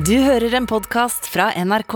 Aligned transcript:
Du 0.00 0.14
hører 0.22 0.54
en 0.56 0.64
podkast 0.70 1.26
fra 1.28 1.50
NRK. 1.60 1.94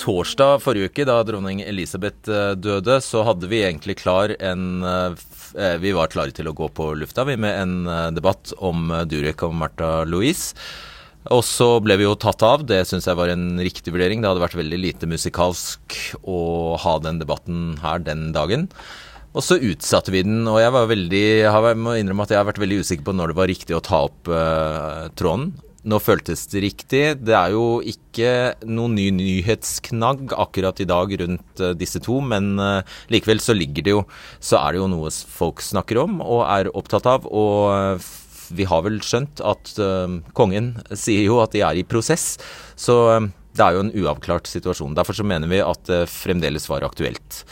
Torsdag 0.00 0.62
forrige 0.64 0.88
uke, 0.88 1.04
da 1.04 1.18
dronning 1.26 1.58
Elisabeth 1.60 2.30
eh, 2.30 2.54
døde, 2.56 2.94
så 3.04 3.20
hadde 3.26 3.50
vi 3.50 3.58
egentlig 3.66 3.98
klar 4.00 4.32
en 4.38 4.86
eh, 4.86 5.18
eh, 5.58 5.74
Vi 5.82 5.92
var 5.96 6.08
klare 6.08 6.32
til 6.32 6.48
å 6.48 6.54
gå 6.56 6.70
på 6.72 6.86
lufta 6.96 7.26
vi 7.28 7.34
med 7.36 7.52
en 7.58 8.14
debatt 8.16 8.54
om 8.64 8.94
Durek 9.10 9.44
og 9.44 9.52
Martha 9.60 10.06
Louise. 10.08 10.56
Og 11.34 11.42
så 11.44 11.68
ble 11.84 11.98
vi 12.00 12.06
jo 12.06 12.16
tatt 12.16 12.46
av. 12.46 12.64
Det 12.64 12.80
syns 12.88 13.10
jeg 13.10 13.18
var 13.18 13.34
en 13.34 13.60
riktig 13.60 13.92
vurdering. 13.92 14.24
Det 14.24 14.32
hadde 14.32 14.46
vært 14.46 14.60
veldig 14.62 14.80
lite 14.86 15.10
musikalsk 15.10 16.00
å 16.24 16.40
ha 16.80 16.96
den 17.04 17.20
debatten 17.20 17.74
her 17.84 18.00
den 18.08 18.30
dagen. 18.32 18.70
Og 19.36 19.44
så 19.44 19.60
utsatte 19.60 20.14
vi 20.14 20.24
den, 20.24 20.46
og 20.48 20.62
jeg 20.62 20.72
var 20.72 20.88
veldig 20.88 21.26
jeg 21.44 21.76
må 21.76 21.98
innrømme 21.98 22.24
at 22.24 22.32
jeg 22.32 22.40
har 22.40 22.48
vært 22.48 22.64
veldig 22.64 22.80
usikker 22.80 23.10
på 23.10 23.18
når 23.18 23.34
det 23.34 23.42
var 23.42 23.52
riktig 23.52 23.76
å 23.76 23.84
ta 23.84 24.06
opp 24.08 24.30
uh, 24.32 25.10
tråden. 25.18 25.52
Nå 25.86 26.00
føltes 26.02 26.42
det 26.50 26.62
riktig. 26.64 27.02
Det 27.22 27.34
er 27.38 27.52
jo 27.54 27.78
ikke 27.86 28.56
noen 28.66 28.96
ny 28.98 29.06
nyhetsknagg 29.14 30.34
akkurat 30.34 30.80
i 30.82 30.88
dag 30.90 31.12
rundt 31.20 31.62
eh, 31.62 31.74
disse 31.78 32.02
to, 32.02 32.18
men 32.18 32.56
eh, 32.58 32.96
likevel 33.14 33.38
så 33.42 33.54
ligger 33.54 33.86
det 33.86 33.94
jo 33.94 34.00
Så 34.42 34.58
er 34.58 34.74
det 34.74 34.82
jo 34.82 34.88
noe 34.90 35.12
folk 35.12 35.62
snakker 35.62 36.00
om 36.02 36.18
og 36.24 36.42
er 36.48 36.72
opptatt 36.74 37.06
av. 37.06 37.28
Og 37.30 37.70
eh, 37.76 38.08
vi 38.58 38.66
har 38.66 38.82
vel 38.82 38.96
skjønt 39.04 39.42
at 39.44 39.74
kongen 40.32 40.70
sier 40.96 41.26
jo 41.26 41.34
at 41.42 41.52
de 41.52 41.60
er 41.60 41.76
i 41.76 41.84
prosess. 41.84 42.38
Så 42.80 42.96
det 43.52 43.60
er 43.60 43.76
jo 43.76 43.82
en 43.84 43.92
uavklart 43.92 44.48
situasjon. 44.48 44.94
Derfor 44.96 45.18
så 45.18 45.26
mener 45.28 45.50
vi 45.52 45.60
at 45.60 45.82
det 45.84 46.06
fremdeles 46.08 46.64
var 46.72 46.86
aktuelt. 46.86 47.42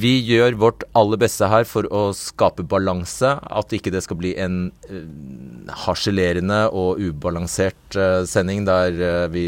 Vi 0.00 0.16
gjør 0.26 0.56
vårt 0.58 0.84
aller 0.98 1.20
beste 1.22 1.46
her 1.50 1.66
for 1.68 1.86
å 1.94 2.08
skape 2.16 2.64
balanse, 2.66 3.36
at 3.38 3.74
ikke 3.76 3.92
det 3.94 4.02
skal 4.02 4.18
bli 4.18 4.32
en 4.42 4.56
eh, 4.88 5.04
harselerende 5.84 6.64
og 6.74 6.98
ubalansert 6.98 7.98
eh, 7.98 8.24
sending 8.26 8.64
der 8.66 8.98
eh, 8.98 9.26
vi 9.30 9.46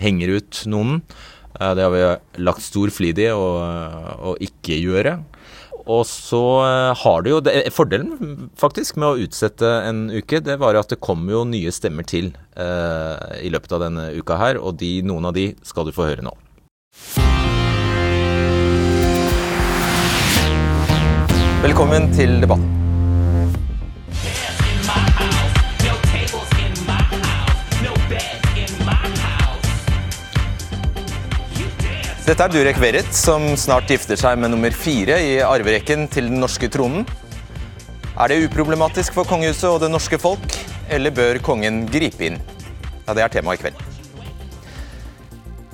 henger 0.00 0.38
ut 0.38 0.62
noen. 0.72 1.02
Det 1.60 1.82
har 1.82 1.92
vi 1.92 2.44
lagt 2.46 2.62
stor 2.64 2.88
flid 2.94 3.18
i 3.20 3.26
å, 3.34 3.46
å 4.30 4.32
ikke 4.40 4.78
gjøre. 4.80 5.18
Og 5.90 6.04
så 6.08 6.40
har 6.96 7.24
det 7.26 7.32
jo 7.32 7.40
det, 7.44 7.54
Fordelen 7.74 8.46
faktisk 8.56 8.96
med 9.00 9.08
å 9.08 9.26
utsette 9.26 9.68
en 9.88 10.06
uke, 10.14 10.40
det 10.46 10.56
var 10.62 10.78
at 10.78 10.94
det 10.94 11.00
kommer 11.02 11.34
jo 11.34 11.42
nye 11.50 11.74
stemmer 11.74 12.06
til 12.06 12.30
eh, 12.54 13.42
i 13.42 13.52
løpet 13.52 13.76
av 13.76 13.84
denne 13.88 14.08
uka 14.16 14.38
her, 14.40 14.62
og 14.62 14.78
de, 14.80 15.00
noen 15.04 15.28
av 15.28 15.36
de 15.36 15.50
skal 15.66 15.90
du 15.90 15.92
få 15.96 16.08
høre 16.08 16.24
nå. 16.24 16.36
Velkommen 21.60 22.06
til 22.16 22.38
debatten. 22.40 22.70
Dette 32.24 32.46
er 32.46 32.54
Durek 32.54 32.80
Verret, 32.80 33.12
som 33.12 33.44
snart 33.60 33.92
gifter 33.92 34.16
seg 34.16 34.40
med 34.40 34.54
nummer 34.54 34.72
fire 34.72 35.20
i 35.20 35.36
arverekken 35.44 36.08
til 36.08 36.32
den 36.32 36.40
norske 36.40 36.72
tronen. 36.72 37.04
Er 38.16 38.32
det 38.32 38.40
uproblematisk 38.46 39.20
for 39.20 39.28
kongehuset 39.28 39.68
og 39.68 39.82
det 39.84 39.92
norske 39.92 40.16
folk, 40.16 40.56
eller 40.88 41.12
bør 41.12 41.44
kongen 41.44 41.84
gripe 41.92 42.30
inn? 42.30 42.40
Ja, 43.04 43.12
Det 43.12 43.26
er 43.26 43.36
temaet 43.36 43.60
i 43.60 43.66
kveld. 43.66 43.89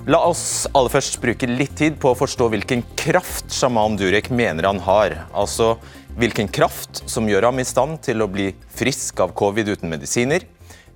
La 0.07 0.21
oss 0.23 0.69
aller 0.71 0.93
først 0.93 1.17
bruke 1.19 1.49
litt 1.51 1.73
tid 1.81 1.97
på 1.99 2.13
å 2.13 2.15
forstå 2.15 2.47
hvilken 2.53 2.85
kraft 2.95 3.51
sjaman 3.51 3.97
Durek 3.99 4.29
mener 4.31 4.69
han 4.69 4.79
har. 4.87 5.17
Altså 5.35 5.73
hvilken 6.15 6.47
kraft 6.47 7.01
som 7.11 7.27
gjør 7.27 7.49
ham 7.49 7.59
i 7.59 7.65
stand 7.67 7.99
til 8.07 8.23
å 8.23 8.29
bli 8.31 8.53
frisk 8.79 9.19
av 9.25 9.33
covid 9.35 9.73
uten 9.73 9.91
medisiner, 9.91 10.47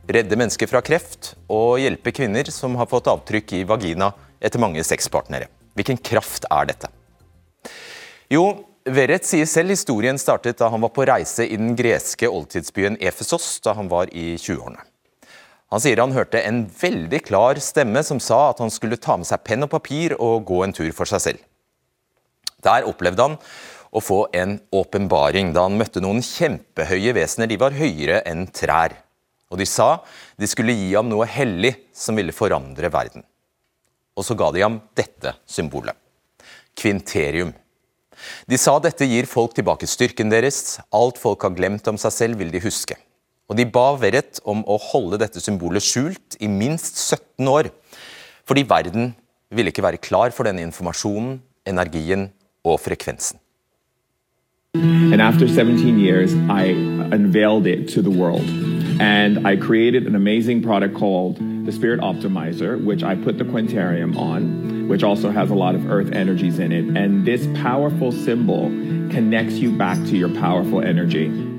redde 0.07 0.39
mennesker 0.39 0.71
fra 0.71 0.79
kreft 0.87 1.33
og 1.51 1.81
hjelpe 1.83 2.13
kvinner 2.15 2.53
som 2.55 2.79
har 2.79 2.87
fått 2.93 3.11
avtrykk 3.11 3.57
i 3.59 3.65
vagina 3.67 4.13
etter 4.39 4.63
mange 4.63 4.87
sexpartnere. 4.87 5.51
Hvilken 5.75 5.99
kraft 5.99 6.47
er 6.47 6.71
dette? 6.71 6.93
Jo, 8.31 8.45
Verrett 8.87 9.27
sier 9.27 9.51
selv 9.51 9.75
historien 9.75 10.23
startet 10.23 10.63
da 10.63 10.71
han 10.71 10.87
var 10.87 10.95
på 10.95 11.11
reise 11.11 11.51
i 11.51 11.59
den 11.59 11.75
greske 11.75 12.31
oldtidsbyen 12.31 13.03
Efesos 13.03 13.57
da 13.67 13.75
han 13.75 13.91
var 13.91 14.15
i 14.15 14.37
20-årene. 14.39 14.87
Han 15.71 15.83
sier 15.83 16.01
han 16.03 16.15
hørte 16.15 16.41
en 16.43 16.65
veldig 16.67 17.21
klar 17.29 17.61
stemme 17.63 18.03
som 18.07 18.19
sa 18.23 18.49
at 18.51 18.63
han 18.63 18.73
skulle 18.75 18.99
ta 18.99 19.15
med 19.21 19.29
seg 19.29 19.45
penn 19.47 19.67
og 19.67 19.71
papir 19.71 20.17
og 20.19 20.43
gå 20.49 20.65
en 20.65 20.75
tur 20.75 20.91
for 20.97 21.07
seg 21.07 21.23
selv. 21.23 21.45
Der 22.67 22.89
opplevde 22.91 23.29
han 23.29 23.37
å 23.91 24.03
få 24.03 24.25
en 24.37 24.59
åpenbaring 24.75 25.53
da 25.55 25.65
han 25.67 25.79
møtte 25.79 26.03
noen 26.03 26.23
kjempehøye 26.25 27.15
vesener. 27.17 27.51
De 27.51 27.59
var 27.61 27.77
høyere 27.79 28.21
enn 28.29 28.49
trær. 28.55 28.97
Og 29.51 29.59
de 29.59 29.67
sa 29.67 30.03
de 30.39 30.49
skulle 30.51 30.75
gi 30.77 30.93
ham 30.95 31.09
noe 31.11 31.27
hellig 31.27 31.73
som 31.95 32.19
ville 32.19 32.35
forandre 32.35 32.91
verden. 32.93 33.25
Og 34.19 34.27
så 34.27 34.37
ga 34.39 34.51
de 34.55 34.63
ham 34.63 34.81
dette 34.99 35.33
symbolet. 35.49 35.97
Kvinterium. 36.79 37.55
De 38.51 38.59
sa 38.61 38.77
dette 38.83 39.07
gir 39.09 39.27
folk 39.31 39.55
tilbake 39.57 39.89
styrken 39.91 40.31
deres. 40.31 40.79
Alt 40.95 41.19
folk 41.19 41.47
har 41.47 41.55
glemt 41.57 41.87
om 41.91 41.99
seg 41.99 42.15
selv, 42.15 42.43
vil 42.43 42.53
de 42.53 42.63
huske. 42.63 42.99
Og 43.51 43.59
de 43.59 43.67
ba 43.67 43.89
Verrett 43.99 44.39
om 44.47 44.63
å 44.63 44.79
holde 44.79 45.19
dette 45.19 45.43
symbolet 45.43 45.83
skjult 45.83 46.37
i 46.39 46.47
minst 46.47 47.01
17 47.03 47.49
år. 47.51 47.73
Fordi 48.47 48.63
verden 48.63 49.11
ville 49.51 49.73
ikke 49.75 49.83
være 49.83 49.99
klar 49.99 50.31
for 50.31 50.47
denne 50.47 50.63
informasjonen, 50.63 51.41
energien 51.67 52.29
og 52.63 52.79
frekvensen. 52.79 53.43
And 54.75 55.21
after 55.21 55.49
17 55.49 55.99
years, 55.99 56.33
I 56.49 56.71
unveiled 57.11 57.67
it 57.67 57.89
to 57.89 58.03
the 58.03 58.11
world. 58.11 58.47
And 59.01 59.45
I 59.45 59.57
created 59.57 60.07
an 60.07 60.15
amazing 60.15 60.63
product 60.63 60.95
called 60.95 61.39
the 61.67 61.73
Spirit 61.73 61.99
Optimizer, 62.01 62.79
which 62.85 63.03
I 63.03 63.17
put 63.17 63.39
the 63.39 63.45
Quintarium 63.45 64.17
on, 64.17 64.89
which 64.89 65.03
also 65.03 65.31
has 65.31 65.51
a 65.51 65.57
lot 65.57 65.75
of 65.75 65.91
earth 65.91 66.13
energies 66.13 66.61
in 66.61 66.71
it. 66.71 66.97
And 66.97 67.27
this 67.27 67.49
powerful 67.61 68.13
symbol 68.13 68.69
connects 69.11 69.55
you 69.55 69.77
back 69.77 69.99
to 70.07 70.17
your 70.17 70.29
powerful 70.29 70.81
energy. 70.81 71.50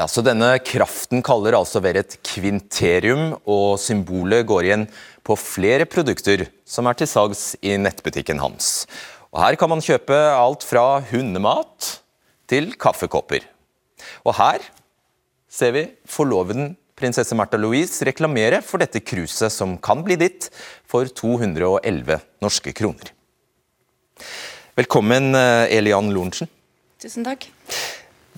Ja, 0.00 0.06
så 0.08 0.22
Denne 0.24 0.54
kraften 0.64 1.20
kaller 1.20 1.52
altså 1.58 1.82
Verret 1.84 2.14
kvinterium, 2.24 3.34
og 3.44 3.76
symbolet 3.82 4.46
går 4.48 4.64
igjen 4.64 4.86
på 5.28 5.36
flere 5.36 5.84
produkter 5.84 6.46
som 6.64 6.88
er 6.88 6.96
til 6.96 7.10
salgs 7.10 7.42
i 7.60 7.74
nettbutikken 7.76 8.40
hans. 8.40 8.86
Og 9.28 9.42
Her 9.42 9.58
kan 9.60 9.68
man 9.68 9.84
kjøpe 9.84 10.16
alt 10.16 10.64
fra 10.64 11.02
hundemat 11.10 11.90
til 12.48 12.72
kaffekopper. 12.80 13.44
Og 14.24 14.32
her 14.40 14.64
ser 15.52 15.76
vi 15.76 15.84
forloveden 16.08 16.78
prinsesse 16.96 17.36
Märtha 17.36 17.60
Louise 17.60 18.00
reklamere 18.08 18.62
for 18.64 18.80
dette 18.80 19.04
cruiset 19.04 19.52
som 19.52 19.76
kan 19.76 20.00
bli 20.06 20.16
ditt 20.16 20.48
for 20.88 21.12
211 21.12 22.24
norske 22.40 22.72
kroner. 22.72 23.12
Velkommen, 24.80 25.34
eh, 25.36 25.76
Elian 25.76 26.08
Lorentzen. 26.08 26.48
Tusen 27.00 27.28
takk. 27.28 27.50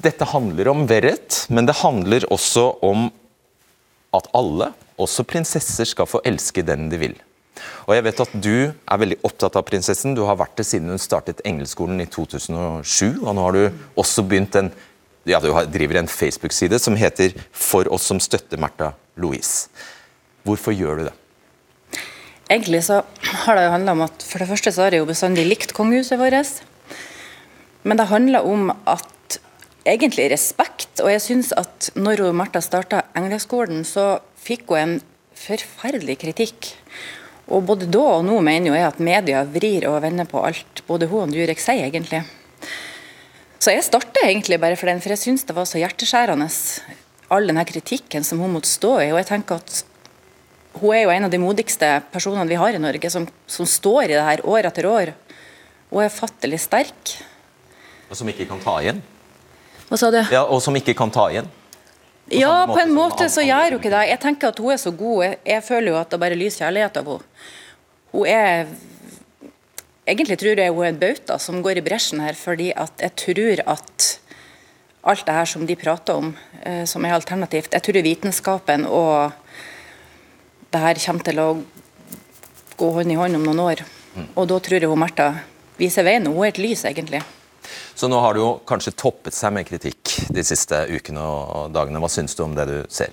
Dette 0.03 0.27
handler 0.27 0.69
om 0.73 0.87
Verret, 0.91 1.45
men 1.49 1.69
det 1.69 1.79
handler 1.79 2.25
også 2.33 2.65
om 2.83 3.11
at 4.17 4.27
alle, 4.35 4.73
også 4.99 5.25
prinsesser, 5.29 5.87
skal 5.87 6.09
få 6.11 6.21
elske 6.27 6.65
den 6.67 6.89
de 6.91 6.99
vil. 6.99 7.15
Og 7.87 7.95
jeg 7.95 8.05
vet 8.09 8.23
at 8.25 8.33
du 8.35 8.55
er 8.73 9.01
veldig 9.03 9.21
opptatt 9.27 9.57
av 9.59 9.65
prinsessen. 9.69 10.17
Du 10.17 10.25
har 10.27 10.39
vært 10.41 10.57
det 10.59 10.67
siden 10.67 10.91
hun 10.91 11.03
startet 11.03 11.43
Engelskolen 11.47 12.03
i 12.03 12.09
2007. 12.11 13.23
Og 13.23 13.31
nå 13.31 13.45
har 13.47 13.55
du 13.55 13.85
også 14.01 14.25
begynt 14.27 14.59
en 14.59 14.73
ja, 15.29 15.39
du 15.39 15.53
driver 15.71 16.01
en 16.01 16.11
Facebook-side 16.11 16.81
som 16.83 16.97
heter 16.99 17.31
'For 17.53 17.87
oss 17.93 18.03
som 18.03 18.19
støtter 18.19 18.59
Märtha 18.59 18.95
Louise'. 19.17 19.69
Hvorfor 20.43 20.73
gjør 20.75 20.99
du 20.99 21.05
det? 21.05 21.15
Egentlig 22.51 22.83
så 22.85 23.05
har 23.23 23.55
det 23.55 23.65
jo 23.65 23.71
handla 23.71 23.93
om 23.93 24.03
at 24.03 24.23
for 24.23 24.39
det 24.39 24.49
første 24.49 24.73
så 24.73 24.83
har 24.83 24.91
jeg 24.91 24.99
jo 24.99 25.13
bestandig 25.13 25.47
likt 25.47 25.73
kongehuset 25.73 26.19
vårt. 26.19 26.63
Men 27.85 27.97
det 27.97 28.11
handler 28.11 28.47
om 28.47 28.71
at 28.87 29.12
egentlig 29.89 30.29
respekt. 30.33 31.01
Og 31.03 31.11
jeg 31.13 31.23
syns 31.25 31.53
at 31.57 31.91
når 31.99 32.25
Martha 32.37 32.63
starta 32.65 33.05
Engleskolen, 33.19 33.85
så 33.87 34.21
fikk 34.43 34.71
hun 34.73 34.81
en 34.83 34.95
forferdelig 35.39 36.19
kritikk. 36.23 36.73
Og 37.53 37.65
både 37.67 37.89
da 37.91 38.03
og 38.19 38.27
nå 38.27 38.39
mener 38.45 38.71
jo 38.71 38.77
jeg 38.77 38.89
at 38.89 39.03
media 39.03 39.43
vrir 39.49 39.89
og 39.91 40.03
vender 40.05 40.29
på 40.31 40.43
alt 40.47 40.85
både 40.87 41.09
hun 41.11 41.27
og 41.27 41.35
Durek 41.35 41.61
sier, 41.61 41.89
egentlig. 41.89 42.23
Så 43.63 43.75
jeg 43.75 43.85
starta 43.87 44.25
egentlig 44.27 44.59
bare 44.63 44.79
for 44.79 44.91
den, 44.91 45.03
for 45.03 45.13
jeg 45.15 45.21
syns 45.23 45.45
det 45.47 45.55
var 45.55 45.67
så 45.71 45.79
hjerteskjærende, 45.83 46.49
all 47.33 47.47
denne 47.49 47.65
kritikken 47.67 48.25
som 48.27 48.41
hun 48.43 48.55
måtte 48.57 48.71
stå 48.71 48.97
i. 49.05 49.11
Og 49.13 49.21
jeg 49.21 49.29
tenker 49.29 49.61
at 49.61 49.83
hun 50.81 50.97
er 50.97 51.05
jo 51.05 51.13
en 51.13 51.29
av 51.29 51.33
de 51.33 51.41
modigste 51.43 51.89
personene 52.15 52.49
vi 52.51 52.59
har 52.59 52.75
i 52.75 52.81
Norge, 52.83 53.11
som, 53.13 53.27
som 53.47 53.69
står 53.69 54.07
i 54.07 54.17
det 54.17 54.25
her 54.27 54.43
år 54.49 54.71
etter 54.71 54.89
år. 54.89 55.13
Og 55.93 56.03
er 56.03 56.15
fattelig 56.15 56.63
sterk. 56.65 57.17
Og 58.09 58.19
som 58.19 58.29
ikke 58.33 58.49
kan 58.49 58.63
ta 58.63 58.79
igjen? 58.81 59.03
Hva 59.93 59.99
sa 60.01 60.09
du? 60.09 60.23
Ja, 60.33 60.47
Og 60.49 60.63
som 60.65 60.73
ikke 60.73 60.95
kan 60.97 61.11
ta 61.13 61.27
igjen? 61.29 61.49
Ja, 62.33 62.65
på 62.65 62.79
en 62.81 62.95
måte 62.97 63.27
så 63.29 63.43
gjør 63.45 63.75
hun 63.75 63.83
ikke 63.83 63.91
det. 63.93 64.07
Jeg 64.09 64.21
tenker 64.23 64.49
at 64.49 64.61
hun 64.63 64.73
er 64.73 64.79
så 64.81 64.93
god. 64.97 65.19
Jeg, 65.27 65.37
jeg 65.51 65.65
føler 65.67 65.93
jo 65.93 65.99
at 65.99 66.15
det 66.15 66.21
bare 66.23 66.39
lyser 66.39 66.65
kjærlighet 66.65 66.97
av 66.97 67.11
henne. 67.11 67.51
Hun 68.15 68.31
er 68.31 68.73
Egentlig 70.03 70.35
tror 70.41 70.59
jeg 70.59 70.73
hun 70.75 70.83
er 70.83 70.91
en 70.91 70.99
bauta 70.99 71.37
som 71.39 71.61
går 71.63 71.79
i 71.79 71.83
bresjen 71.85 72.25
her, 72.25 72.35
fordi 72.35 72.73
at 72.75 73.05
jeg 73.05 73.15
tror 73.21 73.61
at 73.71 74.07
alt 75.13 75.27
det 75.29 75.37
her 75.37 75.51
som 75.53 75.67
de 75.69 75.77
prater 75.79 76.19
om, 76.19 76.33
eh, 76.65 76.83
som 76.91 77.05
er 77.05 77.15
alternativt 77.15 77.77
Jeg 77.77 77.85
tror 77.87 78.03
vitenskapen 78.03 78.87
og 78.87 79.31
det 80.73 80.81
her 80.83 81.05
kommer 81.05 81.29
til 81.29 81.39
å 81.39 81.49
gå 82.81 82.91
hånd 82.97 83.13
i 83.13 83.21
hånd 83.21 83.39
om 83.39 83.47
noen 83.47 83.63
år. 83.69 83.85
Og 84.35 84.49
da 84.49 84.59
tror 84.59 84.81
jeg 84.81 84.89
hun 84.89 85.05
Martha 85.05 85.29
viser 85.77 86.09
veien. 86.09 86.27
Hun 86.27 86.43
er 86.43 86.51
et 86.51 86.65
lys, 86.65 86.83
egentlig. 86.89 87.23
Så 87.95 88.09
nå 88.11 88.19
har 88.23 88.35
det 88.35 88.43
jo 88.43 88.53
kanskje 88.69 88.95
toppet 88.99 89.37
seg 89.37 89.55
med 89.55 89.67
kritikk 89.69 90.15
de 90.33 90.45
siste 90.47 90.85
ukene 90.91 91.23
og 91.23 91.75
dagene. 91.75 92.01
Hva 92.03 92.11
syns 92.13 92.37
du 92.39 92.45
om 92.47 92.57
det 92.57 92.67
du 92.71 92.79
ser? 92.93 93.13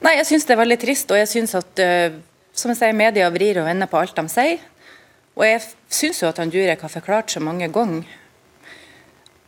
Nei, 0.00 0.16
jeg 0.16 0.30
syns 0.30 0.48
det 0.48 0.54
er 0.56 0.62
veldig 0.62 0.80
trist, 0.80 1.12
og 1.12 1.20
jeg 1.20 1.28
syns 1.28 1.54
at 1.58 1.82
uh, 1.84 2.16
som 2.56 2.72
jeg 2.72 2.80
sier, 2.80 2.96
media 2.96 3.28
vrir 3.32 3.60
og 3.60 3.68
vender 3.68 3.90
på 3.90 4.00
alt 4.00 4.16
de 4.16 4.24
sier. 4.32 4.62
Og 5.38 5.44
jeg 5.46 5.62
syns 5.92 6.22
jo 6.22 6.30
at 6.30 6.40
han 6.40 6.50
Durek 6.52 6.82
har 6.84 6.92
forklart 6.92 7.32
så 7.32 7.42
mange 7.44 7.68
ganger 7.72 8.08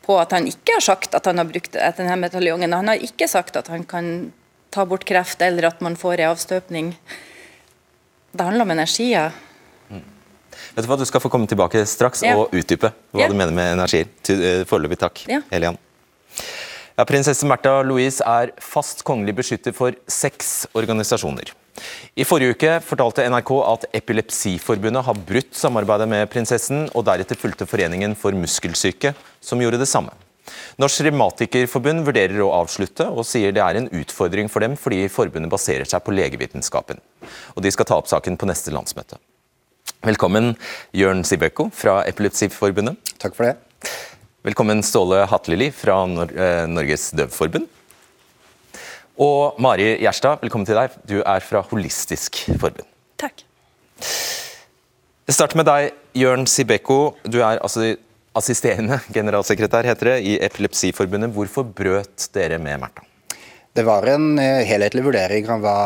på 0.02 0.16
at 0.18 0.32
han 0.34 0.48
ikke 0.50 0.76
har 0.76 0.84
sagt 0.84 1.14
at 1.14 1.28
han 1.30 1.38
har 1.38 1.48
brukt 1.48 1.76
denne 1.76 2.16
medaljongen. 2.18 2.74
Han 2.74 2.90
har 2.90 3.02
ikke 3.02 3.28
sagt 3.30 3.58
at 3.58 3.70
han 3.70 3.84
kan 3.88 4.32
ta 4.72 4.86
bort 4.88 5.04
kreft, 5.06 5.42
eller 5.44 5.68
at 5.68 5.82
man 5.84 5.98
får 6.00 6.22
en 6.22 6.32
avstøpning. 6.32 6.92
Det 8.32 8.46
handler 8.46 8.64
om 8.64 8.74
energier. 8.74 9.34
Vet 10.74 10.84
du 10.84 10.90
hva, 10.90 10.98
Du 11.00 11.06
skal 11.08 11.22
få 11.22 11.30
komme 11.32 11.48
tilbake 11.50 11.84
straks 11.88 12.22
ja. 12.26 12.36
og 12.38 12.52
utdype 12.54 12.92
hva 13.12 13.24
ja. 13.24 13.30
du 13.30 13.36
mener 13.38 13.54
med 13.56 13.74
energier. 13.78 14.10
Eh, 14.32 14.62
foreløpig 14.68 15.00
takk, 15.00 15.24
ja. 15.30 15.42
Elian. 15.50 15.78
Ja, 16.92 17.06
prinsesse 17.08 17.46
Märtha 17.48 17.80
Louise 17.86 18.24
er 18.28 18.52
fast 18.60 19.00
kongelig 19.08 19.34
beskytter 19.40 19.74
for 19.76 19.96
seks 20.10 20.66
organisasjoner. 20.76 21.54
I 22.20 22.26
forrige 22.28 22.52
uke 22.52 22.72
fortalte 22.84 23.24
NRK 23.32 23.52
at 23.64 23.86
Epilepsiforbundet 23.96 25.06
har 25.06 25.22
brutt 25.28 25.56
samarbeidet 25.56 26.08
med 26.10 26.28
prinsessen, 26.32 26.84
og 26.92 27.06
deretter 27.08 27.38
fulgte 27.40 27.66
Foreningen 27.68 28.12
for 28.18 28.36
muskelsyke, 28.36 29.14
som 29.40 29.62
gjorde 29.64 29.80
det 29.80 29.88
samme. 29.88 30.12
Norsk 30.80 31.04
Revmatikerforbund 31.06 32.04
vurderer 32.04 32.40
å 32.44 32.52
avslutte, 32.58 33.06
og 33.08 33.24
sier 33.28 33.54
det 33.54 33.62
er 33.64 33.78
en 33.78 33.90
utfordring 34.02 34.50
for 34.52 34.64
dem 34.64 34.76
fordi 34.76 35.06
forbundet 35.12 35.52
baserer 35.52 35.88
seg 35.88 36.04
på 36.04 36.14
legevitenskapen. 36.16 37.00
Og 37.56 37.62
De 37.64 37.72
skal 37.72 37.88
ta 37.88 38.00
opp 38.00 38.10
saken 38.10 38.36
på 38.36 38.48
neste 38.50 38.74
landsmøte. 38.74 39.20
Velkommen 40.02 40.56
Jørn 40.98 41.20
Sibeko 41.22 41.68
fra 41.70 42.00
Epilepsiforbundet. 42.10 42.96
Takk 43.22 43.36
for 43.36 43.46
det. 43.46 43.90
Velkommen 44.42 44.80
Ståle 44.82 45.20
Hatlili 45.30 45.68
fra 45.70 46.00
Nor 46.10 46.32
Norges 46.66 47.04
Døvforbund. 47.14 47.68
Og 49.22 49.60
Mari 49.62 49.92
Gjerstad, 50.02 50.42
velkommen 50.42 50.66
til 50.66 50.80
deg. 50.80 50.96
Du 51.06 51.20
er 51.20 51.46
fra 51.46 51.62
Holistisk 51.70 52.40
Forbund. 52.48 52.82
Takk. 53.22 53.44
Jeg 54.02 55.38
starter 55.38 55.62
med 55.62 55.70
deg, 55.70 55.94
Jørn 56.18 56.48
Sibeko. 56.50 56.98
Du 57.22 57.38
er 57.38 57.62
altså 57.62 57.92
assisterende 58.34 58.98
generalsekretær 59.14 59.86
heter 59.86 60.16
det, 60.16 60.18
i 60.26 60.34
Epilepsiforbundet. 60.42 61.30
Hvorfor 61.38 61.62
brøt 61.62 62.26
dere 62.34 62.58
med 62.58 62.82
Märtha? 62.82 63.06
Det 63.72 63.82
var 63.82 64.04
en 64.04 64.38
eh, 64.38 64.66
helhetlig 64.68 65.00
vurdering 65.06 65.46
av 65.48 65.62
hva 65.64 65.76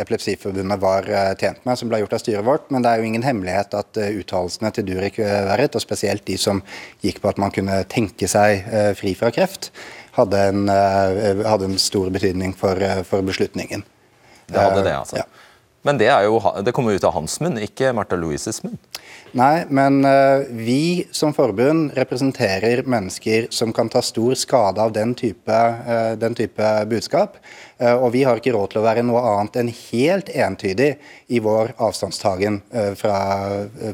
Epilepsiforbundet 0.00 0.80
var 0.80 1.04
eh, 1.12 1.32
tjent 1.36 1.60
med, 1.68 1.76
som 1.76 1.90
ble 1.90 1.98
gjort 2.00 2.14
av 2.16 2.22
styret 2.22 2.46
vårt. 2.46 2.70
Men 2.72 2.84
det 2.84 2.88
er 2.92 3.02
jo 3.02 3.08
ingen 3.10 3.26
hemmelighet 3.26 3.76
at 3.76 4.00
eh, 4.00 4.14
uttalelsene 4.22 4.70
til 4.72 4.86
Durek 4.88 5.18
Verret, 5.20 5.76
og 5.76 5.84
spesielt 5.84 6.24
de 6.24 6.38
som 6.40 6.62
gikk 7.04 7.20
på 7.20 7.28
at 7.28 7.40
man 7.42 7.52
kunne 7.52 7.82
tenke 7.92 8.30
seg 8.32 8.64
fri 8.96 9.12
fra 9.18 9.28
kreft, 9.34 9.68
hadde 10.16 10.40
en, 10.54 10.70
hadde 10.70 11.68
en 11.68 11.76
stor 11.82 12.08
betydning 12.14 12.54
for, 12.56 12.80
for, 13.04 13.24
beslutningen. 13.26 13.84
Det 14.48 14.62
hadde 14.62 14.86
det, 14.86 14.94
altså. 14.96 15.20
Ja. 15.20 15.28
Men 15.84 16.00
det, 16.00 16.08
jo, 16.24 16.38
det 16.64 16.72
kommer 16.72 16.96
ut 16.96 17.04
av 17.04 17.12
hans 17.18 17.36
munn, 17.44 17.60
ikke 17.60 17.92
Martha 17.96 18.16
Louises 18.16 18.62
munn? 18.64 18.78
Nei, 19.34 19.64
men 19.66 20.04
uh, 20.06 20.46
vi 20.46 21.06
som 21.10 21.32
forbund 21.34 21.96
representerer 21.96 22.84
mennesker 22.86 23.48
som 23.50 23.72
kan 23.74 23.88
ta 23.90 23.98
stor 24.02 24.36
skade 24.38 24.78
av 24.78 24.92
den 24.94 25.10
type, 25.18 25.50
uh, 25.50 26.12
den 26.14 26.36
type 26.38 26.68
budskap. 26.86 27.40
Uh, 27.82 27.96
og 27.96 28.12
vi 28.14 28.22
har 28.22 28.38
ikke 28.38 28.52
råd 28.54 28.70
til 28.70 28.82
å 28.82 28.84
være 28.86 29.02
noe 29.02 29.24
annet 29.32 29.58
enn 29.58 29.72
helt 29.74 30.30
entydig 30.30 30.92
i 31.34 31.42
vår 31.42 31.74
avstandstagen 31.82 32.60
fra, 32.94 33.18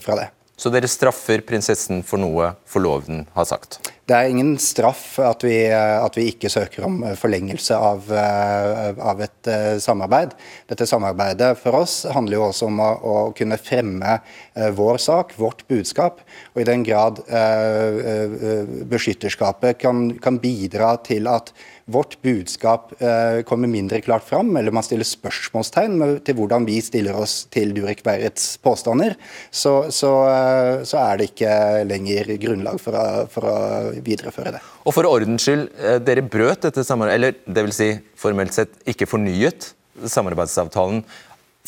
fra 0.04 0.20
det. 0.20 0.28
Så 0.60 0.68
dere 0.68 0.88
straffer 0.92 1.40
prinsessen 1.40 2.02
for 2.04 2.20
noe 2.20 2.50
forloveden 2.68 3.22
har 3.32 3.46
sagt? 3.48 3.78
Det 4.04 4.12
er 4.12 4.28
ingen 4.28 4.56
straff 4.60 5.14
at 5.24 5.44
vi, 5.46 5.54
at 5.72 6.18
vi 6.18 6.26
ikke 6.34 6.50
søker 6.52 6.84
om 6.84 6.98
forlengelse 7.16 7.78
av, 7.78 8.10
av, 8.10 9.22
et 9.24 9.48
eh, 9.48 9.78
samarbeid. 9.80 10.34
Dette 10.68 10.88
samarbeidet 10.90 11.54
for 11.62 11.78
oss 11.78 12.02
handler 12.12 12.36
jo 12.36 12.44
også 12.50 12.68
om 12.68 12.82
å, 12.82 12.90
å 12.90 13.16
kunne 13.38 13.56
fremme 13.62 14.18
eh, 14.18 14.68
vår 14.76 15.00
sak, 15.00 15.32
vårt 15.40 15.64
budskap. 15.70 16.20
Og 16.52 16.60
i 16.60 16.68
den 16.68 16.84
grad 16.84 17.22
eh, 17.30 18.66
beskytterskapet 18.90 19.80
kan, 19.80 20.10
kan 20.20 20.42
bidra 20.42 20.96
til 21.06 21.30
at 21.30 21.54
vårt 21.90 22.16
budskap 22.22 22.92
eh, 23.02 23.42
kommer 23.46 23.68
mindre 23.68 24.00
klart 24.00 24.24
fram, 24.24 24.52
eller 24.56 24.74
man 24.74 24.84
stiller 24.86 25.06
spørsmålstegn 25.06 26.20
til 26.26 26.36
hvordan 26.38 26.66
vi 26.68 26.78
stiller 26.84 27.18
oss 27.18 27.44
til 27.52 27.74
Durek 27.76 28.02
Beirets 28.06 28.54
påstander, 28.62 29.16
så, 29.50 29.74
så, 29.94 30.12
eh, 30.30 30.82
så, 30.88 31.00
er 31.02 31.20
det 31.20 31.30
ikke 31.30 31.54
lenger 31.88 32.34
grunnlag 32.42 32.80
for 32.82 32.98
å, 32.98 33.06
for 33.32 33.48
å, 33.50 33.56
videreføre 34.04 34.54
det. 34.56 34.62
Og 34.84 34.96
For 34.96 35.08
ordens 35.08 35.46
skyld, 35.46 35.68
eh, 35.78 35.98
dere 36.04 36.26
brøt 36.26 36.66
dette 36.66 36.84
samarbeidet, 36.86 37.18
eller 37.18 37.56
det 37.56 37.66
vil 37.68 37.76
si 37.76 37.90
formelt 38.20 38.56
sett 38.56 38.76
ikke 38.90 39.08
fornyet 39.10 39.72
samarbeidsavtalen 40.00 41.02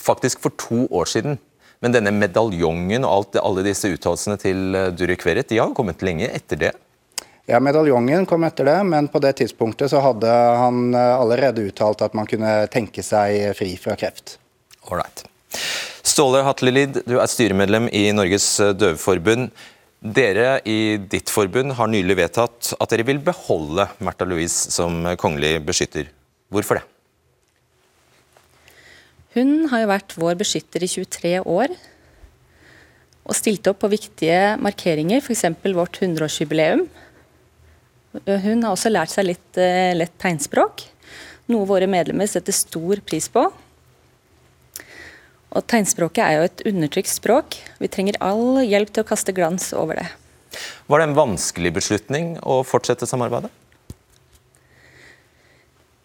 faktisk 0.01 0.43
for 0.45 0.55
to 0.61 0.87
år 0.95 1.11
siden. 1.11 1.41
Men 1.83 1.95
denne 1.97 2.13
medaljongen 2.15 3.03
og 3.03 3.13
alt, 3.13 3.43
alle 3.43 3.67
disse 3.67 3.91
uttalelsene 3.91 4.39
til 4.39 4.79
Durek 4.95 5.25
Verret 5.27 5.51
de 5.51 5.59
har 5.59 5.75
kommet 5.75 6.03
lenge 6.07 6.31
etter 6.31 6.61
det? 6.69 6.73
Ja, 7.51 7.59
Medaljongen 7.59 8.27
kom 8.31 8.45
etter 8.47 8.69
det, 8.69 8.77
men 8.87 9.09
på 9.11 9.19
det 9.23 9.33
tidspunktet 9.41 9.91
så 9.91 9.99
hadde 10.05 10.31
han 10.31 10.95
eh, 10.95 11.15
allerede 11.19 11.65
uttalt 11.67 12.05
at 12.07 12.15
man 12.15 12.29
kunne 12.31 12.69
tenke 12.71 13.03
seg 13.03 13.51
fri 13.59 13.75
fra 13.83 13.97
kreft. 13.99 14.37
Alright. 14.87 15.25
Ståle 16.07 16.45
Hatlelid, 16.47 17.01
du 17.07 17.17
er 17.19 17.31
styremedlem 17.31 17.91
i 17.91 18.05
Norges 18.15 18.47
eh, 18.63 18.71
døveforbund. 18.79 19.51
Dere 20.03 20.57
i 20.67 20.97
ditt 20.99 21.31
forbund 21.31 21.75
har 21.79 21.91
nylig 21.91 22.19
vedtatt 22.19 22.73
at 22.79 22.95
dere 22.95 23.07
vil 23.11 23.21
beholde 23.23 23.89
Märtha 24.03 24.27
Louise 24.27 24.71
som 24.75 25.03
kongelig 25.19 25.57
beskytter. 25.67 26.09
Hvorfor 26.51 26.79
det? 26.79 26.87
Hun 29.35 29.71
har 29.73 29.83
jo 29.83 29.91
vært 29.91 30.15
vår 30.21 30.37
beskytter 30.43 30.83
i 30.85 30.91
23 30.91 31.39
år. 31.49 31.75
Og 33.23 33.39
stilt 33.39 33.67
opp 33.71 33.79
på 33.83 33.91
viktige 33.93 34.59
markeringer, 34.61 35.23
f.eks. 35.23 35.47
vårt 35.75 36.03
100-årsjubileum. 36.03 36.87
Hun 38.13 38.65
har 38.65 38.71
også 38.73 38.93
lært 38.93 39.13
seg 39.13 39.31
litt 39.31 39.61
uh, 39.61 39.93
lett 39.97 40.15
tegnspråk, 40.21 40.85
noe 41.53 41.69
våre 41.69 41.89
medlemmer 41.91 42.29
setter 42.29 42.55
stor 42.55 43.01
pris 43.07 43.29
på. 43.33 43.47
Og 45.53 45.65
Tegnspråket 45.69 46.23
er 46.25 46.37
jo 46.37 46.45
et 46.49 46.63
undertrykt 46.69 47.13
språk. 47.13 47.59
Vi 47.81 47.91
trenger 47.93 48.17
all 48.25 48.63
hjelp 48.65 48.93
til 48.93 49.05
å 49.05 49.09
kaste 49.09 49.35
glans 49.37 49.73
over 49.77 50.01
det. 50.01 50.07
Var 50.89 51.01
det 51.01 51.09
en 51.09 51.17
vanskelig 51.17 51.73
beslutning 51.77 52.35
å 52.41 52.61
fortsette 52.65 53.09
samarbeidet? 53.09 53.53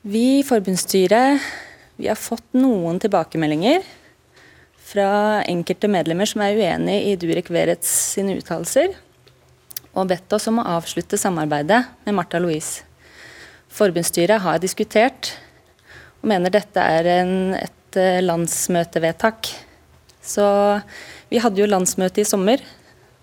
Vi 0.07 0.39
i 0.39 0.43
forbundsstyret 0.47 1.43
vi 1.97 2.07
har 2.07 2.19
fått 2.19 2.45
noen 2.55 2.99
tilbakemeldinger 3.01 3.81
fra 4.87 5.09
enkelte 5.49 5.89
medlemmer 5.91 6.29
som 6.29 6.43
er 6.45 6.59
uenig 6.59 6.97
i 7.09 7.15
Durek 7.19 7.49
Verets 7.51 7.89
sine 8.13 8.37
uttalelser 8.37 8.93
og 9.97 10.11
bedt 10.11 10.33
oss 10.37 10.47
om 10.51 10.61
å 10.61 10.67
avslutte 10.77 11.17
samarbeidet 11.19 11.81
med 12.05 12.15
Martha 12.17 12.41
Louise. 12.41 12.85
Forbundsstyret 13.73 14.41
har 14.43 14.61
diskutert 14.61 15.33
og 16.21 16.29
mener 16.31 16.53
dette 16.53 16.81
er 16.81 17.09
en, 17.19 17.33
et 17.57 17.99
eh, 17.99 18.21
landsmøtevedtak. 18.23 19.51
Så 20.21 20.45
vi 21.31 21.41
hadde 21.41 21.61
jo 21.61 21.69
landsmøte 21.69 22.23
i 22.23 22.27
sommer, 22.27 22.63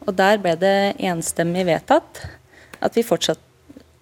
og 0.05 0.15
der 0.19 0.39
ble 0.43 0.55
det 0.61 0.95
enstemmig 1.03 1.67
vedtatt 1.69 2.23
at 2.85 2.97
vi 2.97 3.07
fortsatt 3.07 3.41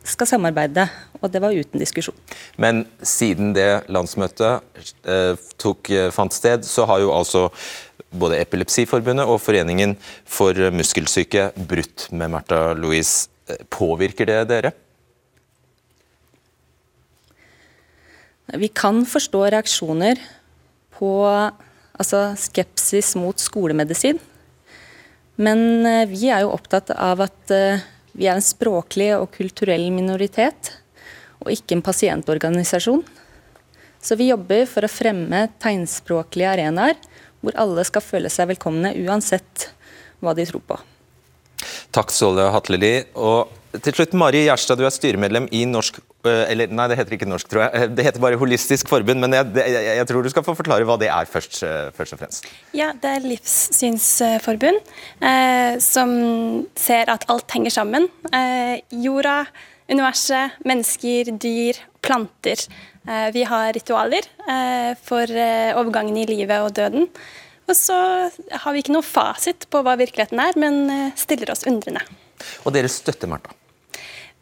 skal 0.05 0.29
samarbeide, 0.29 0.87
og 1.21 1.31
det 1.33 1.43
var 1.43 1.55
uten 1.55 1.83
diskusjon. 1.83 2.17
Men 2.61 2.85
siden 3.07 3.53
det 3.57 3.85
landsmøtet 3.93 4.83
eh, 5.07 5.35
tok, 5.63 5.91
eh, 5.91 6.11
fant 6.15 6.35
sted, 6.35 6.67
så 6.67 6.87
har 6.91 7.03
jo 7.05 7.13
altså 7.15 7.49
både 8.13 8.41
Epilepsiforbundet 8.43 9.29
og 9.29 9.41
Foreningen 9.41 9.95
for 10.29 10.59
muskelsyke 10.75 11.51
brutt 11.57 12.09
med 12.13 12.35
Märtha 12.35 12.73
Louise. 12.77 13.29
Påvirker 13.75 14.29
det 14.29 14.39
dere? 14.49 14.71
Vi 18.59 18.69
kan 18.69 19.03
forstå 19.09 19.47
reaksjoner 19.55 20.21
på 20.99 21.11
altså 21.33 22.33
skepsis 22.39 23.15
mot 23.19 23.39
skolemedisin. 23.41 24.21
Men 25.43 25.87
eh, 25.89 26.05
vi 26.11 26.29
er 26.31 26.45
jo 26.45 26.53
opptatt 26.53 26.93
av 26.93 27.23
at 27.25 27.55
eh, 27.55 27.83
vi 28.13 28.29
er 28.29 28.37
en 28.37 28.45
språklig 28.45 29.11
og 29.17 29.31
kulturell 29.35 29.89
minoritet, 29.95 30.75
og 31.43 31.51
ikke 31.53 31.77
en 31.77 31.85
pasientorganisasjon. 31.85 33.03
Så 34.03 34.19
vi 34.19 34.31
jobber 34.31 34.67
for 34.71 34.85
å 34.85 34.91
fremme 34.91 35.47
tegnspråklige 35.63 36.51
arenaer 36.57 36.99
hvor 37.43 37.57
alle 37.59 37.85
skal 37.87 38.05
føle 38.05 38.31
seg 38.31 38.51
velkomne 38.53 38.93
uansett 39.03 39.69
hva 40.23 40.35
de 40.39 40.47
tror 40.47 40.63
på. 40.67 40.79
Takk, 41.95 42.13
Ståle 42.15 42.49
Hatleli. 42.55 42.95
Og 43.19 43.51
Til 43.73 43.95
slutt, 43.97 44.13
Mari 44.21 44.43
Gjerstad, 44.45 44.77
du 44.77 44.85
er 44.85 44.93
styremedlem 44.93 45.47
i 45.57 45.63
Norsk 45.65 45.97
eh, 46.29 46.51
eller 46.53 46.69
nei, 46.77 46.85
det 46.91 46.99
heter 46.99 47.15
ikke 47.17 47.29
Norsk, 47.31 47.49
tror 47.49 47.63
jeg. 47.65 47.87
Det 47.97 48.05
heter 48.05 48.21
bare 48.21 48.37
Holistisk 48.37 48.91
forbund. 48.91 49.23
Men 49.23 49.33
jeg, 49.33 49.49
jeg, 49.57 49.85
jeg 49.97 50.09
tror 50.11 50.27
du 50.27 50.29
skal 50.29 50.45
få 50.45 50.55
forklare 50.59 50.85
hva 50.85 50.99
det 51.01 51.09
er 51.09 51.31
først, 51.31 51.57
eh, 51.65 51.89
først 51.97 52.13
og 52.13 52.21
fremst. 52.21 52.49
Ja, 52.77 52.91
det 53.01 53.15
er 53.17 53.25
livssynsforbund 53.25 54.77
eh, 55.25 55.79
som 55.81 56.13
ser 56.77 57.13
at 57.15 57.25
alt 57.33 57.57
henger 57.57 57.73
sammen. 57.73 58.11
Eh, 58.29 58.83
jorda, 59.07 59.39
universet, 59.89 60.59
mennesker, 60.69 61.33
dyr, 61.41 61.81
planter. 62.05 62.67
Eh, 63.09 63.31
vi 63.33 63.47
har 63.49 63.73
ritualer 63.73 64.29
eh, 64.53 64.93
for 65.01 65.33
overgangen 65.81 66.21
i 66.21 66.27
livet 66.29 66.61
og 66.61 66.77
døden. 66.77 67.09
Og 67.73 67.79
så 67.79 67.97
har 68.29 68.77
vi 68.77 68.85
ikke 68.85 68.99
noe 68.99 69.07
fasit 69.07 69.65
på 69.73 69.81
hva 69.81 69.97
virkeligheten 69.97 70.45
er, 70.45 70.61
men 70.61 71.15
stiller 71.17 71.55
oss 71.55 71.65
undrende. 71.71 72.03
Og 72.67 72.75
dere 72.75 72.91
støtter 72.91 73.31
Martha? 73.31 73.55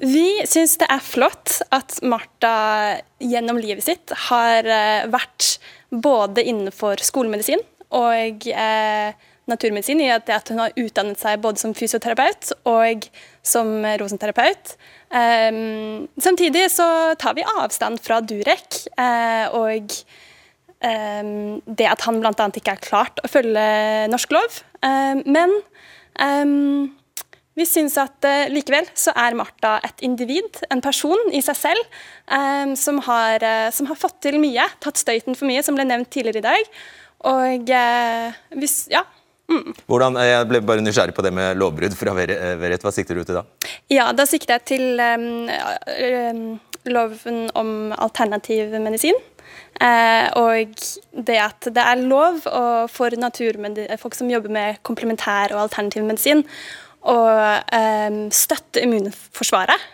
Vi 0.01 0.41
syns 0.49 0.79
det 0.81 0.89
er 0.89 1.03
flott 1.05 1.59
at 1.77 1.99
Martha 2.07 3.01
gjennom 3.21 3.59
livet 3.61 3.85
sitt 3.85 4.15
har 4.31 4.65
eh, 4.65 5.09
vært 5.13 5.59
både 5.93 6.45
innenfor 6.47 7.03
skolemedisin 7.05 7.61
og 7.93 8.47
eh, 8.49 9.13
naturmedisin, 9.51 10.01
i 10.01 10.09
at 10.13 10.53
hun 10.53 10.63
har 10.63 10.77
utdannet 10.79 11.21
seg 11.21 11.43
både 11.43 11.61
som 11.61 11.75
fysioterapeut 11.77 12.53
og 12.71 13.09
som 13.43 13.83
rosenterapeut. 14.01 14.77
Um, 15.11 16.07
samtidig 16.23 16.69
så 16.71 17.17
tar 17.19 17.35
vi 17.35 17.47
avstand 17.59 17.99
fra 18.05 18.21
Durek 18.23 18.85
uh, 18.95 19.51
og 19.59 19.91
um, 20.87 21.59
det 21.67 21.89
at 21.91 22.07
han 22.07 22.21
bl.a. 22.23 22.47
ikke 22.47 22.77
er 22.77 22.85
klart 22.85 23.19
å 23.25 23.33
følge 23.33 23.67
norsk 24.13 24.37
lov. 24.39 24.61
Uh, 24.87 25.19
men 25.27 25.59
vi 27.61 27.67
syns 27.69 27.97
at 28.01 28.27
uh, 28.27 28.49
likevel 28.53 28.89
så 28.99 29.15
er 29.19 29.37
Martha 29.39 29.77
et 29.87 30.05
individ, 30.07 30.63
en 30.73 30.83
person 30.85 31.21
i 31.37 31.43
seg 31.45 31.59
selv, 31.59 32.01
um, 32.27 32.75
som, 32.79 33.01
har, 33.07 33.45
uh, 33.45 33.69
som, 33.75 33.89
har, 33.91 34.01
fått 34.01 34.21
til 34.27 34.41
mye, 34.43 34.67
tatt 34.83 35.01
støyten 35.01 35.39
for 35.39 35.49
mye, 35.51 35.63
som 35.67 35.79
ble 35.79 35.87
nevnt 35.89 36.11
tidligere 36.13 36.43
i 36.43 36.49
dag. 36.49 36.77
Og 37.31 37.71
hvis, 38.57 38.77
ja. 38.89 39.05
Mm. 39.51 39.75
Hvordan, 39.91 40.17
jeg 40.25 40.47
ble 40.49 40.63
bare 40.65 40.81
nysgjerrig 40.81 41.13
på 41.13 41.25
det 41.27 41.35
med 41.37 41.59
lovbrudd 41.61 41.93
fra 41.99 42.15
Verit. 42.17 42.87
Hva 42.87 42.93
sikter 42.95 43.19
du 43.19 43.27
til 43.29 43.37
da? 43.43 43.45
Ja, 43.93 44.07
Da 44.17 44.25
sikter 44.31 44.57
jeg 44.57 44.65
til 44.71 45.03
um, 45.05 46.55
loven 46.89 47.43
om 47.59 47.93
alternativ 47.93 48.73
medisin. 48.81 49.19
Eh, 49.81 50.27
og 50.37 50.75
det 51.25 51.39
at 51.41 51.69
det 51.73 51.81
er 51.83 52.03
lov 52.05 52.43
for 52.93 53.17
folk 54.03 54.17
som 54.19 54.31
jobber 54.31 54.53
med 54.53 54.81
komplementær 54.85 55.55
og 55.55 55.63
alternativ 55.65 56.05
medisin, 56.05 56.45
å 57.09 57.17
um, 57.17 58.21
støtte 58.35 58.83
immunforsvaret 58.85 59.89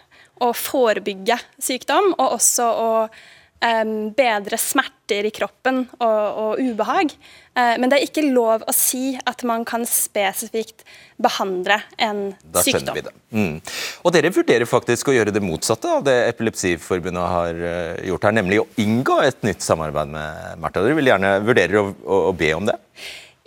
og 0.45 0.53
forebygge 0.59 1.39
sykdom, 1.63 2.13
og 2.19 2.37
også 2.37 2.67
å 2.67 2.91
um, 3.07 3.95
bedre 4.17 4.59
smerter 4.61 5.29
i 5.29 5.33
kroppen 5.35 5.85
og, 5.97 6.23
og 6.43 6.61
ubehag. 6.61 7.15
Uh, 7.57 7.77
men 7.81 7.89
det 7.89 7.99
er 7.99 8.09
ikke 8.09 8.27
lov 8.27 8.67
å 8.69 8.75
si 8.75 9.15
at 9.25 9.45
man 9.49 9.65
kan 9.69 9.87
spesifikt 9.89 10.85
behandle 11.23 11.79
en 11.97 12.35
da 12.43 12.61
sykdom. 12.61 12.61
Da 12.61 12.65
skjønner 12.67 12.99
vi 12.99 13.05
det. 13.07 13.15
Mm. 13.37 13.77
Og 14.05 14.17
dere 14.17 14.33
vurderer 14.35 14.69
faktisk 14.69 15.09
å 15.09 15.17
gjøre 15.17 15.33
det 15.35 15.45
motsatte 15.45 15.99
av 15.99 16.05
det 16.07 16.17
Epilepsiforbundet 16.35 17.31
har 17.37 17.63
uh, 17.63 18.09
gjort 18.11 18.29
her, 18.29 18.41
nemlig 18.43 18.61
å 18.63 18.69
inngå 18.83 19.21
et 19.25 19.47
nytt 19.47 19.65
samarbeid 19.65 20.13
med 20.13 20.59
Martha. 20.61 20.85
Dere 20.85 20.99
vil 20.99 21.15
gjerne 21.15 21.39
vurdere 21.47 21.81
å, 21.81 21.95
å, 22.05 22.27
å 22.33 22.37
be 22.37 22.53
om 22.59 22.69
det? 22.69 22.77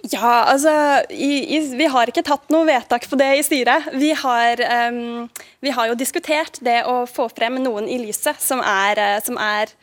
Ja, 0.08 0.46
altså 0.48 0.72
i, 1.12 1.58
i, 1.58 1.60
Vi 1.76 1.88
har 1.92 2.08
ikke 2.08 2.24
tatt 2.24 2.48
noe 2.54 2.68
vedtak 2.70 3.08
på 3.10 3.18
det 3.20 3.30
i 3.36 3.44
styret. 3.44 3.90
Vi 4.00 4.14
har, 4.16 4.62
um, 4.88 5.28
vi 5.60 5.74
har 5.76 5.90
jo 5.90 5.98
diskutert 6.00 6.62
det 6.64 6.84
å 6.88 7.04
få 7.10 7.28
frem 7.34 7.60
noen 7.60 7.90
i 7.92 8.00
lyset 8.00 8.40
som 8.40 8.64
er, 8.64 9.02
eh, 9.04 9.18
som 9.26 9.36
er 9.42 9.74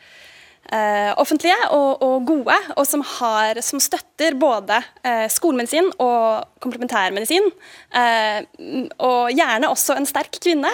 uh, 0.71 1.11
offentlige 1.19 1.57
og, 1.75 2.01
og, 2.03 2.25
gode, 2.27 2.55
og 2.75 2.87
som, 2.87 3.03
har, 3.17 3.59
som 3.65 3.81
støtter 3.83 4.35
både 4.37 4.79
eh, 5.05 5.27
skolemedisin 5.31 5.89
og 6.01 6.47
komplementærmedisin. 6.63 7.49
Uh, 7.93 8.87
og 9.03 9.31
gjerne 9.35 9.69
også 9.71 9.97
en 9.97 10.09
sterk 10.09 10.39
kvinne. 10.43 10.71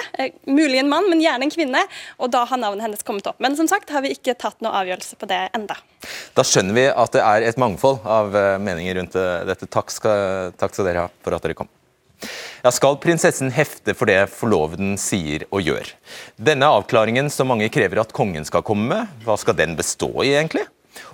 mulig 0.47 0.79
en 0.79 0.89
mann, 0.89 1.09
men 1.11 1.21
gjerne 1.21 1.47
en 1.47 1.53
kvinne. 1.53 1.83
Og 2.19 2.31
da 2.33 2.45
har 2.49 2.61
navnet 2.61 2.87
hennes 2.87 3.05
kommet 3.05 3.27
opp. 3.29 3.39
Men 3.43 3.57
som 3.59 3.69
sagt 3.69 3.93
har 3.93 4.05
vi 4.05 4.15
ikke 4.15 4.37
tatt 4.39 4.59
noe 4.63 4.73
avgjørelse 4.81 5.19
på 5.19 5.29
det 5.29 5.41
enda. 5.53 5.77
Da 6.35 6.45
skjønner 6.47 6.77
vi 6.77 6.87
at 6.89 7.15
det 7.15 7.23
er 7.23 7.47
et 7.51 7.61
mangfold 7.61 8.01
av 8.07 8.33
meninger 8.63 8.99
rundt 8.99 9.15
dette. 9.49 9.69
Takk 9.71 9.93
skal, 9.93 10.51
takk 10.59 10.75
skal 10.75 10.91
dere 10.91 11.07
ha 11.07 11.15
for 11.23 11.35
at 11.35 11.45
dere 11.45 11.57
kom. 11.57 11.71
Ja, 12.63 12.71
Skal 12.71 12.99
prinsessen 13.03 13.51
hefte 13.53 13.95
for 13.97 14.09
det 14.09 14.21
forloveden 14.31 14.95
sier 15.01 15.45
og 15.49 15.65
gjør? 15.65 15.89
Denne 16.39 16.69
avklaringen 16.77 17.29
som 17.33 17.51
mange 17.51 17.69
krever 17.73 18.03
at 18.03 18.15
kongen 18.15 18.47
skal 18.47 18.65
komme 18.65 18.87
med, 18.91 19.21
hva 19.25 19.37
skal 19.39 19.57
den 19.59 19.77
bestå 19.79 20.11
i 20.23 20.33
egentlig? 20.33 20.65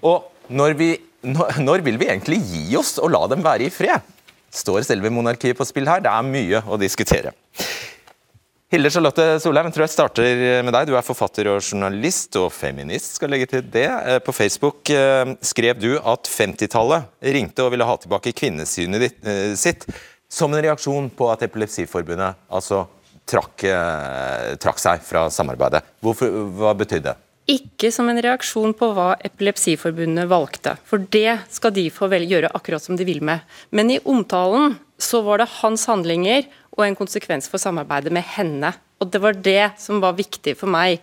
Og 0.05 0.29
når, 0.53 0.77
vi, 0.79 0.93
når 1.67 1.85
vil 1.85 1.99
vi 2.01 2.09
egentlig 2.11 2.41
gi 2.51 2.63
oss 2.79 2.97
og 3.01 3.13
la 3.15 3.25
dem 3.31 3.45
være 3.45 3.67
i 3.67 3.73
fred? 3.73 4.05
Står 4.53 4.81
selve 4.87 5.11
monarkiet 5.13 5.57
på 5.57 5.67
spill 5.67 5.89
her? 5.89 6.01
Det 6.01 6.09
er 6.09 6.25
mye 6.25 6.63
å 6.65 6.79
diskutere. 6.81 7.33
Hilde 8.69 8.91
Charlotte 8.93 9.23
Solheim, 9.41 9.65
jeg 9.65 9.73
tror 9.73 9.83
jeg 9.87 9.93
starter 9.95 10.41
med 10.61 10.75
deg. 10.75 10.89
Du 10.91 10.93
er 10.93 11.05
forfatter 11.05 11.47
og 11.49 11.63
journalist, 11.63 12.35
og 12.37 12.51
feminist, 12.53 13.15
skal 13.17 13.31
legge 13.33 13.47
til 13.49 13.63
det. 13.65 13.87
Eh, 13.89 14.19
på 14.21 14.35
Facebook 14.35 14.91
eh, 14.93 15.31
skrev 15.41 15.79
du 15.81 15.95
at 15.97 16.29
50-tallet 16.29 17.09
ringte 17.33 17.65
og 17.65 17.73
ville 17.73 17.87
ha 17.89 17.95
tilbake 17.97 18.35
kvinnesynet 18.37 19.07
eh, 19.25 19.55
sitt 19.57 19.87
som 20.29 20.53
en 20.53 20.61
reaksjon 20.63 21.09
på 21.09 21.27
at 21.33 21.43
Epilepsiforbundet 21.47 22.37
altså 22.53 22.85
trakk, 23.29 23.63
eh, 23.65 24.55
trakk 24.61 24.81
seg 24.81 25.01
fra 25.05 25.27
samarbeidet. 25.33 25.81
Hvorfor, 26.01 26.29
hva 26.57 26.75
betydde 26.77 27.11
det? 27.11 27.17
Ikke 27.49 27.89
som 27.91 28.09
en 28.11 28.21
reaksjon 28.21 28.75
på 28.77 28.91
hva 28.93 29.15
Epilepsiforbundet 29.25 30.29
valgte, 30.29 30.75
for 30.85 31.01
det 31.01 31.39
skal 31.49 31.73
de 31.73 31.87
få 31.89 32.09
gjøre 32.13 32.51
akkurat 32.53 32.83
som 32.83 32.95
de 32.95 33.07
vil 33.07 33.23
med. 33.25 33.41
Men 33.71 33.89
i 33.89 33.99
omtalen 34.05 34.77
så 35.01 35.23
var 35.25 35.41
det 35.41 35.49
hans 35.61 35.87
handlinger 35.89 36.45
og 36.77 36.85
en 36.85 36.95
konsekvens 36.99 37.49
for 37.49 37.57
samarbeidet 37.57 38.13
med 38.13 38.23
henne. 38.35 38.73
Og 39.01 39.09
det 39.09 39.21
var 39.23 39.33
det 39.33 39.71
som 39.81 40.01
var 40.03 40.13
viktig 40.13 40.55
for 40.59 40.69
meg. 40.69 41.01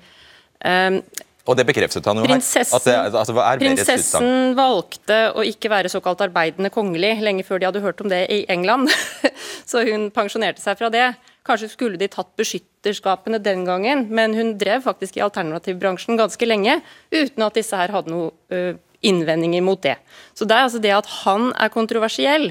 Og 1.47 1.55
det 1.59 1.67
bekreftet 1.69 2.07
han 2.09 2.19
jo 2.19 2.27
prinsessen, 2.27 2.75
her. 2.75 3.07
At 3.07 3.29
det, 3.31 3.41
at 3.43 3.61
prinsessen 3.63 4.57
valgte 4.59 5.19
å 5.39 5.45
ikke 5.47 5.71
være 5.71 5.91
såkalt 5.93 6.25
arbeidende 6.27 6.73
kongelig 6.75 7.15
lenge 7.23 7.47
før 7.47 7.63
de 7.63 7.69
hadde 7.69 7.83
hørt 7.85 8.03
om 8.03 8.11
det 8.11 8.25
i 8.35 8.43
England. 8.53 8.91
Så 9.71 9.85
hun 9.87 10.09
pensjonerte 10.15 10.63
seg 10.63 10.79
fra 10.81 10.91
det. 10.93 11.13
Kanskje 11.47 11.71
skulle 11.71 12.01
de 12.01 12.09
tatt 12.11 12.33
beskytterskapene 12.39 13.39
den 13.43 13.63
gangen, 13.69 14.09
men 14.11 14.35
hun 14.35 14.57
drev 14.59 14.83
faktisk 14.89 15.21
i 15.21 15.23
alternativbransjen 15.27 16.19
ganske 16.19 16.49
lenge 16.49 16.81
uten 17.15 17.47
at 17.47 17.59
disse 17.59 17.79
her 17.79 17.95
hadde 17.95 18.11
noen 18.11 18.83
innvendinger 19.07 19.63
mot 19.63 19.81
det. 19.83 19.97
Så 20.35 20.47
det 20.49 20.57
er 20.57 20.67
altså 20.67 20.81
det 20.83 20.95
at 20.97 21.09
han 21.23 21.53
er 21.55 21.73
kontroversiell, 21.73 22.51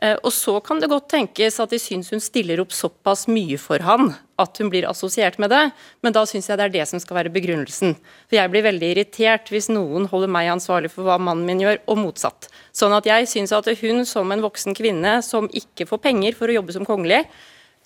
og 0.00 0.30
så 0.32 0.54
kan 0.64 0.78
det 0.80 0.88
godt 0.88 1.10
tenkes 1.12 1.58
at 1.60 1.72
de 1.74 1.78
syns 1.80 2.08
hun 2.08 2.22
stiller 2.24 2.62
opp 2.62 2.72
såpass 2.72 3.26
mye 3.28 3.58
for 3.60 3.84
han 3.84 4.14
at 4.40 4.60
hun 4.60 4.70
blir 4.72 4.88
assosiert 4.88 5.38
med 5.42 5.52
det, 5.52 5.62
men 6.00 6.14
da 6.16 6.24
syns 6.28 6.48
jeg 6.48 6.58
det 6.58 6.66
er 6.68 6.74
det 6.78 6.86
som 6.88 7.02
skal 7.02 7.18
være 7.18 7.32
begrunnelsen. 7.34 7.94
For 8.28 8.38
jeg 8.38 8.52
blir 8.52 8.66
veldig 8.66 8.90
irritert 8.94 9.52
hvis 9.52 9.70
noen 9.72 10.08
holder 10.10 10.32
meg 10.32 10.50
ansvarlig 10.54 10.92
for 10.94 11.06
hva 11.06 11.18
mannen 11.20 11.46
min 11.48 11.62
gjør, 11.62 11.80
og 11.90 12.00
motsatt. 12.00 12.50
Sånn 12.76 12.94
at 12.96 13.08
jeg 13.08 13.28
syns 13.30 13.54
at 13.56 13.68
hun 13.82 14.04
som 14.08 14.32
en 14.32 14.44
voksen 14.44 14.76
kvinne 14.78 15.18
som 15.26 15.50
ikke 15.52 15.88
får 15.90 16.04
penger 16.08 16.38
for 16.38 16.50
å 16.50 16.58
jobbe 16.60 16.76
som 16.76 16.88
kongelig, 16.88 17.22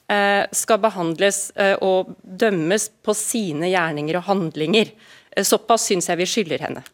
eh, 0.08 0.42
skal 0.54 0.82
behandles 0.82 1.48
eh, 1.56 1.76
og 1.82 2.14
dømmes 2.22 2.90
på 3.02 3.16
sine 3.18 3.72
gjerninger 3.72 4.20
og 4.20 4.28
handlinger. 4.30 4.94
Såpass 5.42 5.88
syns 5.90 6.10
jeg 6.10 6.22
vi 6.22 6.30
skylder 6.30 6.68
henne. 6.68 6.84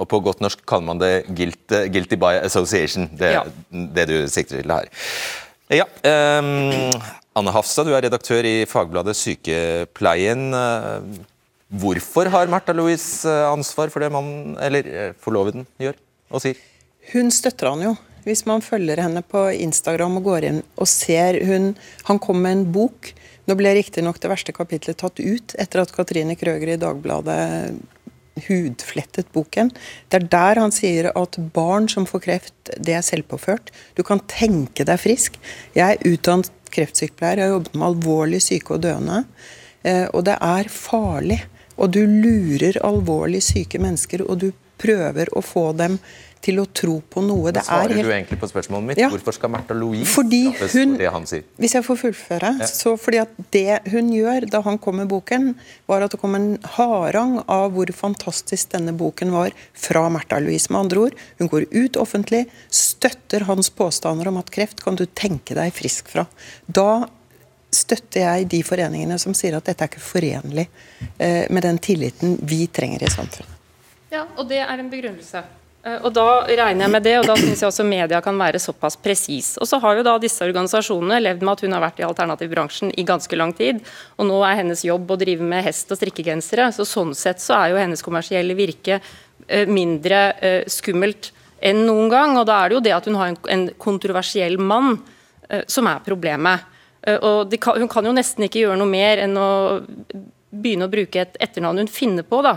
Og 0.00 0.08
på 0.08 0.22
godt 0.24 0.40
norsk 0.40 0.62
kaller 0.68 0.88
man 0.88 1.00
det 1.02 1.12
guilty, 1.28 1.86
guilty 1.92 2.16
by 2.20 2.38
association, 2.40 3.10
det, 3.18 3.34
ja. 3.34 3.42
det, 3.70 4.06
du 4.08 4.16
sikter 4.32 4.62
til 4.62 4.72
her. 4.72 4.88
Ja, 5.72 5.84
um, 6.38 6.92
Anne 7.36 7.52
Hafstad, 7.52 7.88
du 7.88 7.94
er 7.96 8.04
redaktør 8.04 8.44
i 8.44 8.64
fagbladet 8.68 9.16
Sykepleien. 9.16 10.50
Hvorfor 11.72 12.28
har 12.28 12.50
Märtha 12.52 12.74
Louise 12.76 13.24
eh, 13.28 13.48
ansvar 13.48 13.88
for 13.88 14.04
det 14.04 14.10
mannen, 14.12 14.56
eller 14.60 14.88
eh, 14.88 15.12
forloveden, 15.16 15.64
gjør 15.80 15.96
og 16.28 16.42
sier? 16.44 16.58
Hun 17.14 17.32
støtter 17.32 17.70
han 17.70 17.84
jo. 17.86 17.94
Hvis 18.26 18.44
man 18.46 18.62
følger 18.62 19.00
henne 19.00 19.22
på 19.24 19.46
Instagram 19.56 20.20
og 20.20 20.28
går 20.28 20.46
inn 20.50 20.60
og 20.78 20.86
ser 20.86 21.40
hun 21.42 21.72
Han 22.06 22.20
kom 22.22 22.38
med 22.44 22.52
en 22.54 22.66
bok. 22.74 23.08
Nå 23.48 23.56
ble 23.58 23.72
riktignok 23.74 24.20
det 24.22 24.30
verste 24.30 24.54
kapitlet 24.54 25.00
tatt 25.00 25.18
ut 25.18 25.56
etter 25.58 25.82
at 25.82 25.94
Katrine 25.96 26.36
Krøger 26.38 26.74
i 26.74 26.78
Dagbladet 26.78 27.40
hudflettet 28.46 29.28
boken. 29.34 29.70
Det 30.08 30.20
er 30.20 30.28
der 30.32 30.60
han 30.62 30.74
sier 30.74 31.10
at 31.18 31.38
barn 31.54 31.88
som 31.92 32.06
får 32.08 32.24
kreft, 32.26 32.54
det 32.76 32.96
er 32.96 33.04
selvpåført. 33.04 33.72
Du 33.96 34.02
kan 34.06 34.22
tenke 34.30 34.86
deg 34.88 35.00
frisk. 35.02 35.38
Jeg 35.76 35.98
er 35.98 36.14
utdannet 36.14 36.50
kreftsykepleier, 36.72 37.42
jeg 37.42 37.50
har 37.50 37.56
jobbet 37.58 37.76
med 37.76 37.88
alvorlig 37.90 38.40
syke 38.44 38.76
og 38.76 38.84
døende. 38.86 39.22
Eh, 39.84 40.06
og 40.12 40.24
det 40.28 40.38
er 40.40 40.72
farlig. 40.72 41.42
Og 41.76 41.92
du 41.92 42.02
lurer 42.06 42.78
alvorlig 42.84 43.42
syke 43.44 43.80
mennesker, 43.82 44.24
og 44.24 44.40
du 44.44 44.50
prøver 44.82 45.30
å 45.36 45.42
få 45.44 45.70
dem 45.78 45.98
til 46.42 46.58
å 46.62 46.64
tro 46.66 46.96
på 47.00 47.22
noe. 47.24 47.50
Men 47.50 47.56
Det 47.56 47.62
er 47.62 47.68
svarer 47.68 47.94
helt 47.96 48.08
du 48.08 48.12
egentlig 48.12 48.38
på 48.40 48.48
spørsmålet 48.50 48.88
mitt? 48.90 49.00
Ja. 49.00 49.08
Hvorfor 49.12 49.36
skal 49.36 49.52
Märtha 49.54 49.76
Louise 49.78 50.10
Fordi 50.10 50.40
straffes 50.50 50.74
hun, 50.74 50.94
for 50.94 51.02
det 51.04 51.12
han 51.14 51.28
sier? 51.30 51.46
Hvis 51.62 51.76
jeg 51.78 51.86
får 51.86 52.00
fullføre. 52.02 52.52
så 52.70 52.96
fordi 52.98 53.22
at 53.22 53.28
Det 53.52 53.80
hun 53.92 54.10
gjør 54.12 54.48
da 54.50 54.62
han 54.66 54.78
kom 54.78 54.96
med 54.96 55.08
boken, 55.08 55.54
var 55.86 56.02
at 56.02 56.10
det 56.14 56.20
kom 56.20 56.34
en 56.34 56.58
harang 56.76 57.38
av 57.46 57.72
hvor 57.72 57.92
fantastisk 57.94 58.74
denne 58.74 58.92
boken 58.92 59.32
var 59.32 59.54
fra 59.74 60.08
Märtha 60.10 60.40
Louise. 60.42 60.70
Med 60.72 60.80
andre 60.80 61.06
ord, 61.06 61.14
hun 61.38 61.48
går 61.48 61.66
ut 61.70 61.96
offentlig, 61.96 62.46
støtter 62.70 63.46
hans 63.48 63.70
påstander 63.70 64.28
om 64.28 64.36
at 64.42 64.50
kreft 64.50 64.82
kan 64.82 64.98
du 64.98 65.06
tenke 65.06 65.54
deg 65.54 65.72
frisk 65.74 66.10
fra. 66.12 66.26
Da 66.66 67.06
støtter 67.72 68.26
jeg 68.26 68.50
de 68.52 68.60
foreningene 68.66 69.16
som 69.20 69.34
sier 69.36 69.56
at 69.56 69.64
dette 69.64 69.84
er 69.84 69.90
ikke 69.90 70.04
forenlig 70.04 70.66
eh, 71.16 71.48
med 71.48 71.64
den 71.64 71.78
tilliten 71.78 72.36
vi 72.42 72.66
trenger 72.68 73.06
i 73.06 73.10
samfunnet. 73.10 73.58
Ja, 74.12 74.26
og 74.36 74.48
det 74.50 74.60
er 74.60 74.76
en 74.76 74.90
begrunnelse. 74.92 75.40
Eh, 75.84 75.98
Og 76.02 76.12
Da 76.14 76.44
regner 76.46 76.86
jeg 76.86 76.92
med 76.92 77.02
det, 77.02 77.16
og 77.18 77.26
da 77.26 77.36
syns 77.38 77.62
jeg 77.62 77.68
også 77.68 77.86
media 77.86 78.20
kan 78.22 78.38
være 78.38 78.60
såpass 78.62 78.96
presis. 79.02 79.56
Og 79.60 79.66
så 79.66 79.80
har 79.82 79.98
jo 79.98 80.06
da 80.06 80.16
disse 80.22 80.44
organisasjonene 80.44 81.20
levd 81.22 81.42
med 81.42 81.52
at 81.52 81.64
hun 81.66 81.74
har 81.74 81.82
vært 81.82 82.00
i 82.00 82.06
alternativbransjen 82.06 82.92
i 82.98 83.04
ganske 83.06 83.36
lang 83.36 83.52
tid. 83.52 83.82
Og 84.18 84.28
nå 84.28 84.38
er 84.46 84.60
hennes 84.62 84.84
jobb 84.86 85.10
å 85.10 85.18
drive 85.18 85.42
med 85.42 85.64
hest 85.66 85.90
og 85.90 85.98
strikkegensere, 85.98 86.70
så 86.72 86.86
sånn 86.86 87.14
sett 87.18 87.42
så 87.42 87.58
er 87.58 87.72
jo 87.72 87.80
hennes 87.82 88.02
kommersielle 88.02 88.54
virke 88.58 89.00
eh, 89.48 89.66
mindre 89.66 90.20
eh, 90.40 90.62
skummelt 90.70 91.32
enn 91.62 91.84
noen 91.86 92.10
gang. 92.10 92.36
Og 92.38 92.46
da 92.46 92.60
er 92.60 92.70
det 92.70 92.78
jo 92.78 92.84
det 92.86 92.94
at 92.98 93.08
hun 93.10 93.18
har 93.18 93.34
en, 93.50 93.68
kontroversiell 93.78 94.58
mann 94.58 94.96
som 95.68 95.84
er 95.84 95.98
problemet. 96.00 96.62
Og 97.26 97.52
kan, 97.60 97.76
hun 97.76 97.88
kan 97.90 98.06
jo 98.06 98.12
nesten 98.16 98.46
ikke 98.46 98.62
gjøre 98.62 98.78
noe 98.80 98.88
mer 98.88 99.20
enn 99.20 99.34
å 99.36 99.48
begynne 100.48 100.86
å 100.86 100.92
bruke 100.92 101.20
et 101.20 101.34
etternavn 101.44 101.82
hun 101.82 101.90
finner 101.92 102.24
på, 102.24 102.38
da 102.40 102.54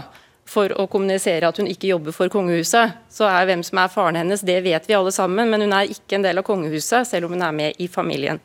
for 0.50 0.72
å 0.78 0.86
kommunisere 0.92 1.48
at 1.50 1.58
hun 1.60 1.70
ikke 1.70 1.90
jobber 1.90 2.14
for 2.16 2.32
kongehuset. 2.32 3.00
Så 3.12 3.26
er 3.28 3.48
hvem 3.50 3.64
som 3.66 3.82
er 3.82 3.94
faren 3.94 4.20
hennes, 4.20 4.46
det 4.46 4.60
vet 4.66 4.90
vi 4.90 4.98
alle 4.98 5.14
sammen, 5.16 5.50
men 5.50 5.66
hun 5.66 5.74
er 5.76 5.90
ikke 5.92 6.20
en 6.20 6.28
del 6.28 6.42
av 6.42 6.46
kongehuset, 6.48 7.08
selv 7.10 7.28
om 7.28 7.36
hun 7.36 7.46
er 7.46 7.56
med 7.56 7.82
i 7.82 7.90
familien. 7.92 8.42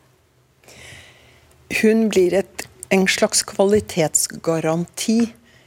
Hun 1.82 2.08
blir 2.10 2.34
et, 2.40 2.64
en 2.90 3.04
slags 3.06 3.44
kvalitetsgaranti 3.46 5.18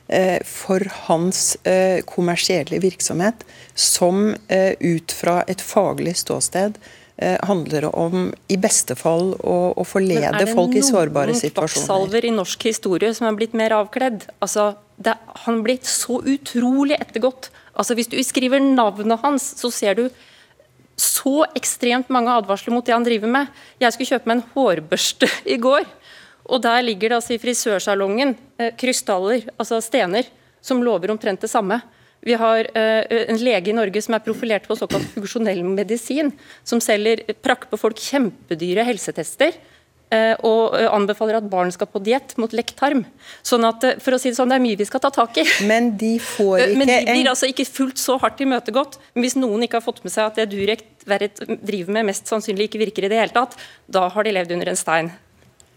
eh, 0.08 0.42
for 0.48 0.84
hans 1.06 1.54
eh, 1.70 2.02
kommersielle 2.10 2.82
virksomhet, 2.84 3.46
som 3.75 4.34
eh, 4.50 4.74
ut 4.82 5.16
fra 5.16 5.42
et 5.48 5.63
faglig 5.63 6.18
ståsted 6.25 6.82
eh, 7.18 7.38
handler 7.48 7.88
om 7.96 8.34
i 8.52 8.58
beste 8.60 8.98
fall 9.00 9.32
å, 9.40 9.58
å 9.78 9.86
forlede 9.88 10.48
folk 10.52 10.75
i 10.75 10.84
sårbare 10.84 11.38
situasjoner. 11.38 11.38
er 11.38 11.46
det 11.46 11.54
noen 11.54 11.70
kvakksalver 11.70 12.28
i 12.28 12.34
norsk 12.36 12.68
historie 12.68 13.13
som 13.16 13.30
er 13.30 13.38
blitt 13.40 13.56
mer 13.58 13.78
avkledd? 13.78 14.28
Altså, 14.44 14.74
det, 14.95 15.15
han 15.45 15.63
blir 15.65 15.79
så 15.88 16.19
utrolig 16.21 16.97
ettergått. 17.00 17.50
Altså, 17.73 17.95
hvis 17.97 18.12
du 18.12 18.19
skriver 18.25 18.62
navnet 18.63 19.23
hans, 19.23 19.53
så 19.59 19.71
ser 19.73 19.97
du 19.97 20.05
så 21.00 21.43
ekstremt 21.57 22.12
mange 22.13 22.31
advarsler 22.31 22.75
mot 22.75 22.85
det 22.85 22.93
han 22.93 23.05
driver 23.05 23.31
med. 23.31 23.50
Jeg 23.81 23.95
skulle 23.95 24.12
kjøpe 24.13 24.29
meg 24.29 24.39
en 24.39 24.47
hårbørste 24.53 25.29
i 25.55 25.57
går, 25.62 25.88
og 26.43 26.62
der 26.63 26.83
ligger 26.85 27.09
det 27.09 27.19
altså 27.21 27.35
i 27.35 27.41
frisørsalongen 27.41 28.35
eh, 28.59 28.73
krystaller, 28.77 29.47
altså 29.57 29.79
stener, 29.83 30.27
som 30.63 30.83
lover 30.83 31.12
omtrent 31.12 31.43
det 31.43 31.51
samme. 31.51 31.79
Vi 32.23 32.35
har 32.39 32.69
eh, 32.77 33.03
en 33.27 33.39
lege 33.41 33.71
i 33.71 33.75
Norge 33.75 34.03
som 34.03 34.15
er 34.15 34.23
profilert 34.23 34.67
på 34.67 34.77
såkalt 34.79 35.09
funksjonell 35.15 35.63
medisin, 35.65 36.31
som 36.63 36.79
selger 36.83 37.25
prakker 37.43 37.71
på 37.71 37.79
folk 37.81 38.00
kjempedyre 38.00 38.85
helsetester. 38.88 39.55
Eh, 40.13 40.34
Og 40.46 40.77
eh, 40.77 40.88
anbefaler 40.93 41.39
at 41.39 41.50
barn 41.50 41.74
skal 41.74 41.89
på 41.91 42.01
diett 42.05 42.36
mot 42.41 42.53
lekt 42.55 42.77
tarm. 42.79 43.03
Sånn 43.46 43.65
at, 43.67 43.84
eh, 43.88 44.00
for 44.03 44.15
å 44.15 44.22
si 44.22 44.32
Det 44.32 44.39
sånn, 44.39 44.53
det 44.53 44.60
er 44.60 44.65
mye 44.65 44.79
vi 44.79 44.88
skal 44.89 45.03
ta 45.03 45.12
tak 45.13 45.41
i. 45.41 45.48
Men 45.72 45.93
de 46.00 46.15
får 46.22 46.67
ikke 46.67 46.79
Men 46.79 46.91
de 46.91 47.00
blir 47.10 47.32
altså 47.32 47.50
ikke 47.51 47.67
fullt 47.70 48.01
så 48.01 48.20
hardt 48.22 48.43
imøtegått. 48.46 49.00
Hvis 49.17 49.38
noen 49.39 49.65
ikke 49.65 49.82
har 49.82 49.86
fått 49.86 50.03
med 50.05 50.13
seg 50.15 50.29
at 50.29 50.41
det 50.41 50.50
Durek 50.53 50.86
driver 51.03 51.91
med, 51.91 52.08
mest 52.08 52.29
sannsynlig 52.32 52.70
ikke 52.70 52.86
virker 52.86 53.08
i 53.08 53.12
det 53.12 53.20
hele 53.20 53.36
tatt, 53.36 53.58
da 53.91 54.08
har 54.13 54.24
de 54.24 54.36
levd 54.38 54.55
under 54.55 54.72
en 54.72 54.79
stein. 54.79 55.12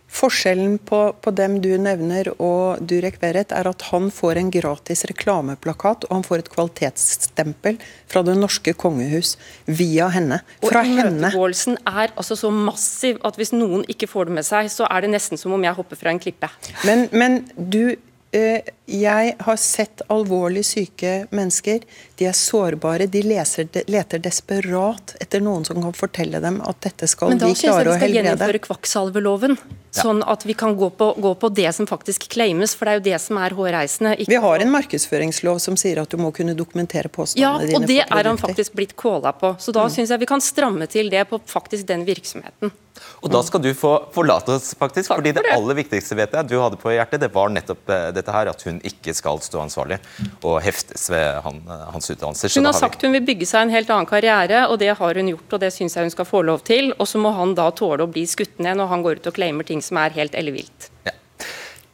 Forskjellen 0.07 0.79
på, 0.87 1.01
på 1.21 1.33
dem 1.35 1.59
du 1.61 1.73
nevner 1.83 2.29
og 2.37 2.83
Durek 2.87 3.19
Verret 3.21 3.51
er 3.53 3.67
at 3.69 3.83
han 3.91 4.07
får 4.15 4.39
en 4.41 4.53
gratis 4.55 5.03
reklameplakat 5.11 6.07
og 6.07 6.15
han 6.15 6.25
får 6.27 6.45
et 6.45 6.51
kvalitetsstempel 6.53 7.81
fra 8.09 8.23
det 8.27 8.37
norske 8.39 8.77
kongehus 8.79 9.35
via 9.67 10.09
henne. 10.15 10.41
Fra 10.65 10.85
og 10.85 10.93
Imøtegåelsen 10.93 11.81
er 11.83 12.15
altså 12.15 12.39
så 12.39 12.53
massiv 12.55 13.19
at 13.27 13.37
hvis 13.41 13.53
noen 13.57 13.85
ikke 13.91 14.09
får 14.11 14.31
det 14.31 14.39
med 14.39 14.47
seg, 14.47 14.71
så 14.73 14.89
er 14.89 15.05
det 15.05 15.13
nesten 15.17 15.41
som 15.41 15.57
om 15.57 15.67
jeg 15.67 15.77
hopper 15.77 15.99
fra 15.99 16.15
en 16.15 16.23
klippe. 16.23 16.49
Men, 16.87 17.09
men 17.13 17.41
du, 17.57 17.97
eh, 18.37 18.73
jeg 18.87 19.35
har 19.43 19.61
sett 19.61 20.07
alvorlig 20.13 20.65
syke 20.69 21.17
mennesker. 21.35 21.83
De 22.17 22.25
er 22.25 22.37
sårbare. 22.37 23.07
De 23.13 23.21
leser, 23.23 23.69
de, 23.73 23.83
leter 23.93 24.23
desperat 24.25 25.17
etter 25.21 25.43
noen 25.45 25.67
som 25.69 25.81
kan 25.83 25.97
fortelle 25.97 26.41
dem 26.41 26.63
at 26.65 26.81
dette 26.87 27.09
skal 27.11 27.35
Men 27.35 27.43
da 27.43 27.51
synes 27.51 27.65
jeg 27.67 27.75
klare 27.75 27.91
vi 27.91 27.99
skal 28.01 28.17
gjennomføre 28.17 28.63
kvakksalveloven. 28.69 29.59
Sånn 29.97 30.23
at 30.29 30.45
vi 30.45 30.53
kan 30.57 30.75
gå 30.77 30.91
på, 30.93 31.11
gå 31.25 31.33
på 31.41 31.51
det 31.57 31.71
som 31.77 31.89
faktisk 31.89 32.27
claimes, 32.33 32.75
for 32.77 32.89
det 32.89 32.93
er 32.93 32.99
jo 32.99 33.05
det 33.07 33.21
som 33.25 33.41
er 33.41 33.55
hårreisende. 33.57 34.15
ikke 34.21 34.33
Vi 34.33 34.41
har 34.45 34.65
en 34.65 34.73
markedsføringslov 34.75 35.61
som 35.65 35.79
sier 35.81 36.03
at 36.03 36.13
du 36.13 36.21
må 36.21 36.33
kunne 36.37 36.57
dokumentere 36.57 37.09
Ja, 37.09 37.15
påstandene 37.17 37.69
dine. 37.69 37.79
og 37.81 37.89
det 37.89 38.01
er 38.05 38.29
han 38.29 38.41
faktisk 38.41 38.77
blitt 38.77 38.97
kåla 38.97 39.33
på. 39.37 39.55
Så 39.61 39.73
da 39.73 39.87
syns 39.93 40.13
jeg 40.13 40.21
vi 40.21 40.29
kan 40.29 40.45
stramme 40.45 40.89
til 40.89 41.09
det 41.13 41.25
på 41.31 41.41
faktisk 41.49 41.89
den 41.89 42.05
virksomheten. 42.09 42.73
Og 43.21 43.31
da 43.33 43.43
skal 43.45 43.63
du 43.63 43.71
få 43.77 43.93
forlate 44.15 44.57
oss, 44.57 44.75
faktisk. 44.79 45.11
fordi 45.13 45.33
det, 45.33 45.43
for 45.43 45.49
det. 45.49 45.57
aller 45.57 45.79
viktigste 45.81 46.17
vet 46.19 46.33
jeg 46.37 46.49
du 46.49 46.57
hadde 46.61 46.79
på 46.81 46.93
hjertet, 46.95 47.21
det 47.21 47.31
var 47.35 47.51
nettopp 47.53 47.93
eh, 47.93 48.09
dette 48.17 48.33
her, 48.33 48.51
at 48.53 48.63
hun 48.67 48.81
ikke 48.87 49.15
skal 49.17 49.41
stå 49.45 49.63
ansvarlig 49.65 49.99
og 50.43 50.61
heftes 50.65 51.09
ved 51.13 51.41
han, 51.45 51.61
eh, 51.65 51.87
hans 51.93 52.06
utdannelser. 52.15 52.49
Så 52.53 52.61
Hun 52.61 52.65
har 52.69 52.73
har 52.73 52.81
vi- 52.81 52.87
sagt 52.87 53.03
hun 53.03 53.13
vil 53.13 53.27
bygge 53.27 53.47
seg 53.47 53.63
en 53.67 53.71
helt 53.75 53.91
annen 53.91 54.07
karriere, 54.07 54.69
og 54.71 54.79
det 54.79 54.97
har 54.99 55.15
hun 55.15 55.29
gjort, 55.33 55.53
og 55.53 55.61
det 55.61 55.73
syns 55.73 55.95
jeg 55.95 56.05
hun 56.05 56.11
skal 56.11 56.25
få 56.25 56.45
lov 56.45 56.63
til. 56.65 56.93
Og 56.99 57.07
så 57.07 57.19
må 57.19 57.35
han 57.35 57.55
da 57.55 57.71
tåle 57.71 58.05
å 58.07 58.13
bli 58.13 58.25
skutt 58.27 58.59
ned 58.59 58.77
når 58.77 58.89
han 58.89 59.03
går 59.03 59.17
ut 59.21 59.27
og 59.27 59.35
claimer 59.35 59.65
ting 59.67 59.81
som 59.83 59.97
er 59.99 60.11
helt 60.11 60.33
ellevilt. 60.35 60.91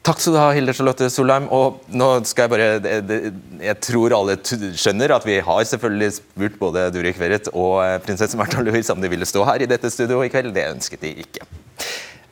Takk 0.03 0.19
skal 0.19 0.33
du 0.35 0.39
ha, 0.41 0.49
Hilde 0.51 0.73
Charlotte 0.75 1.07
Solheim. 1.15 1.45
Og 1.55 1.81
nå 1.95 2.09
skal 2.27 2.49
jeg 2.49 2.51
bare 2.51 3.63
Jeg 3.63 3.81
tror 3.81 4.11
alle 4.17 4.35
skjønner 4.37 5.15
at 5.15 5.25
vi 5.25 5.37
har 5.39 5.61
selvfølgelig 5.63 6.13
spurt 6.17 6.57
både 6.59 6.91
Durek 6.91 7.21
Verret 7.21 7.47
og 7.55 7.85
eh, 7.85 7.99
prinsesse 8.03 8.35
Märtha 8.37 8.61
Louise 8.67 8.91
om 8.91 9.01
de 9.01 9.09
ville 9.13 9.25
stå 9.25 9.45
her 9.47 9.63
i 9.63 9.67
dette 9.71 9.87
studioet 9.95 10.27
i 10.27 10.33
kveld. 10.35 10.53
Det 10.53 10.67
ønsket 10.75 11.01
de 11.07 11.15
ikke. 11.23 11.47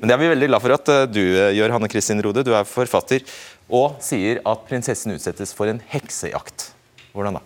Men 0.01 0.09
det 0.09 0.15
er 0.17 0.19
vi 0.19 0.33
veldig 0.35 0.49
glad 0.51 0.63
for 0.65 0.75
at 0.75 0.89
eh, 0.89 1.07
du 1.07 1.21
eh, 1.23 1.53
gjør, 1.61 1.71
Hanne 1.77 1.89
Kristin 1.93 2.21
Rode. 2.27 2.43
Du 2.43 2.51
er 2.57 2.65
forfatter 2.67 3.23
og 3.71 4.01
sier 4.03 4.41
at 4.45 4.67
prinsessen 4.67 5.15
utsettes 5.15 5.55
for 5.55 5.71
en 5.71 5.79
heksejakt. 5.93 6.73
Hvordan 7.15 7.39
da? 7.39 7.45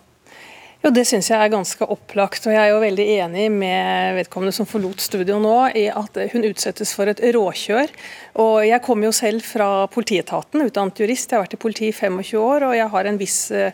Jo, 0.85 0.91
Det 0.93 1.01
syns 1.09 1.31
jeg 1.31 1.41
er 1.41 1.49
ganske 1.49 1.81
opplagt. 1.89 2.43
og 2.45 2.53
Jeg 2.53 2.61
er 2.61 2.69
jo 2.69 2.81
veldig 2.83 3.05
enig 3.17 3.45
med 3.49 4.19
vedkommende 4.19 4.53
som 4.53 4.67
forlot 4.69 5.01
studio 5.01 5.39
nå, 5.41 5.73
i 5.73 5.87
at 5.89 6.17
hun 6.29 6.43
utsettes 6.45 6.91
for 6.93 7.09
et 7.09 7.23
råkjør. 7.33 7.89
Og 8.37 8.67
Jeg 8.67 8.83
kommer 8.85 9.07
jo 9.07 9.11
selv 9.11 9.41
fra 9.41 9.87
politietaten, 9.89 10.61
utdannet 10.61 11.01
jurist. 11.01 11.31
Jeg 11.31 11.39
har 11.39 11.47
vært 11.47 11.57
i 11.57 11.63
politiet 11.63 11.89
i 11.89 11.97
25 11.97 12.37
år, 12.37 12.67
og 12.67 12.75
jeg 12.77 12.87
har 12.93 13.05
en 13.09 13.17
viss 13.17 13.49
eh, 13.49 13.73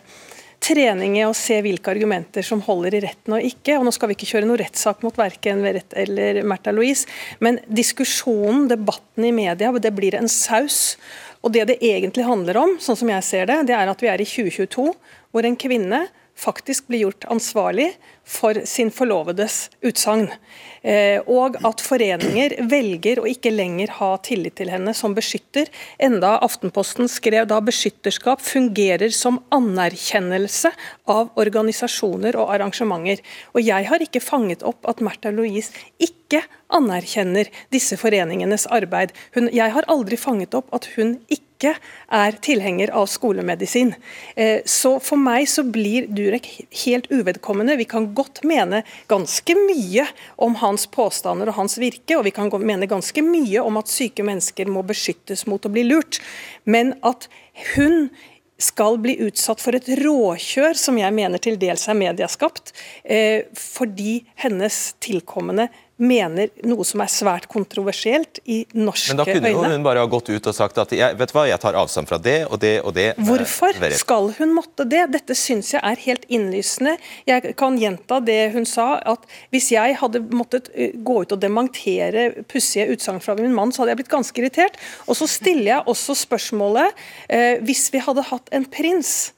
trening 0.58 1.18
i 1.18 1.26
å 1.26 1.34
se 1.36 1.58
hvilke 1.60 1.92
argumenter 1.92 2.40
som 2.40 2.64
holder 2.64 2.96
i 2.96 3.02
retten 3.04 3.36
og 3.36 3.44
ikke. 3.44 3.76
og 3.76 3.84
Nå 3.84 3.92
skal 3.92 4.08
vi 4.08 4.16
ikke 4.16 4.30
kjøre 4.32 4.48
noe 4.48 4.62
rettssak 4.62 5.04
mot 5.04 5.20
verken 5.20 5.60
Verrett 5.60 5.92
eller 5.92 6.40
Märtha 6.48 6.72
Louise, 6.72 7.04
men 7.40 7.60
diskusjonen, 7.68 8.70
debatten 8.72 9.28
i 9.28 9.34
media, 9.36 9.68
det 9.68 9.92
blir 9.92 10.16
en 10.16 10.32
saus. 10.32 10.96
Og 11.44 11.52
Det 11.52 11.68
det 11.68 11.78
egentlig 11.84 12.24
handler 12.24 12.56
om, 12.56 12.78
sånn 12.80 12.96
som 12.96 13.12
jeg 13.12 13.22
ser 13.22 13.52
det, 13.52 13.66
det 13.68 13.76
er 13.76 13.92
at 13.92 14.00
vi 14.00 14.08
er 14.08 14.16
i 14.16 14.24
2022, 14.24 14.88
hvor 15.28 15.44
en 15.44 15.60
kvinne 15.60 16.06
faktisk 16.42 16.88
blir 16.90 17.06
gjort 17.06 17.28
ansvarlig 17.30 17.92
for 18.24 18.62
sin 18.68 18.90
forlovedes 18.94 19.68
utsagn. 19.82 20.28
Eh, 20.82 21.20
og 21.30 21.56
at 21.62 21.82
foreninger 21.84 22.56
velger 22.70 23.20
å 23.22 23.28
ikke 23.30 23.52
lenger 23.54 23.92
ha 24.00 24.16
tillit 24.26 24.56
til 24.58 24.72
henne 24.72 24.94
som 24.98 25.14
beskytter. 25.14 25.70
Enda 26.02 26.34
Aftenposten 26.42 27.10
skrev 27.10 27.46
da 27.50 27.60
beskytterskap 27.62 28.42
fungerer 28.42 29.14
som 29.14 29.38
anerkjennelse 29.54 30.72
av 31.10 31.30
organisasjoner 31.38 32.38
og 32.38 32.50
arrangementer. 32.56 33.22
Og 33.54 33.62
jeg 33.62 33.88
har 33.90 34.02
ikke 34.02 34.22
fanget 34.22 34.66
opp 34.66 34.82
at 34.90 35.02
Märtha 35.04 35.30
Louise 35.34 35.70
ikke 36.02 36.42
anerkjenner 36.72 37.50
disse 37.72 37.98
foreningenes 38.00 38.66
arbeid. 38.72 39.12
Hun, 39.36 39.50
jeg 39.52 39.70
har 39.74 39.88
aldri 39.92 40.18
fanget 40.18 40.54
opp 40.58 40.72
at 40.74 40.88
hun 40.96 41.18
ikke 41.30 41.76
er 42.10 42.36
tilhenger 42.42 42.90
av 42.90 43.06
skolemedisin. 43.06 43.94
Eh, 44.34 44.62
Så 44.66 44.96
for 45.00 45.16
meg 45.16 45.46
så 45.46 45.62
blir 45.62 46.08
Durek 46.10 46.48
helt 46.84 47.06
uvedkommende. 47.12 47.76
Vi 47.78 47.84
kan 47.84 48.11
godt 48.14 48.42
mene 48.48 48.82
ganske 49.10 49.56
mye 49.58 50.06
om 50.42 50.56
hans 50.62 50.86
påstander 50.92 51.50
og 51.50 51.58
hans 51.60 51.78
virke, 51.80 52.16
og 52.18 52.26
vi 52.26 52.34
kan 52.34 52.50
mene 52.62 52.90
ganske 52.90 53.24
mye 53.24 53.62
om 53.62 53.80
at 53.80 53.92
syke 53.92 54.24
mennesker 54.26 54.70
må 54.70 54.84
beskyttes 54.86 55.46
mot 55.50 55.64
å 55.64 55.72
bli 55.72 55.86
lurt. 55.88 56.20
Men 56.64 56.94
at 57.06 57.28
hun 57.74 58.10
skal 58.62 58.98
bli 59.02 59.16
utsatt 59.26 59.62
for 59.62 59.76
et 59.76 59.88
råkjør 59.98 60.78
som 60.78 60.98
jeg 61.00 61.14
mener 61.16 61.42
til 61.42 61.58
dels 61.60 61.88
er 61.90 61.98
medieskapt, 61.98 62.72
eh, 63.04 63.48
fordi 63.58 64.22
hennes 64.44 64.94
tilkommende 65.02 65.68
mener 66.02 66.50
noe 66.66 66.84
som 66.86 67.00
er 67.04 67.10
svært 67.12 67.46
kontroversielt 67.50 68.40
i 68.50 68.62
norske 68.74 69.12
Men 69.14 69.20
da 69.20 69.26
kunne 69.28 69.52
øyne. 69.52 69.70
hun 69.76 69.84
bare 69.86 70.02
ha 70.02 70.08
gått 70.10 70.28
ut 70.32 70.48
og 70.50 70.54
sagt 70.56 70.78
at 70.82 70.92
jeg, 70.96 71.16
vet 71.20 71.32
hva, 71.34 71.44
jeg 71.48 71.60
tar 71.62 71.78
avstand 71.78 72.10
fra 72.10 72.18
det 72.18 72.40
og 72.48 72.58
det 72.62 72.72
og 72.82 72.94
det. 72.96 73.06
eh, 73.14 73.24
Hvorfor 73.28 73.78
skal 73.96 74.32
hun 74.38 74.54
måtte 74.56 74.86
det? 74.88 75.04
Dette 75.14 75.36
syns 75.38 75.72
jeg 75.76 75.82
er 75.82 76.02
helt 76.06 76.24
innlysende. 76.28 76.96
Jeg 77.28 77.54
kan 77.56 77.78
gjenta 77.78 78.18
det 78.24 78.40
hun 78.56 78.66
sa, 78.68 78.96
at 79.14 79.22
hvis 79.54 79.70
jeg 79.72 79.96
hadde 80.00 80.24
måttet 80.34 80.72
eh, 80.74 80.90
gå 80.96 81.20
ut 81.22 81.32
og 81.36 81.40
dementere 81.42 82.42
pussige 82.50 82.88
utsagn 82.92 83.22
fra 83.22 83.36
min 83.38 83.54
mann, 83.54 83.70
så 83.72 83.82
hadde 83.84 83.94
jeg 83.94 84.02
blitt 84.02 84.12
ganske 84.16 84.42
irritert. 84.42 84.80
Og 85.06 85.16
så 85.16 85.28
stiller 85.30 85.76
jeg 85.76 85.86
også 85.86 86.18
spørsmålet, 86.26 86.98
eh, 87.28 87.60
hvis 87.62 87.86
vi 87.94 88.02
hadde 88.02 88.26
hatt 88.32 88.50
en 88.52 88.66
prins 88.66 89.32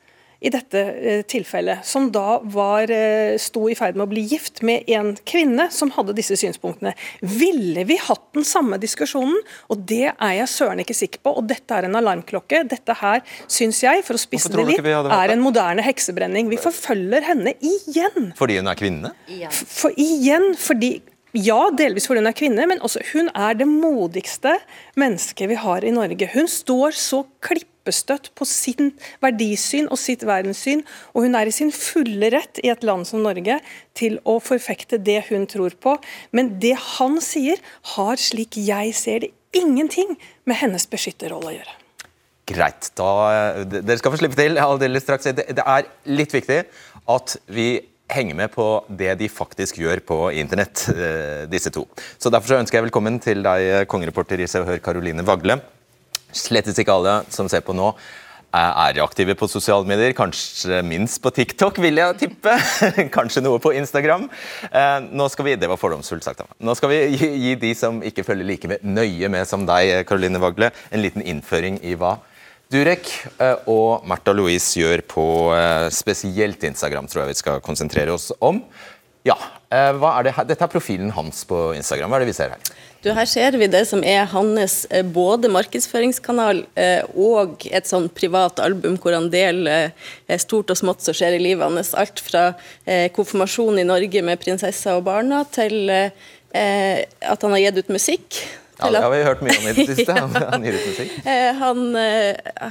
i 0.45 0.51
dette 0.53 0.81
eh, 0.81 1.23
tilfellet, 1.29 1.85
som 1.89 2.11
da 2.13 2.39
var, 2.53 2.91
eh, 2.93 3.37
sto 3.41 3.65
i 3.71 3.77
ferd 3.79 3.97
med 3.97 4.07
å 4.07 4.11
bli 4.11 4.25
gift 4.29 4.61
med 4.67 4.85
en 4.93 5.15
kvinne 5.25 5.71
som 5.73 5.93
hadde 5.95 6.17
disse 6.19 6.37
synspunktene. 6.41 6.93
Ville 7.21 7.87
vi 7.89 7.97
hatt 8.01 8.27
den 8.37 8.45
samme 8.45 8.77
diskusjonen? 8.83 9.39
Og 9.73 9.87
det 9.89 10.13
er 10.13 10.35
jeg 10.41 10.51
søren 10.53 10.85
ikke 10.85 10.97
sikker 10.99 11.25
på. 11.25 11.33
Og 11.41 11.49
dette 11.49 11.79
er 11.79 11.89
en 11.89 11.97
alarmklokke. 12.01 12.65
Dette 12.69 12.99
her 13.01 13.25
syns 13.49 13.81
jeg, 13.87 14.05
for 14.05 14.19
å 14.19 14.21
spisse 14.21 14.53
det 14.53 14.69
litt, 14.69 14.85
er 14.85 15.33
en 15.33 15.45
moderne 15.45 15.85
heksebrenning. 15.87 16.53
Vi 16.53 16.61
forfølger 16.61 17.25
henne 17.31 17.57
igjen. 17.65 18.33
Fordi 18.37 18.61
hun 18.61 18.69
er 18.69 18.79
kvinne? 18.79 19.15
Igjen. 19.31 19.53
For 19.55 19.97
igjen, 19.97 20.53
fordi 20.61 20.99
ja, 21.35 21.59
delvis 21.75 22.07
fordi 22.07 22.21
hun 22.23 22.31
er 22.31 22.37
kvinne, 22.37 22.67
men 22.71 22.83
også 22.85 23.01
hun 23.11 23.33
er 23.35 23.57
det 23.59 23.67
modigste 23.67 24.59
mennesket 25.01 25.51
vi 25.51 25.57
har 25.59 25.83
i 25.83 25.95
Norge. 25.95 26.29
Hun 26.31 26.47
står 26.51 26.95
så 26.95 27.25
klippestøtt 27.85 28.33
på 28.35 28.45
sin 28.45 28.95
verdisyn 29.21 29.89
og 29.91 29.99
sitt 29.99 30.25
verdenssyn, 30.25 30.85
og 31.15 31.25
hun 31.25 31.35
er 31.37 31.47
i 31.47 31.53
sin 31.53 31.73
fulle 31.73 32.31
rett 32.33 32.59
i 32.63 32.71
et 32.71 32.83
land 32.83 33.07
som 33.07 33.23
Norge 33.23 33.61
til 33.95 34.19
å 34.25 34.41
forfekte 34.41 34.99
det 34.99 35.29
hun 35.29 35.47
tror 35.47 35.75
på. 35.77 35.99
Men 36.33 36.59
det 36.61 36.77
han 36.99 37.21
sier, 37.21 37.61
har, 37.95 38.17
slik 38.17 38.57
jeg 38.57 38.95
ser 38.95 39.21
det, 39.21 39.33
ingenting 39.55 40.17
med 40.45 40.57
hennes 40.57 40.87
beskytterrolle 40.87 41.53
å 41.53 41.57
gjøre. 41.59 41.75
Greit. 42.47 42.91
Da, 42.97 43.65
dere 43.65 43.99
skal 43.99 44.13
få 44.13 44.21
slippe 44.21 44.37
til 44.37 44.59
straks. 45.01 45.31
Det, 45.33 45.63
er 45.65 45.87
litt 46.05 46.35
viktig 46.35 46.65
at 47.09 47.37
vi 47.47 47.69
henger 48.11 48.37
med 48.37 48.51
på 48.53 48.67
det 48.89 49.15
de 49.17 49.31
faktisk 49.33 49.79
gjør 49.81 50.03
på 50.05 50.19
internett, 50.37 50.89
eh, 50.93 51.47
disse 51.49 51.73
to. 51.73 51.87
Så 52.19 52.31
Derfor 52.31 52.53
så 52.53 52.59
ønsker 52.61 52.79
jeg 52.79 52.91
velkommen 52.91 53.17
til 53.23 53.41
deg, 53.43 53.63
eh, 53.65 53.87
kongereporter 53.89 54.41
i 54.41 54.47
Hør, 54.47 54.79
Karoline 54.79 55.25
Vagle. 55.25 55.63
Slettes 56.35 56.79
ikke 56.81 56.95
alle 56.95 57.21
som 57.33 57.49
ser 57.51 57.63
på 57.65 57.75
nå, 57.77 57.93
eh, 58.55 58.59
er 58.89 59.01
aktive 59.05 59.37
på 59.39 59.49
sosiale 59.51 59.87
medier. 59.89 60.13
Kanskje 60.17 60.81
minst 60.87 61.23
på 61.23 61.33
TikTok, 61.35 61.79
vil 61.83 62.01
jeg 62.01 62.19
tippe. 62.25 62.55
Kanskje 63.17 63.43
noe 63.45 63.63
på 63.63 63.73
Instagram. 63.79 64.29
Eh, 64.71 65.09
Nå 65.15 65.29
skal 65.33 65.49
vi, 65.49 65.57
Det 65.57 65.71
var 65.71 65.81
fordomsfullt 65.81 66.27
sagt. 66.27 66.45
Nå 66.59 66.75
skal 66.79 66.93
vi 66.93 67.01
gi, 67.17 67.31
gi 67.47 67.57
de 67.63 67.73
som 67.79 68.03
ikke 68.03 68.27
følger 68.27 68.49
like 68.51 68.71
med, 68.71 68.83
nøye 68.83 69.31
med 69.33 69.47
som 69.49 69.67
deg, 69.69 70.05
Karoline 70.09 70.43
Vagle, 70.43 70.73
en 70.91 71.05
liten 71.05 71.23
innføring 71.23 71.81
i 71.83 71.97
hva 71.99 72.17
Durek 72.73 73.07
eh, 73.39 73.69
og 73.71 74.07
Märtha 74.09 74.33
Louise 74.35 74.81
gjør 74.81 75.05
på 75.07 75.27
spesielt 75.95 76.65
Instagram, 76.65 77.07
tror 77.07 77.23
jeg 77.23 77.35
vi 77.35 77.43
skal 77.43 77.63
konsentrere 77.63 78.15
oss 78.17 78.33
om. 78.43 78.65
Ja, 79.25 79.37
hva 79.71 80.11
er 80.19 80.27
det 80.27 80.33
her? 80.37 80.45
Dette 80.45 80.67
er 80.67 80.73
profilen 80.73 81.13
hans 81.17 81.47
på 81.49 81.71
Instagram. 81.77 82.11
Hva 82.13 82.19
er 82.19 82.25
det 82.25 82.33
vi 82.33 82.37
ser 82.37 82.51
her? 82.53 82.75
Du, 83.05 83.11
her 83.13 83.27
ser 83.29 83.53
vi 83.61 83.67
det 83.69 83.83
som 83.85 84.01
er 84.01 84.25
hans 84.33 84.79
eh, 84.89 85.05
både 85.05 85.51
markedsføringskanal 85.53 86.63
eh, 86.81 87.03
og 87.13 87.67
et 87.69 87.89
sånn 87.91 88.07
privat 88.17 88.63
album 88.65 88.97
hvor 88.97 89.13
han 89.13 89.29
deler 89.33 89.91
eh, 90.25 90.41
stort 90.41 90.73
og 90.73 90.81
smått 90.81 91.05
som 91.05 91.17
skjer 91.17 91.37
i 91.37 91.43
livet 91.43 91.67
hans. 91.67 91.93
Alt 91.93 92.23
fra 92.25 92.47
konfirmasjon 93.13 93.83
i 93.83 93.87
Norge 93.87 94.25
med 94.25 94.41
prinsesser 94.41 94.97
og 94.97 95.05
barna, 95.09 95.43
til 95.53 95.91
at 96.55 97.45
han 97.45 97.55
har 97.57 97.61
gitt 97.61 97.81
ut 97.83 97.97
musikk. 97.97 98.39
Ja, 98.79 98.91
det 98.91 99.03
har 99.05 99.13
vi 99.13 99.21
hørt 99.23 99.43
mye 99.45 99.55
om 99.55 99.69
i 99.71 99.75
det 99.77 99.85
siste. 99.93 100.15
Han, 100.25 100.35
han 100.35 100.65
gir 100.67 100.75
ut 100.75 100.87
musikk. 100.89 101.13
Eh, 101.31 101.51
han, 101.61 101.83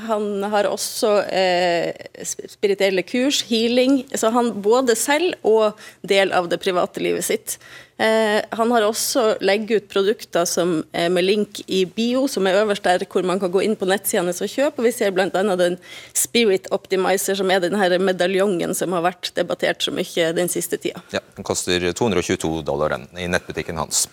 han 0.08 0.26
har 0.52 0.68
også 0.68 1.14
eh, 1.32 2.10
spirituelle 2.52 3.06
kurs, 3.08 3.44
healing. 3.48 4.02
Så 4.12 4.34
han 4.36 4.52
både 4.66 4.98
selv 5.00 5.38
og 5.48 5.80
del 6.04 6.36
av 6.36 6.50
det 6.52 6.60
private 6.64 7.04
livet 7.04 7.24
sitt. 7.28 7.58
Eh, 8.02 8.42
han 8.58 8.72
har 8.74 8.86
også 8.88 9.36
legget 9.46 9.84
ut 9.84 9.92
produkter 9.92 10.48
som, 10.50 10.80
er 10.98 11.12
med 11.14 11.28
link 11.28 11.62
i 11.68 11.84
bio, 11.86 12.26
som 12.32 12.48
er 12.50 12.58
øverst 12.64 12.86
der, 12.88 13.06
hvor 13.06 13.26
man 13.28 13.40
kan 13.42 13.52
gå 13.54 13.62
inn 13.62 13.76
på 13.78 13.88
nettsidene 13.90 14.34
og 14.34 14.50
kjøpe. 14.50 14.84
Vi 14.86 14.92
ser 14.96 15.14
bl.a. 15.14 15.30
den 15.30 15.78
Spirit 16.18 16.72
Optimizer, 16.74 17.38
som 17.38 17.54
er 17.54 17.62
den 17.64 17.78
medaljongen 18.04 18.74
som 18.78 18.96
har 18.98 19.06
vært 19.06 19.32
debattert 19.38 19.86
så 19.86 19.94
mye 19.94 20.32
den 20.34 20.50
siste 20.50 20.82
tida. 20.82 21.04
Ja, 21.14 21.22
Den 21.38 21.46
koster 21.46 21.92
222 21.94 22.64
dollar 22.66 22.98
i 22.98 23.30
nettbutikken 23.30 23.78
hans. 23.78 24.08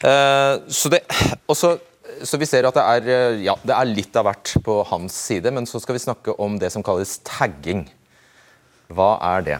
Eh, 0.00 0.56
så, 0.68 0.88
det, 0.92 1.04
også, 1.46 1.76
så 2.24 2.40
vi 2.40 2.48
ser 2.48 2.68
at 2.68 2.78
det 2.78 2.86
er, 2.96 3.10
eh, 3.12 3.42
ja, 3.44 3.58
det 3.60 3.76
er 3.76 3.92
litt 3.92 4.16
av 4.16 4.30
hvert 4.30 4.56
på 4.64 4.80
hans 4.88 5.20
side, 5.28 5.52
men 5.52 5.68
så 5.68 5.82
skal 5.82 5.98
vi 5.98 6.06
snakke 6.06 6.40
om 6.40 6.56
det 6.62 6.72
som 6.72 6.84
kalles 6.86 7.18
tagging. 7.28 7.90
Hva 8.92 9.14
er 9.36 9.44
det? 9.46 9.58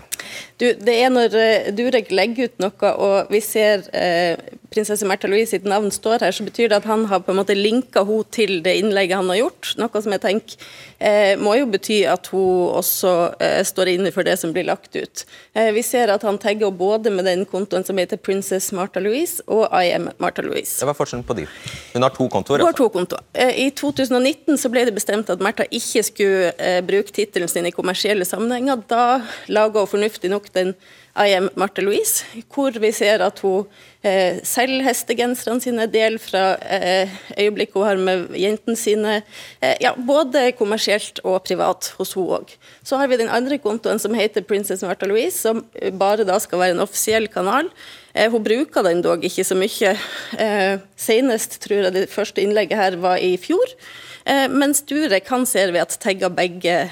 Du, 0.63 0.69
det 0.79 0.95
er 0.95 1.09
når 1.11 1.35
eh, 1.35 1.71
Durek 1.75 2.13
legger 2.15 2.47
ut 2.47 2.61
noe, 2.63 2.91
og 2.95 3.33
vi 3.35 3.41
ser 3.43 3.83
eh, 3.99 4.39
prinsesse 4.73 5.07
Märtha 5.07 5.29
Louise 5.29 5.51
sitt 5.51 5.67
navn 5.69 5.91
står 5.93 6.23
her, 6.25 6.33
så 6.33 6.45
betyr 6.47 6.71
det 6.71 6.79
at 6.81 6.89
han 6.89 7.05
har 7.11 7.23
på 7.25 7.33
en 7.33 7.41
måte 7.41 7.57
linka 7.57 8.05
henne 8.07 8.29
til 8.33 8.61
det 8.65 8.77
innlegget 8.81 9.19
han 9.19 9.31
har 9.33 9.41
gjort. 9.41 9.73
Noe 9.81 10.03
som 10.05 10.15
jeg 10.15 10.23
tenker 10.23 10.69
eh, 10.99 11.35
må 11.41 11.57
jo 11.59 11.67
bety 11.73 12.03
at 12.09 12.31
hun 12.33 12.77
også 12.79 13.13
eh, 13.43 13.61
står 13.67 13.93
inne 13.95 14.13
for 14.15 14.27
det 14.27 14.39
som 14.41 14.55
blir 14.55 14.67
lagt 14.69 14.97
ut. 14.97 15.25
Eh, 15.59 15.73
vi 15.77 15.83
ser 15.87 16.13
at 16.15 16.25
han 16.27 16.39
tagger 16.41 16.69
henne 16.69 16.79
både 16.79 17.13
med 17.15 17.29
den 17.29 17.45
kontoen 17.49 17.85
som 17.87 17.99
heter 18.01 18.21
Princess 18.21 18.71
Martha 18.77 19.03
Louise 19.03 19.45
og 19.47 19.67
I 19.75 19.93
am 19.97 20.09
Martha 20.23 20.45
Louise. 20.47 20.79
Det 20.81 20.89
var 20.89 20.97
forskjellen 20.97 21.27
på 21.27 21.37
de. 21.41 21.47
Hun 21.93 22.07
har 22.07 22.15
to 22.15 22.29
kontoer. 22.33 22.63
Hun 22.63 22.71
har 22.71 22.79
to 22.79 22.89
kontoer. 22.93 23.27
Eh, 23.35 23.67
I 23.67 23.69
2019 23.77 24.61
så 24.61 24.73
ble 24.73 24.87
det 24.89 24.97
bestemt 24.97 25.31
at 25.33 25.43
Märtha 25.43 25.67
ikke 25.69 26.05
skulle 26.07 26.73
bruke 26.87 27.13
tittelen 27.15 27.51
sin 27.51 27.67
i 27.69 27.75
kommersielle 27.75 28.25
sammenhenger. 28.29 28.81
Da 28.89 29.05
laga 29.53 29.83
hun 29.83 29.91
fornuftig 29.91 30.31
nok 30.33 30.49
den 30.55 30.75
I 31.13 31.35
am 31.37 31.51
Marte 31.61 31.83
Louise, 31.85 32.25
hvor 32.55 32.73
vi 32.81 32.89
ser 32.97 33.21
at 33.21 33.43
hun 33.45 33.67
eh, 34.01 34.39
selger 34.49 34.87
hestegenserne 34.87 35.61
sine, 35.61 35.87
del 35.93 36.17
fra 36.23 36.55
eh, 36.65 37.11
øyeblikket 37.37 37.77
hun 37.77 37.85
har 37.85 38.01
med 38.01 38.33
jentene 38.39 38.77
sine. 38.81 39.19
Eh, 39.61 39.77
ja, 39.85 39.93
både 39.97 40.47
kommersielt 40.57 41.21
og 41.25 41.43
privat 41.45 41.93
hos 41.99 42.15
hun 42.17 42.31
òg. 42.39 42.55
Så 42.83 42.97
har 42.97 43.13
vi 43.13 43.21
den 43.21 43.33
andre 43.33 43.61
kontoen 43.61 44.01
som 44.01 44.17
heter 44.17 44.47
Princess 44.49 44.85
Märtha 44.87 45.11
Louise, 45.11 45.37
som 45.37 45.65
bare 46.01 46.25
da 46.25 46.39
skal 46.41 46.65
være 46.65 46.79
en 46.79 46.87
offisiell 46.87 47.29
kanal. 47.29 47.69
Eh, 48.15 48.31
Hun 48.31 48.45
bruker 48.45 48.85
den 48.85 49.03
dog 49.05 49.25
ikke 49.25 49.45
så 49.45 49.57
mye. 49.57 49.95
Eh, 50.39 50.81
senest 50.97 51.61
tror 51.65 51.87
jeg 51.87 51.95
det 51.95 52.11
første 52.13 52.43
innlegget 52.43 52.79
her 52.79 52.99
var 53.01 53.21
i 53.21 53.37
fjor. 53.41 53.77
Eh, 54.25 54.49
mens 54.53 54.83
Durek 54.87 55.29
han 55.33 55.47
ser 55.49 55.73
vi 55.73 55.81
at 55.83 55.97
tagger 56.01 56.33
begge. 56.33 56.91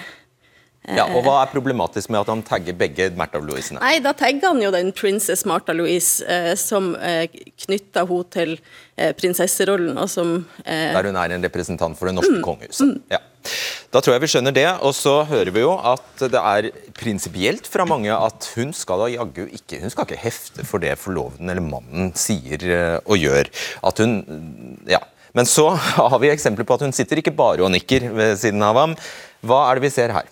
Ja, 0.96 1.06
og 1.08 1.24
Hva 1.26 1.36
er 1.42 1.50
problematisk 1.52 2.10
med 2.10 2.22
at 2.22 2.30
han 2.32 2.42
tagger 2.46 2.76
begge 2.78 3.10
Märtha 3.18 3.40
Louise? 3.42 3.74
Nei, 3.78 3.98
da 4.04 4.12
tagger 4.16 4.52
han 4.52 4.62
jo 4.62 4.70
den 4.74 4.92
prinsesse 4.96 5.48
Martha 5.48 5.74
Louise 5.76 6.24
eh, 6.26 6.52
som 6.58 6.92
eh, 6.98 7.26
knytter 7.66 8.06
henne 8.08 8.28
til 8.34 8.56
eh, 8.96 9.12
prinsesserollen, 9.18 9.98
og 10.00 10.10
som 10.10 10.40
eh, 10.64 10.90
Der 10.96 11.10
hun 11.10 11.18
er 11.20 11.36
en 11.36 11.46
representant 11.46 11.98
for 11.98 12.10
det 12.10 12.16
norske 12.18 12.40
kongehuset. 12.44 13.00
Ja. 13.12 13.22
Da 13.90 14.02
tror 14.02 14.14
jeg 14.14 14.22
vi 14.22 14.28
skjønner 14.30 14.54
det. 14.54 14.66
Og 14.86 14.92
så 14.94 15.20
hører 15.26 15.50
vi 15.54 15.62
jo 15.64 15.72
at 15.74 16.24
det 16.30 16.40
er 16.40 16.68
prinsipielt 16.98 17.66
fra 17.70 17.86
mange 17.88 18.12
at 18.14 18.50
hun 18.56 18.74
skal 18.76 19.00
da 19.04 19.08
jaggu 19.14 19.46
ikke 19.56 19.80
Hun 19.80 19.92
skal 19.92 20.06
ikke 20.06 20.20
hefte 20.20 20.66
for 20.68 20.82
det 20.82 20.92
forloveden 21.00 21.48
eller 21.50 21.64
mannen 21.64 22.12
sier 22.18 22.66
eh, 22.68 22.98
og 23.06 23.18
gjør. 23.20 23.50
At 23.86 24.02
hun 24.04 24.20
Ja. 24.90 25.02
Men 25.32 25.46
så 25.46 25.68
har 25.98 26.18
vi 26.18 26.30
eksempler 26.32 26.66
på 26.66 26.74
at 26.74 26.82
hun 26.86 26.94
sitter 26.94 27.20
ikke 27.22 27.34
bare 27.34 27.62
og 27.62 27.70
nikker 27.70 28.08
ved 28.14 28.36
siden 28.40 28.62
av 28.66 28.78
ham. 28.78 28.96
Hva 29.46 29.60
er 29.70 29.78
det 29.78 29.86
vi 29.86 29.94
ser 29.94 30.12
her? 30.14 30.26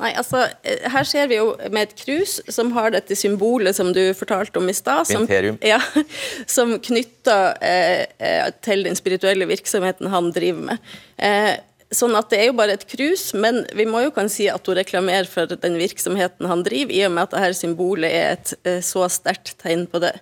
Nei, 0.00 0.10
altså, 0.18 0.48
eh, 0.66 0.86
Her 0.90 1.06
ser 1.06 1.28
vi 1.30 1.38
jo 1.38 1.52
med 1.70 1.88
et 1.88 1.94
krus 1.98 2.38
som 2.52 2.72
har 2.74 2.94
dette 2.94 3.16
symbolet 3.18 3.76
som 3.76 3.92
du 3.94 4.02
fortalte 4.16 4.58
om 4.58 4.68
i 4.68 4.74
stad. 4.74 5.06
Som, 5.06 5.28
ja, 5.62 5.80
som 6.56 6.76
knytter 6.82 7.60
eh, 7.62 8.06
eh, 8.18 8.50
til 8.64 8.84
den 8.88 8.98
spirituelle 8.98 9.48
virksomheten 9.50 10.10
han 10.12 10.32
driver 10.34 10.72
med. 10.72 10.92
Eh, 11.18 11.54
sånn 11.96 12.14
at 12.18 12.30
Det 12.32 12.40
er 12.40 12.48
jo 12.50 12.56
bare 12.58 12.74
et 12.76 12.86
krus, 12.88 13.28
men 13.36 13.62
vi 13.76 13.86
må 13.88 14.02
jo 14.04 14.12
kan 14.14 14.28
si 14.32 14.48
at 14.50 14.66
hun 14.66 14.78
reklamerer 14.78 15.28
for 15.30 15.50
den 15.50 15.78
virksomheten 15.80 16.48
han 16.50 16.64
driver, 16.66 16.94
i 16.94 17.04
og 17.06 17.14
med 17.14 17.28
at 17.28 17.36
dette 17.36 17.58
symbolet 17.60 18.10
er 18.10 18.32
et 18.34 18.54
eh, 18.64 18.80
så 18.84 19.06
sterkt 19.12 19.54
tegn 19.62 19.86
på 19.90 20.00
det. 20.02 20.14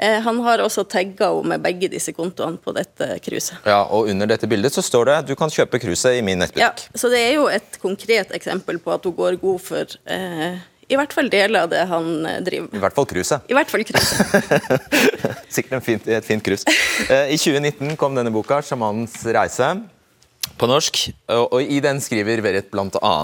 Eh, 0.00 0.18
han 0.24 0.40
har 0.46 0.62
også 0.64 0.86
tagga 0.88 1.30
henne 1.34 1.54
med 1.54 1.64
begge 1.64 1.90
disse 1.92 2.14
kontoene 2.16 2.60
på 2.60 2.74
dette 2.76 3.12
kruset. 3.24 3.60
Ja, 3.68 3.82
og 3.84 4.10
Under 4.10 4.30
dette 4.30 4.48
bildet 4.50 4.74
så 4.74 4.84
står 4.84 5.10
det 5.10 5.18
du 5.30 5.36
kan 5.38 5.52
kjøpe 5.52 5.80
kruset 5.82 6.18
i 6.18 6.24
min 6.24 6.42
Ja, 6.56 6.72
så 6.94 7.10
det 7.12 7.20
er 7.20 7.34
jo 7.36 7.46
et 7.52 7.78
konkret 7.82 8.32
eksempel 8.36 8.80
på 8.80 8.94
at 8.94 9.04
hun 9.04 9.16
går 9.16 9.38
god 9.42 9.60
for 9.62 9.96
eh, 10.10 10.58
i 10.90 10.96
hvert 10.98 11.12
fall 11.14 11.28
deler 11.30 11.66
av 11.66 11.70
det 11.70 11.84
han 11.86 12.10
eh, 12.26 12.40
driver 12.42 12.66
med. 12.66 12.80
I 12.80 12.82
hvert 12.82 12.96
fall 12.96 13.06
cruiset. 13.12 13.46
I 13.46 13.56
hvert 13.58 13.70
fall 13.70 13.84
kruset. 13.86 14.50
Sikkert 15.56 15.86
fint, 15.86 16.08
et 16.10 16.26
fint 16.26 16.42
krus. 16.42 16.66
I 17.06 17.38
2019 17.38 17.94
kom 18.00 18.16
denne 18.18 18.32
boka, 18.34 18.58
'Sjamanens 18.64 19.20
reise', 19.28 19.74
på 20.60 20.68
norsk. 20.68 21.00
Og, 21.28 21.46
og 21.52 21.62
I 21.62 21.80
den 21.84 22.02
skriver 22.04 22.42
Verrett 22.44 22.70
bl.a.: 22.72 23.14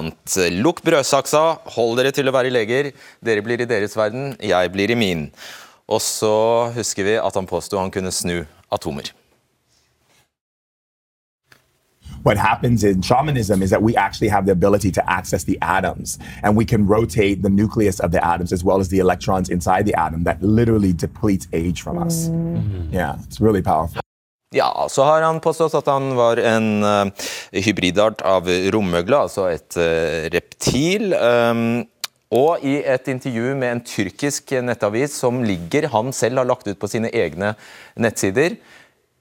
Lukk 0.56 0.82
brødsaksa, 0.86 1.44
hold 1.76 2.00
dere 2.00 2.14
til 2.16 2.28
å 2.28 2.34
være 2.36 2.54
leger. 2.54 2.92
Dere 3.24 3.44
blir 3.44 3.62
i 3.62 3.68
deres 3.68 3.96
verden, 3.96 4.34
jeg 4.40 4.72
blir 4.72 4.92
i 4.92 4.98
min. 4.98 5.28
Og 5.86 6.02
så 6.02 6.72
husker 6.74 7.06
vi 7.06 7.20
at 7.20 7.38
han 7.38 7.46
påsto 7.46 7.78
han 7.78 7.94
kunne 7.94 8.12
snu 8.14 8.42
atomer. 8.72 9.14
what 12.26 12.36
happens 12.36 12.82
in 12.82 13.00
shamanism 13.00 13.62
is 13.62 13.70
that 13.70 13.80
we 13.80 13.94
actually 13.94 14.26
have 14.26 14.46
the 14.46 14.52
ability 14.52 14.90
to 14.90 15.10
access 15.10 15.44
the 15.44 15.56
atoms 15.62 16.18
and 16.42 16.56
we 16.56 16.64
can 16.64 16.84
rotate 16.84 17.40
the 17.42 17.48
nucleus 17.48 18.00
of 18.00 18.10
the 18.10 18.26
atoms 18.26 18.52
as 18.52 18.64
well 18.64 18.80
as 18.80 18.88
the 18.88 18.98
electrons 18.98 19.48
inside 19.48 19.86
the 19.86 19.94
atom 19.94 20.24
that 20.24 20.42
literally 20.42 20.92
depletes 20.92 21.46
age 21.52 21.82
from 21.82 22.02
us. 22.02 22.28
Yeah, 22.90 23.14
it's 23.28 23.40
really 23.40 23.62
powerful. 23.62 24.00
Ja, 24.56 24.70
så 24.90 25.04
har 25.04 25.24
han 25.26 25.42
påstått 25.44 25.74
at 25.76 25.90
han 25.90 26.14
var 26.16 26.40
en 26.40 26.70
uh, 26.80 27.26
hybridart 27.52 28.22
av 28.24 28.48
romøgle, 28.72 29.26
altså 29.26 29.50
et 29.52 29.76
uh, 29.76 30.30
reptil. 30.32 31.12
Um, 31.12 31.84
og 32.34 32.64
i 32.66 32.78
et 32.82 33.10
intervju 33.12 33.52
med 33.54 33.70
en 33.70 33.84
tyrkisk 33.86 34.56
nettavis 34.64 35.14
som 35.20 35.44
ligger 35.46 35.90
han 35.92 36.10
selv 36.16 36.40
har 36.40 36.48
lagt 36.48 36.66
ut 36.66 36.80
på 36.80 36.90
sine 36.90 37.12
egne 37.14 37.52
nettsider, 38.00 38.56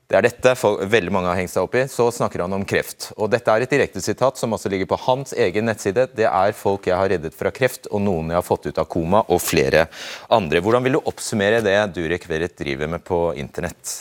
det 0.06 0.19
er 0.19 0.26
dette 0.28 0.52
for 0.54 0.84
veldig 0.86 1.12
mange 1.13 1.32
har 1.32 1.39
hengt 1.39 1.50
seg 1.50 1.65
opp 1.65 1.76
i. 1.80 1.88
Så 1.89 2.06
snakker 2.13 2.43
han 2.43 2.54
om 2.54 2.65
kreft. 2.67 3.08
Og 3.17 3.32
Dette 3.34 3.50
er 3.50 3.65
et 3.65 3.71
direktesitat 3.74 4.38
som 4.38 4.54
altså 4.54 4.69
ligger 4.69 4.89
på 4.91 5.00
hans 5.08 5.34
egen 5.34 5.65
nettside. 5.65 6.06
Det 6.13 6.28
er 6.30 6.54
folk 6.58 6.86
jeg 6.86 7.00
har 7.00 7.10
reddet 7.10 7.34
fra 7.34 7.50
kreft, 7.54 7.89
og 7.89 8.04
noen 8.06 8.30
jeg 8.30 8.38
har 8.38 8.45
fått 8.45 8.67
ut 8.69 8.82
av 8.82 8.86
koma, 8.86 9.24
og 9.26 9.41
flere 9.41 9.88
andre. 10.30 10.62
Hvordan 10.62 10.86
vil 10.86 11.00
du 11.00 11.02
oppsummere 11.02 11.63
det 11.65 11.80
Durek 11.98 12.30
Verret 12.30 12.54
driver 12.62 12.93
med 12.93 13.02
på 13.08 13.32
internett? 13.41 13.95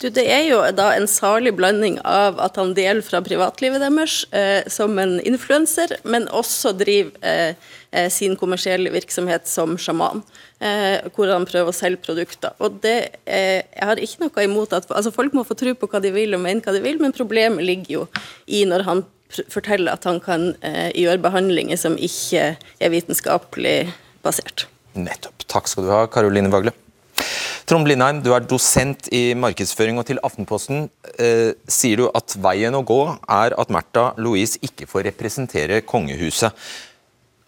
Du, 0.00 0.08
det 0.08 0.24
er 0.32 0.46
jo 0.48 0.60
da 0.76 0.90
en 0.96 1.08
salig 1.10 1.52
blanding 1.58 1.98
av 2.08 2.40
at 2.40 2.56
han 2.60 2.74
deler 2.76 3.02
fra 3.04 3.20
privatlivet 3.24 3.82
deres 3.82 4.22
eh, 4.32 4.62
som 4.70 4.98
en 5.02 5.18
influenser, 5.20 5.98
men 6.04 6.28
også 6.28 6.72
driver 6.78 7.12
eh, 7.26 7.58
eh, 7.90 8.08
sin 8.12 8.36
kommersielle 8.40 8.92
virksomhet 8.94 9.48
som 9.50 9.76
sjaman. 9.80 10.24
Eh, 10.60 11.06
hvor 11.16 11.30
han 11.32 11.46
prøver 11.48 11.72
å 11.72 11.72
selge 11.72 12.02
produkter. 12.04 12.52
Og 12.60 12.82
det, 12.82 13.16
eh, 13.24 13.62
Jeg 13.64 13.86
har 13.88 13.96
ikke 13.96 14.26
noe 14.26 14.44
imot 14.44 14.74
at 14.76 14.84
altså 14.90 15.10
Folk 15.10 15.32
må 15.32 15.46
få 15.46 15.56
tro 15.56 15.72
på 15.72 15.88
hva 15.88 16.02
de 16.02 16.10
vil 16.12 16.34
og 16.34 16.42
mene 16.44 16.60
hva 16.60 16.74
de 16.74 16.82
vil, 16.84 16.98
men 17.00 17.16
problemet 17.16 17.64
ligger 17.64 17.90
jo 17.90 18.08
i 18.46 18.66
når 18.68 18.84
han 18.84 19.04
forteller 19.48 19.92
at 19.92 20.04
han 20.04 20.20
kan 20.20 20.54
eh, 20.60 20.90
gjøre 20.92 21.22
behandlinger 21.22 21.78
som 21.78 21.96
ikke 21.96 22.58
er 22.80 22.92
vitenskapelig 22.92 23.88
basert. 24.22 24.66
Nettopp. 24.92 25.46
Takk 25.48 25.70
skal 25.70 25.86
du 25.86 25.90
ha, 25.94 26.06
Karoline 26.06 26.50
Vagle. 26.52 26.74
Trond 27.70 27.86
Blindheim, 27.86 28.18
du 28.18 28.32
er 28.34 28.42
dosent 28.42 29.06
i 29.14 29.30
markedsføring, 29.38 30.00
og 30.00 30.08
til 30.08 30.18
Aftenposten 30.26 30.88
eh, 31.22 31.52
sier 31.70 32.00
du 32.00 32.08
at 32.18 32.32
veien 32.42 32.74
å 32.74 32.80
gå 32.82 32.96
er 33.30 33.54
at 33.62 33.68
Märtha 33.70 34.08
Louise 34.18 34.58
ikke 34.66 34.88
får 34.90 35.04
representere 35.06 35.76
kongehuset. 35.86 36.50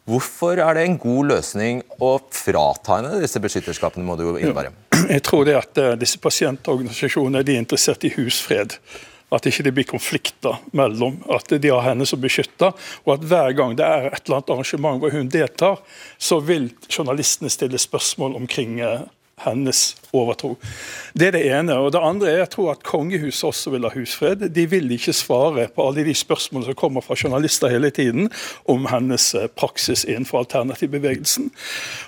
Hvorfor 0.06 0.60
er 0.62 0.76
det 0.78 0.84
en 0.86 0.94
god 1.02 1.32
løsning 1.32 1.80
å 1.98 2.12
frata 2.30 3.00
henne 3.00 3.18
disse 3.18 3.42
beskytterskapene, 3.42 4.06
må 4.06 4.14
du 4.20 4.28
innebære? 4.36 4.70
Jeg 5.10 5.24
tror 5.26 5.48
det 5.48 5.56
at 5.58 5.80
eh, 5.82 5.96
disse 5.98 6.20
pasientorganisasjonene 6.22 7.42
er 7.42 7.58
interessert 7.58 8.06
i 8.06 8.12
husfred. 8.14 8.76
At 9.34 9.48
ikke 9.50 9.64
det 9.66 9.72
blir 9.74 9.88
konflikter 9.90 10.60
mellom. 10.78 11.16
At 11.34 11.50
de 11.50 11.72
har 11.72 11.82
henne 11.88 12.06
som 12.06 12.22
beskytter. 12.22 12.76
Og 13.08 13.16
at 13.16 13.26
hver 13.26 13.56
gang 13.58 13.74
det 13.74 13.88
er 13.88 14.06
et 14.12 14.20
eller 14.22 14.38
annet 14.38 14.54
arrangement 14.54 15.02
hvor 15.02 15.16
hun 15.16 15.34
deltar, 15.34 15.82
så 16.14 16.38
vil 16.46 16.70
journalistene 16.86 17.50
stille 17.50 17.82
spørsmål 17.82 18.38
omkring 18.38 18.78
eh, 18.86 19.02
hennes 19.40 19.96
overtro. 20.12 20.56
Det 21.14 21.28
er 21.28 21.34
det 21.36 21.42
ene. 21.48 21.76
Og 21.80 21.92
det 21.94 22.02
andre 22.04 22.28
er 22.30 22.38
jeg 22.42 22.50
tror 22.54 22.72
at 22.74 22.84
kongehuset 22.86 23.48
også 23.48 23.72
vil 23.74 23.86
ha 23.86 23.92
husfred. 23.94 24.44
De 24.54 24.66
vil 24.70 24.90
ikke 24.94 25.14
svare 25.16 25.66
på 25.72 25.86
alle 25.88 26.04
de 26.06 26.14
spørsmålene 26.16 26.70
som 26.70 26.78
kommer 26.78 27.04
fra 27.04 27.16
journalister 27.18 27.72
hele 27.72 27.90
tiden 27.90 28.30
om 28.70 28.86
hennes 28.90 29.32
eh, 29.34 29.48
praksis 29.48 30.04
innenfor 30.04 30.44
alternativbevegelsen. 30.44 31.50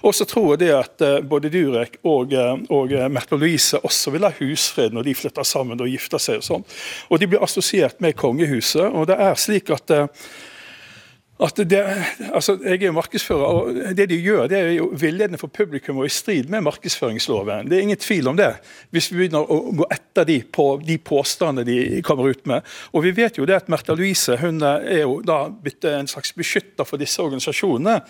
Og 0.02 0.14
så 0.14 0.28
tror 0.28 0.54
jeg 0.54 0.64
det 0.64 0.72
at 0.76 1.04
eh, 1.04 1.20
både 1.24 1.52
Durek 1.52 1.98
og, 2.04 2.32
eh, 2.32 2.56
og 2.70 2.94
Märtha 3.10 3.38
Louise 3.40 3.80
også 3.80 4.14
vil 4.14 4.28
ha 4.28 4.34
husfred 4.38 4.94
når 4.94 5.08
de 5.08 5.18
flytter 5.18 5.48
sammen 5.48 5.80
og 5.80 5.90
gifter 5.90 6.22
seg 6.22 6.42
og 6.42 6.48
sånn. 6.48 6.66
Og 7.10 7.20
de 7.20 7.30
blir 7.30 7.44
assosiert 7.44 8.00
med 8.04 8.18
kongehuset. 8.20 8.84
og 8.92 9.08
det 9.08 9.16
er 9.20 9.34
slik 9.38 9.70
at 9.70 9.90
at 11.42 11.56
det, 11.56 11.80
altså 12.30 12.58
Jeg 12.62 12.82
er 12.82 12.86
jo 12.86 12.92
markedsfører, 12.92 13.42
og 13.42 13.96
det 13.96 14.06
de 14.10 14.20
gjør, 14.22 14.46
det 14.46 14.58
er 14.58 14.68
jo 14.76 14.86
villedende 14.94 15.38
for 15.38 15.50
publikum 15.50 15.98
og 15.98 16.06
i 16.06 16.12
strid 16.12 16.46
med 16.48 16.60
markedsføringsloven. 16.62 17.66
Det 17.70 17.78
er 17.78 17.82
ingen 17.82 17.98
tvil 17.98 18.28
om 18.28 18.36
det, 18.36 18.52
hvis 18.94 19.10
vi 19.10 19.16
begynner 19.16 19.50
å 19.50 19.56
gå 19.74 19.88
etter 19.90 20.28
de, 20.28 20.36
på, 20.46 20.66
de 20.86 20.98
påstandene 20.98 21.66
de 21.66 22.02
kommer 22.06 22.30
ut 22.30 22.46
med. 22.46 22.62
Og 22.92 23.02
Vi 23.02 23.10
vet 23.16 23.38
jo 23.38 23.46
det 23.50 23.56
at 23.56 23.68
Märtha 23.68 23.96
Louise 23.98 24.36
hun 24.38 24.62
er 24.62 25.00
jo 25.00 25.18
da 25.26 25.48
blitt 25.50 25.84
en 25.90 26.06
slags 26.06 26.32
beskytter 26.38 26.86
for 26.86 27.02
disse 27.02 27.22
organisasjonene. 27.22 28.00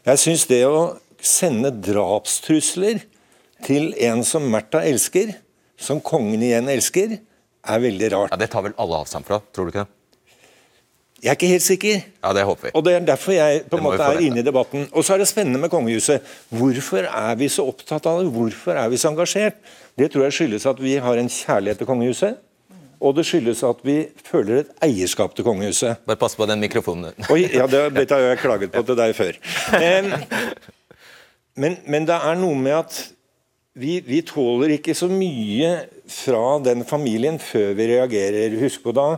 Jeg 0.07 0.17
syns 0.23 0.45
det 0.49 0.65
å 0.65 0.97
sende 1.21 1.69
drapstrusler 1.77 3.05
til 3.65 3.93
en 4.07 4.23
som 4.27 4.45
Märtha 4.53 4.83
elsker, 4.87 5.33
som 5.81 6.01
kongen 6.03 6.41
igjen 6.43 6.69
elsker, 6.71 7.17
er 7.61 7.81
veldig 7.81 8.11
rart. 8.13 8.33
Ja, 8.33 8.37
Det 8.37 8.49
tar 8.53 8.65
vel 8.65 8.77
alle 8.77 9.01
avstand 9.03 9.25
fra, 9.25 9.41
tror 9.53 9.67
du 9.67 9.73
ikke 9.73 9.85
det? 9.85 9.97
Jeg 11.21 11.29
er 11.29 11.37
ikke 11.37 11.49
helt 11.51 11.65
sikker. 11.65 11.97
Ja, 12.23 12.33
Det 12.33 12.43
håper 12.43 12.67
vi. 12.67 12.71
Og 12.73 12.83
Det 12.83 12.93
er 12.95 12.99
derfor 13.05 13.31
jeg 13.31 13.65
på 13.69 13.77
en 13.77 13.83
måte 13.83 14.01
er 14.01 14.21
inne 14.25 14.39
i 14.39 14.45
debatten. 14.45 14.87
Og 14.91 15.05
så 15.05 15.13
er 15.13 15.17
det 15.21 15.27
spennende 15.29 15.59
med 15.61 15.69
kongehuset. 15.69 16.21
Hvorfor 16.49 17.05
er 17.05 17.35
vi 17.35 17.47
så 17.47 17.67
opptatt 17.69 18.05
av 18.09 18.23
det? 18.23 18.31
Hvorfor 18.33 18.73
er 18.73 18.89
vi 18.89 18.97
så 18.97 19.11
engasjert? 19.11 19.59
Det 19.97 20.09
tror 20.11 20.23
jeg 20.23 20.33
skyldes 20.33 20.65
at 20.65 20.81
vi 20.81 20.95
har 20.95 21.17
en 21.21 21.29
kjærlighet 21.29 21.77
til 21.77 21.87
kongehuset. 21.87 22.39
Og 23.01 23.15
det 23.17 23.25
skyldes 23.25 23.61
at 23.65 23.79
vi 23.85 24.07
føler 24.25 24.59
et 24.61 24.73
eierskap 24.81 25.35
til 25.35 25.45
kongehuset. 25.45 26.01
Bare 26.05 26.17
pass 26.17 26.35
på 26.37 26.45
den 26.49 26.59
mikrofonen. 26.61 27.13
Oi, 27.29 27.45
ja, 27.53 27.67
det, 27.69 28.09
har 28.11 28.19
jeg 28.19 28.41
klaget 28.41 28.73
på 28.73 28.81
til 28.85 28.97
deg 28.97 29.15
før. 29.17 29.37
Men, 31.55 31.77
men 31.85 32.05
det 32.07 32.17
er 32.17 32.37
noe 32.39 32.57
med 32.57 32.77
at 32.77 32.99
vi, 33.73 33.99
vi, 34.03 34.19
tåler 34.27 34.75
ikke 34.75 34.95
så 34.97 35.07
mye 35.11 35.71
fra 36.11 36.57
den 36.63 36.83
familien 36.87 37.37
før 37.39 37.71
vi 37.77 37.87
reagerer. 37.93 38.57
Husk 38.59 38.83
på 38.83 38.93
da 38.95 39.13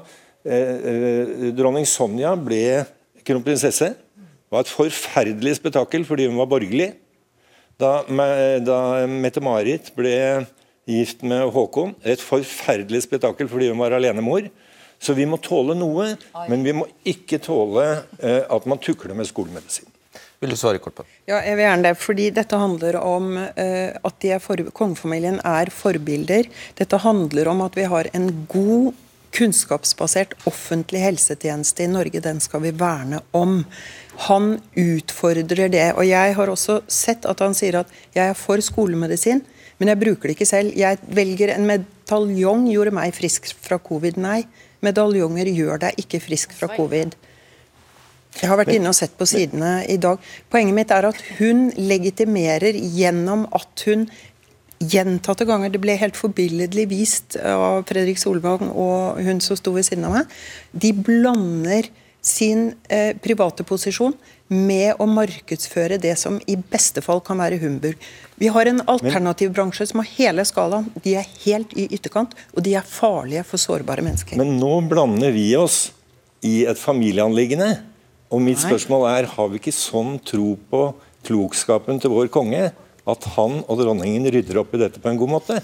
eh, 0.45 0.75
eh 0.89 1.53
dronning 1.57 1.87
Sonja 1.89 2.35
ble 2.37 2.83
kronprinsesse. 3.25 3.93
Det 3.93 4.53
var 4.53 4.65
et 4.65 4.75
forferdelig 4.75 5.55
spetakkel 5.57 6.05
fordi 6.05 6.27
hun 6.29 6.37
var 6.37 6.51
borgerlig. 6.51 6.91
Da, 7.81 8.03
da 8.61 8.77
Mette-Marit 9.09 9.89
ble 9.97 10.45
gift 10.85 11.23
med 11.25 11.47
Håkon, 11.55 11.95
et 12.05 12.21
forferdelig 12.21 13.07
spetakkel 13.07 13.49
fordi 13.49 13.71
hun 13.71 13.81
var 13.81 13.95
alenemor. 13.97 14.51
Så 15.03 15.15
vi 15.17 15.25
må 15.27 15.39
tåle 15.41 15.75
noe, 15.75 16.13
men 16.47 16.61
vi 16.63 16.75
må 16.77 16.85
ikke 17.09 17.41
tåle 17.43 17.87
eh, 18.21 18.43
at 18.45 18.69
man 18.69 18.79
tukler 18.79 19.17
med 19.17 19.27
skolemedisin. 19.27 19.89
Vil 20.43 20.51
du 20.51 20.60
svare 20.60 20.82
kort 20.84 20.97
på? 20.99 21.06
Ja, 21.29 21.39
jeg 21.39 21.56
vil 21.56 21.63
gjerne 21.63 21.88
det. 21.88 21.93
fordi 22.03 22.27
Dette 22.36 22.60
handler 22.60 22.99
om 22.99 23.38
uh, 23.39 23.91
at 23.95 24.19
de 24.19 24.34
er 24.36 24.43
for, 24.43 24.60
kongefamilien 24.75 25.39
er 25.47 25.71
forbilder. 25.71 26.49
Dette 26.75 26.99
handler 26.99 27.47
om 27.53 27.63
at 27.63 27.79
vi 27.79 27.88
har 27.88 28.12
en 28.13 28.29
god, 28.51 28.91
kunnskapsbasert 29.34 30.36
offentlig 30.45 31.01
helsetjeneste 31.01 31.88
i 31.88 31.89
Norge. 31.89 32.21
Den 32.21 32.41
skal 32.43 32.62
vi 32.67 32.73
verne 32.77 33.23
om. 33.34 33.63
Han 34.27 34.60
utfordrer 34.77 35.71
det. 35.73 35.88
og 35.95 36.06
Jeg 36.06 36.36
har 36.38 36.51
også 36.51 36.82
sett 36.88 37.25
at 37.25 37.41
han 37.41 37.58
sier 37.58 37.79
at 37.82 37.95
jeg 38.13 38.29
er 38.29 38.38
for 38.38 38.62
skolemedisin, 38.62 39.41
men 39.79 39.89
jeg 39.89 40.01
bruker 40.03 40.29
det 40.29 40.38
ikke 40.38 40.49
selv. 40.51 40.77
Jeg 40.77 41.01
velger 41.10 41.56
en 41.56 41.65
medaljong 41.65 42.67
gjorde 42.69 42.93
meg 42.93 43.15
frisk 43.17 43.49
fra 43.58 43.79
covid. 43.82 44.21
Nei, 44.21 44.43
medaljonger 44.86 45.49
gjør 45.49 45.88
deg 45.88 46.03
ikke 46.06 46.21
frisk 46.21 46.53
fra 46.60 46.69
covid. 46.75 47.17
Jeg 48.41 48.49
har 48.49 48.59
vært 48.59 48.73
inne 48.73 48.91
og 48.91 48.97
sett 48.97 49.15
på 49.17 49.27
sidene 49.29 49.83
i 49.89 49.97
dag. 50.01 50.21
Poenget 50.51 50.77
mitt 50.77 50.93
er 50.93 51.07
at 51.09 51.19
hun 51.37 51.67
legitimerer 51.77 52.75
gjennom 52.75 53.47
at 53.53 53.87
hun 53.87 54.07
gjentatte 54.83 55.45
ganger 55.47 55.71
Det 55.71 55.79
ble 55.79 55.95
helt 55.95 56.17
forbilledlig 56.19 56.87
vist 56.91 57.37
av 57.39 57.85
Fredrik 57.87 58.19
Solvang 58.19 58.67
og 58.69 59.21
hun 59.23 59.39
som 59.43 59.55
sto 59.55 59.71
ved 59.75 59.87
siden 59.87 60.07
av 60.09 60.17
meg. 60.17 60.33
De 60.71 60.91
blander 60.91 61.87
sin 62.23 62.69
eh, 62.87 63.11
private 63.19 63.65
posisjon 63.67 64.15
med 64.53 64.99
å 65.01 65.07
markedsføre 65.09 65.97
det 66.01 66.13
som 66.19 66.37
i 66.47 66.55
beste 66.55 67.03
fall 67.03 67.19
kan 67.25 67.39
være 67.41 67.59
humbug. 67.63 67.97
Vi 68.39 68.51
har 68.51 68.69
en 68.69 68.83
alternativ 68.91 69.51
bransje 69.55 69.89
som 69.89 69.99
har 69.99 70.09
hele 70.15 70.45
skalaen. 70.47 70.87
De 71.03 71.17
er 71.19 71.27
helt 71.43 71.73
i 71.79 71.89
ytterkant, 71.91 72.35
og 72.55 72.63
de 72.63 72.77
er 72.79 72.87
farlige 72.87 73.43
for 73.47 73.61
sårbare 73.61 74.05
mennesker. 74.05 74.39
Men 74.39 74.55
nå 74.59 74.77
blander 74.91 75.35
vi 75.35 75.49
oss 75.59 75.89
i 76.47 76.63
et 76.69 76.79
familieanliggende. 76.79 77.73
Og 78.33 78.41
mitt 78.41 78.61
spørsmål 78.63 79.07
er, 79.11 79.29
har 79.29 79.49
vi 79.51 79.59
ikke 79.61 79.75
sånn 79.75 80.17
tro 80.25 80.55
på 80.71 80.83
klokskapen 81.27 82.01
til 82.01 82.13
vår 82.13 82.31
konge 82.33 82.71
at 83.03 83.25
han 83.35 83.59
og 83.61 83.79
dronningen 83.79 84.25
rydder 84.33 84.61
opp 84.63 84.73
i 84.73 84.81
dette 84.81 85.01
på 85.03 85.11
en 85.11 85.19
god 85.19 85.35
måte? 85.35 85.59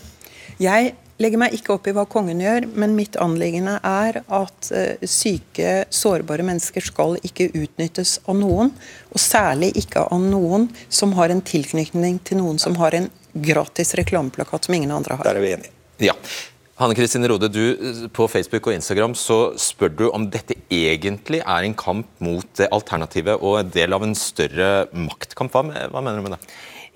Jeg 0.62 0.92
legger 1.20 1.42
meg 1.42 1.56
ikke 1.56 1.74
opp 1.76 1.88
i 1.90 1.94
hva 1.96 2.06
kongen 2.10 2.42
gjør, 2.44 2.68
men 2.80 2.96
mitt 2.98 3.18
anliggende 3.22 3.78
er 3.86 4.22
at 4.24 4.70
eh, 4.76 5.02
syke, 5.08 5.86
sårbare 5.94 6.46
mennesker 6.48 6.86
skal 6.86 7.18
ikke 7.26 7.50
utnyttes 7.58 8.18
av 8.30 8.38
noen. 8.40 8.72
Og 9.12 9.24
særlig 9.24 9.74
ikke 9.82 10.06
av 10.06 10.22
noen 10.24 10.70
som 10.88 11.16
har 11.20 11.34
en 11.34 11.44
tilknytning 11.44 12.22
til 12.28 12.42
noen 12.44 12.62
som 12.62 12.78
har 12.80 12.96
en 12.98 13.10
gratis 13.34 13.96
reklameplakat 14.00 14.68
som 14.68 14.78
ingen 14.78 14.94
andre 14.96 15.20
har. 15.20 15.28
Der 15.28 15.42
er 15.42 15.46
vi 15.46 15.54
enige. 15.58 15.76
Ja. 16.00 16.16
Hanne 16.80 16.96
Kristine 16.96 17.28
Rode, 17.28 17.50
du, 17.52 18.08
på 18.16 18.24
Facebook 18.32 18.70
og 18.70 18.78
Instagram 18.78 19.12
så 19.20 19.52
spør 19.60 19.90
du 19.92 20.06
om 20.16 20.30
dette 20.32 20.56
egentlig 20.72 21.42
er 21.42 21.66
en 21.68 21.74
kamp 21.76 22.08
mot 22.24 22.48
det 22.56 22.70
alternativet 22.72 23.36
og 23.44 23.58
en 23.60 23.74
del 23.74 23.98
av 23.98 24.06
en 24.06 24.16
større 24.16 24.86
maktkamp. 24.96 25.52
Hva 25.52 25.66
mener 26.00 26.16
du 26.16 26.24
med 26.24 26.38
det? 26.38 26.40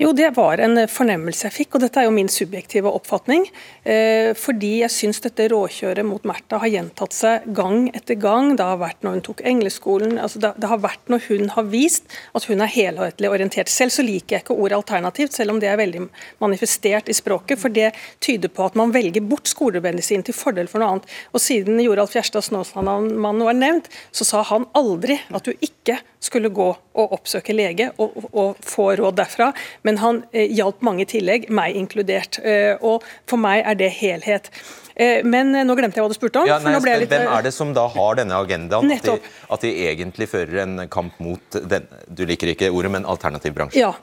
Jo, 0.03 0.09
det 0.11 0.33
var 0.35 0.59
en 0.59 0.75
fornemmelse 0.91 1.45
jeg 1.47 1.55
fikk, 1.55 1.77
og 1.77 1.83
dette 1.85 2.01
er 2.01 2.09
jo 2.09 2.11
min 2.11 2.27
subjektive 2.27 2.91
oppfatning. 2.91 3.45
Eh, 3.87 4.33
fordi 4.35 4.81
jeg 4.81 4.91
syns 4.91 5.21
dette 5.23 5.45
råkjøret 5.53 6.03
mot 6.03 6.25
Märtha 6.27 6.57
har 6.59 6.71
gjentatt 6.73 7.15
seg 7.15 7.45
gang 7.55 7.85
etter 7.95 8.17
gang. 8.19 8.49
Det 8.59 8.65
har 8.67 8.81
vært 8.81 8.99
når 8.99 9.15
hun 9.15 9.23
tok 9.29 9.43
engleskolen, 9.47 10.17
altså 10.19 10.41
det, 10.43 10.67
har 10.67 10.81
vært 10.83 11.07
når 11.07 11.23
hun 11.29 11.53
har 11.55 11.69
vist 11.71 12.11
at 12.35 12.49
hun 12.49 12.65
er 12.65 12.73
helhetlig 12.73 13.31
orientert. 13.31 13.71
Selv 13.71 13.95
så 13.95 14.03
liker 14.03 14.35
jeg 14.35 14.43
ikke 14.43 14.57
ordet 14.57 14.81
alternativt, 14.81 15.37
selv 15.37 15.55
om 15.55 15.63
det 15.63 15.71
er 15.71 15.79
veldig 15.79 16.03
manifestert 16.43 17.07
i 17.07 17.15
språket. 17.15 17.63
For 17.63 17.71
det 17.71 17.93
tyder 18.19 18.51
på 18.51 18.67
at 18.67 18.75
man 18.75 18.91
velger 18.91 19.23
bort 19.23 19.47
skolemedisin 19.47 20.27
til 20.27 20.35
fordel 20.35 20.67
for 20.67 20.83
noe 20.83 20.97
annet. 20.97 21.07
Og 21.31 21.45
siden 21.45 21.79
Joralf 21.79 22.17
Gjerstad 22.17 22.43
Snåsamannen 22.49 23.47
var 23.47 23.55
nevnt, 23.55 23.87
så 24.11 24.27
sa 24.27 24.43
han 24.51 24.67
aldri 24.75 25.21
at 25.31 25.47
du 25.47 25.55
ikke 25.63 26.01
skulle 26.23 26.51
gå 26.53 26.69
og 26.71 27.15
oppsøke 27.17 27.55
lege 27.55 27.89
og, 28.01 28.15
og 28.31 28.59
få 28.63 28.93
råd 28.99 29.17
derfra. 29.19 29.49
Men 29.83 29.92
han 30.01 30.23
eh, 30.31 30.49
hjalp 30.51 30.83
mange 30.85 31.05
i 31.05 31.09
tillegg, 31.15 31.49
meg 31.53 31.77
inkludert. 31.77 32.39
Eh, 32.43 32.75
og 32.81 33.05
for 33.29 33.41
meg 33.41 33.63
er 33.65 33.77
det 33.79 33.91
helhet. 33.99 34.49
Eh, 34.95 35.23
men 35.25 35.55
eh, 35.55 35.65
nå 35.65 35.75
glemte 35.77 35.97
jeg 35.97 36.05
hva 36.05 36.11
du 36.11 36.17
spurte 36.17 36.43
om. 36.43 36.49
Ja, 36.49 36.59
nei, 36.61 36.75
litt, 36.77 37.09
Hvem 37.11 37.25
eh, 37.25 37.35
er 37.37 37.45
det 37.45 37.53
som 37.55 37.73
da 37.75 37.85
har 37.89 38.19
denne 38.19 38.37
agendaen? 38.37 38.91
At 38.93 39.07
de, 39.07 39.15
at 39.55 39.65
de 39.65 39.71
egentlig 39.87 40.27
fører 40.29 40.63
en 40.63 40.85
kamp 40.91 41.17
mot 41.23 41.57
den, 41.71 41.87
du 42.07 42.23
liker 42.29 42.51
ikke 42.53 42.69
ordet, 42.73 42.93
men 42.93 43.07
alternativ 43.09 43.55
bransje? 43.57 43.81
Ja, 43.81 43.93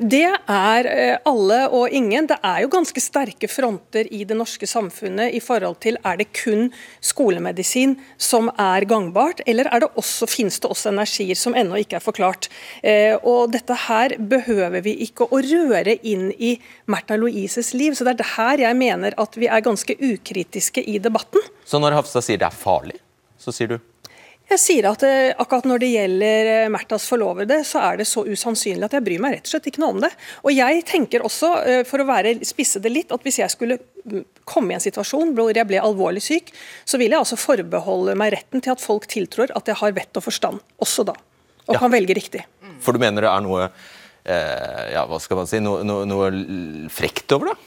Det 0.00 0.26
er 0.50 0.88
alle 1.28 1.60
og 1.74 1.92
ingen. 1.94 2.28
Det 2.30 2.36
er 2.44 2.62
jo 2.64 2.70
ganske 2.72 3.02
sterke 3.02 3.48
fronter 3.50 4.08
i 4.12 4.22
det 4.28 4.36
norske 4.36 4.68
samfunnet 4.68 5.34
i 5.36 5.40
forhold 5.42 5.78
til 5.82 5.98
er 6.04 6.20
det 6.20 6.30
kun 6.36 6.68
skolemedisin 7.04 7.96
som 8.20 8.50
er 8.60 8.84
gangbart, 8.88 9.42
eller 9.48 9.68
er 9.70 9.84
det 9.84 9.90
også, 10.00 10.28
finnes 10.30 10.60
det 10.60 10.70
også 10.70 10.92
energier 10.92 11.38
som 11.38 11.56
ennå 11.58 11.80
ikke 11.80 11.98
er 11.98 12.04
forklart. 12.04 12.50
Og 13.26 13.50
Dette 13.54 13.76
her 13.86 14.14
behøver 14.18 14.84
vi 14.84 14.94
ikke 15.06 15.28
å 15.30 15.40
røre 15.44 15.96
inn 16.06 16.30
i 16.36 16.54
Märtha 16.90 17.18
Louises 17.18 17.72
liv. 17.74 17.94
så 17.94 18.04
Det 18.04 18.14
er 18.14 18.20
det 18.20 18.30
her 18.36 18.64
jeg 18.66 18.78
mener 18.78 19.16
at 19.20 19.38
vi 19.38 19.48
er 19.50 19.64
ganske 19.64 19.96
ukritiske 20.14 20.82
i 20.86 20.98
debatten. 21.02 21.44
Så 21.64 21.78
når 21.82 21.96
Hafstad 22.00 22.24
sier 22.26 22.40
det 22.40 22.48
er 22.50 22.56
farlig, 22.56 22.98
så 23.40 23.52
sier 23.54 23.74
du 23.74 23.78
Jeg 24.50 24.58
sier 24.58 24.86
at 24.90 25.02
eh, 25.06 25.30
akkurat 25.38 25.66
når 25.70 25.78
det 25.78 25.88
gjelder 25.92 26.48
eh, 26.56 26.68
Märthas 26.74 27.04
forlovede, 27.06 27.60
så 27.64 27.78
er 27.86 28.00
det 28.00 28.06
så 28.10 28.24
usannsynlig 28.26 28.88
at 28.88 28.96
jeg 28.96 29.04
bryr 29.06 29.20
meg 29.22 29.36
rett 29.36 29.46
og 29.46 29.52
slett 29.52 29.68
ikke 29.70 29.82
noe 29.84 29.94
om 29.94 30.00
det. 30.02 30.10
Og 30.42 30.50
jeg 30.50 30.80
tenker 30.88 31.22
også, 31.22 31.50
eh, 31.70 31.82
for 31.86 32.02
å 32.02 32.06
være, 32.08 32.32
spisse 32.48 32.82
det 32.82 32.90
litt, 32.90 33.14
at 33.14 33.22
hvis 33.22 33.38
jeg 33.38 33.52
skulle 33.54 33.76
mm, 33.78 34.24
komme 34.50 34.74
i 34.74 34.78
en 34.80 34.82
situasjon 34.82 35.30
hvor 35.38 35.54
jeg 35.54 35.68
ble 35.70 35.78
alvorlig 35.78 36.24
syk, 36.26 36.50
så 36.82 36.98
vil 36.98 37.14
jeg 37.14 37.22
altså 37.22 37.38
forbeholde 37.38 38.16
meg 38.18 38.34
retten 38.34 38.64
til 38.66 38.74
at 38.74 38.82
folk 38.82 39.06
tiltrår 39.12 39.54
at 39.54 39.70
jeg 39.70 39.78
har 39.84 39.94
vett 40.00 40.18
og 40.18 40.26
forstand, 40.26 40.58
også 40.82 41.06
da. 41.12 41.14
Og 41.68 41.76
Ja. 41.76 41.84
kan 41.84 41.94
velge 41.94 42.18
riktig. 42.18 42.42
For 42.82 42.92
du 42.92 42.98
mener 42.98 43.22
det 43.22 43.30
er 43.30 43.46
noe 43.46 43.68
eh, 44.26 44.86
ja, 44.96 45.06
hva 45.06 45.20
skal 45.22 45.38
man 45.44 45.46
si, 45.46 45.60
noe, 45.62 45.84
noe, 45.86 46.02
noe 46.10 46.30
frekt 46.90 47.30
over 47.36 47.52
det? 47.52 47.58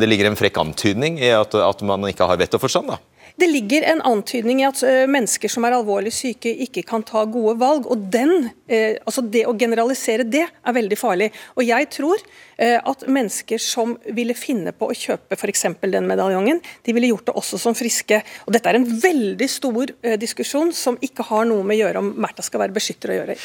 Det 0.00 0.08
ligger 0.08 0.30
en 0.30 0.38
frekk 0.38 0.58
antydning 0.62 1.20
i 1.22 1.30
at, 1.34 1.54
at 1.54 1.84
man 1.86 2.08
ikke 2.08 2.26
har 2.28 2.40
vett 2.40 2.56
og 2.56 2.62
forstand? 2.62 2.90
da? 2.94 2.98
Det 3.36 3.46
ligger 3.50 3.84
en 3.84 4.00
antydning 4.08 4.62
i 4.62 4.64
at 4.64 4.80
mennesker 5.12 5.50
som 5.52 5.64
er 5.68 5.74
alvorlig 5.76 6.12
syke, 6.16 6.48
ikke 6.64 6.80
kan 6.88 7.02
ta 7.04 7.24
gode 7.28 7.58
valg. 7.60 7.86
og 7.86 8.06
den, 8.12 8.50
eh, 8.68 8.96
altså 9.04 9.20
Det 9.20 9.44
å 9.46 9.52
generalisere 9.58 10.24
det 10.24 10.46
er 10.46 10.72
veldig 10.72 10.96
farlig. 10.96 11.30
Og 11.56 11.64
Jeg 11.64 11.90
tror 11.90 12.16
eh, 12.58 12.80
at 12.82 13.06
mennesker 13.06 13.58
som 13.60 13.98
ville 14.08 14.34
finne 14.34 14.72
på 14.72 14.88
å 14.88 14.96
kjøpe 14.96 15.36
f.eks. 15.36 15.66
den 15.82 16.06
medaljongen, 16.08 16.60
de 16.84 16.92
ville 16.92 17.08
gjort 17.08 17.26
det 17.26 17.34
også 17.36 17.58
som 17.58 17.74
friske. 17.74 18.22
Og 18.46 18.52
Dette 18.52 18.70
er 18.70 18.78
en 18.80 18.88
veldig 19.00 19.48
stor 19.48 19.92
eh, 20.02 20.16
diskusjon 20.16 20.72
som 20.72 20.96
ikke 21.00 21.26
har 21.28 21.44
noe 21.44 21.62
med 21.62 21.76
å 21.76 21.80
gjøre 21.84 21.98
om 21.98 22.14
Märtha 22.16 22.42
skal 22.42 22.60
være 22.64 22.76
beskytter 22.76 23.12
å 23.12 23.18
gjøre. 23.20 23.36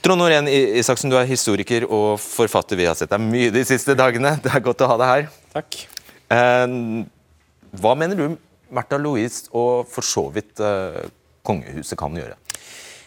Trond 0.00 0.22
Norén 0.22 0.48
Isaksen, 0.48 1.10
du 1.10 1.18
er 1.18 1.26
historiker 1.28 1.88
og 1.90 2.20
forfatter. 2.22 2.78
Vi 2.78 2.86
har 2.86 2.94
sett 2.94 3.10
deg 3.10 3.20
mye 3.20 3.50
de 3.50 3.64
siste 3.66 3.96
dagene. 3.98 4.36
Det 4.44 4.54
er 4.54 4.62
godt 4.62 4.86
å 4.86 4.92
ha 4.92 5.00
deg 5.00 5.10
her. 5.14 5.26
Takk. 5.56 5.80
Eh, 6.30 6.78
hva 7.80 7.96
mener 7.98 8.16
du 8.16 8.38
Märtha 8.74 8.98
Louise 9.00 9.50
og 9.56 9.88
for 9.90 10.06
så 10.06 10.28
vidt 10.34 10.60
eh, 10.62 11.02
kongehuset 11.46 11.98
kan 11.98 12.16
gjøre? 12.16 12.36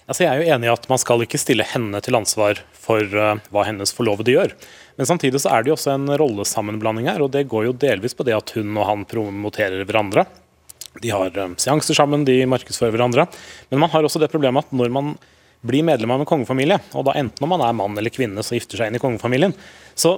Altså, 0.04 0.26
jeg 0.26 0.30
er 0.30 0.41
jo 0.41 0.56
enig 0.56 0.67
i 0.67 0.73
at 0.73 0.88
Man 0.91 0.99
skal 0.99 1.23
ikke 1.23 1.39
stille 1.39 1.65
henne 1.67 2.02
til 2.04 2.17
ansvar 2.17 2.60
for 2.84 3.04
uh, 3.15 3.39
hva 3.56 3.63
hennes 3.63 3.93
forlovede 3.95 4.34
gjør. 4.34 4.56
Men 4.99 5.08
samtidig 5.08 5.39
så 5.39 5.54
er 5.56 5.63
det 5.63 5.71
jo 5.71 5.78
også 5.78 5.93
en 5.93 6.10
rollesammenblanding 6.19 7.08
her. 7.08 7.23
og 7.23 7.32
Det 7.32 7.45
går 7.47 7.69
jo 7.69 7.78
delvis 7.86 8.15
på 8.17 8.26
det 8.28 8.36
at 8.36 8.52
hun 8.58 8.76
og 8.76 8.89
han 8.89 9.06
promoterer 9.08 9.86
hverandre. 9.88 10.26
De 10.99 11.13
har 11.13 11.32
uh, 11.39 11.56
seanser 11.56 11.95
sammen, 11.95 12.28
de 12.28 12.41
markedsfører 12.52 12.91
hverandre. 12.97 13.30
Men 13.71 13.86
man 13.86 13.93
har 13.95 14.04
også 14.04 14.19
det 14.19 14.32
problemet 14.34 14.67
at 14.67 14.76
når 14.76 14.91
man 14.91 15.15
blir 15.63 15.88
medlem 15.88 16.12
av 16.12 16.19
en 16.19 16.28
kongefamilie, 16.28 16.76
og 16.91 17.08
da 17.08 17.15
enten 17.15 17.45
om 17.45 17.54
man 17.56 17.63
er 17.63 17.76
mann 17.78 17.95
eller 17.95 18.12
kvinne 18.12 18.43
som 18.43 18.58
gifter 18.58 18.82
seg 18.82 18.91
inn 18.91 18.99
i 18.99 19.04
kongefamilien, 19.04 19.56
så 19.95 20.17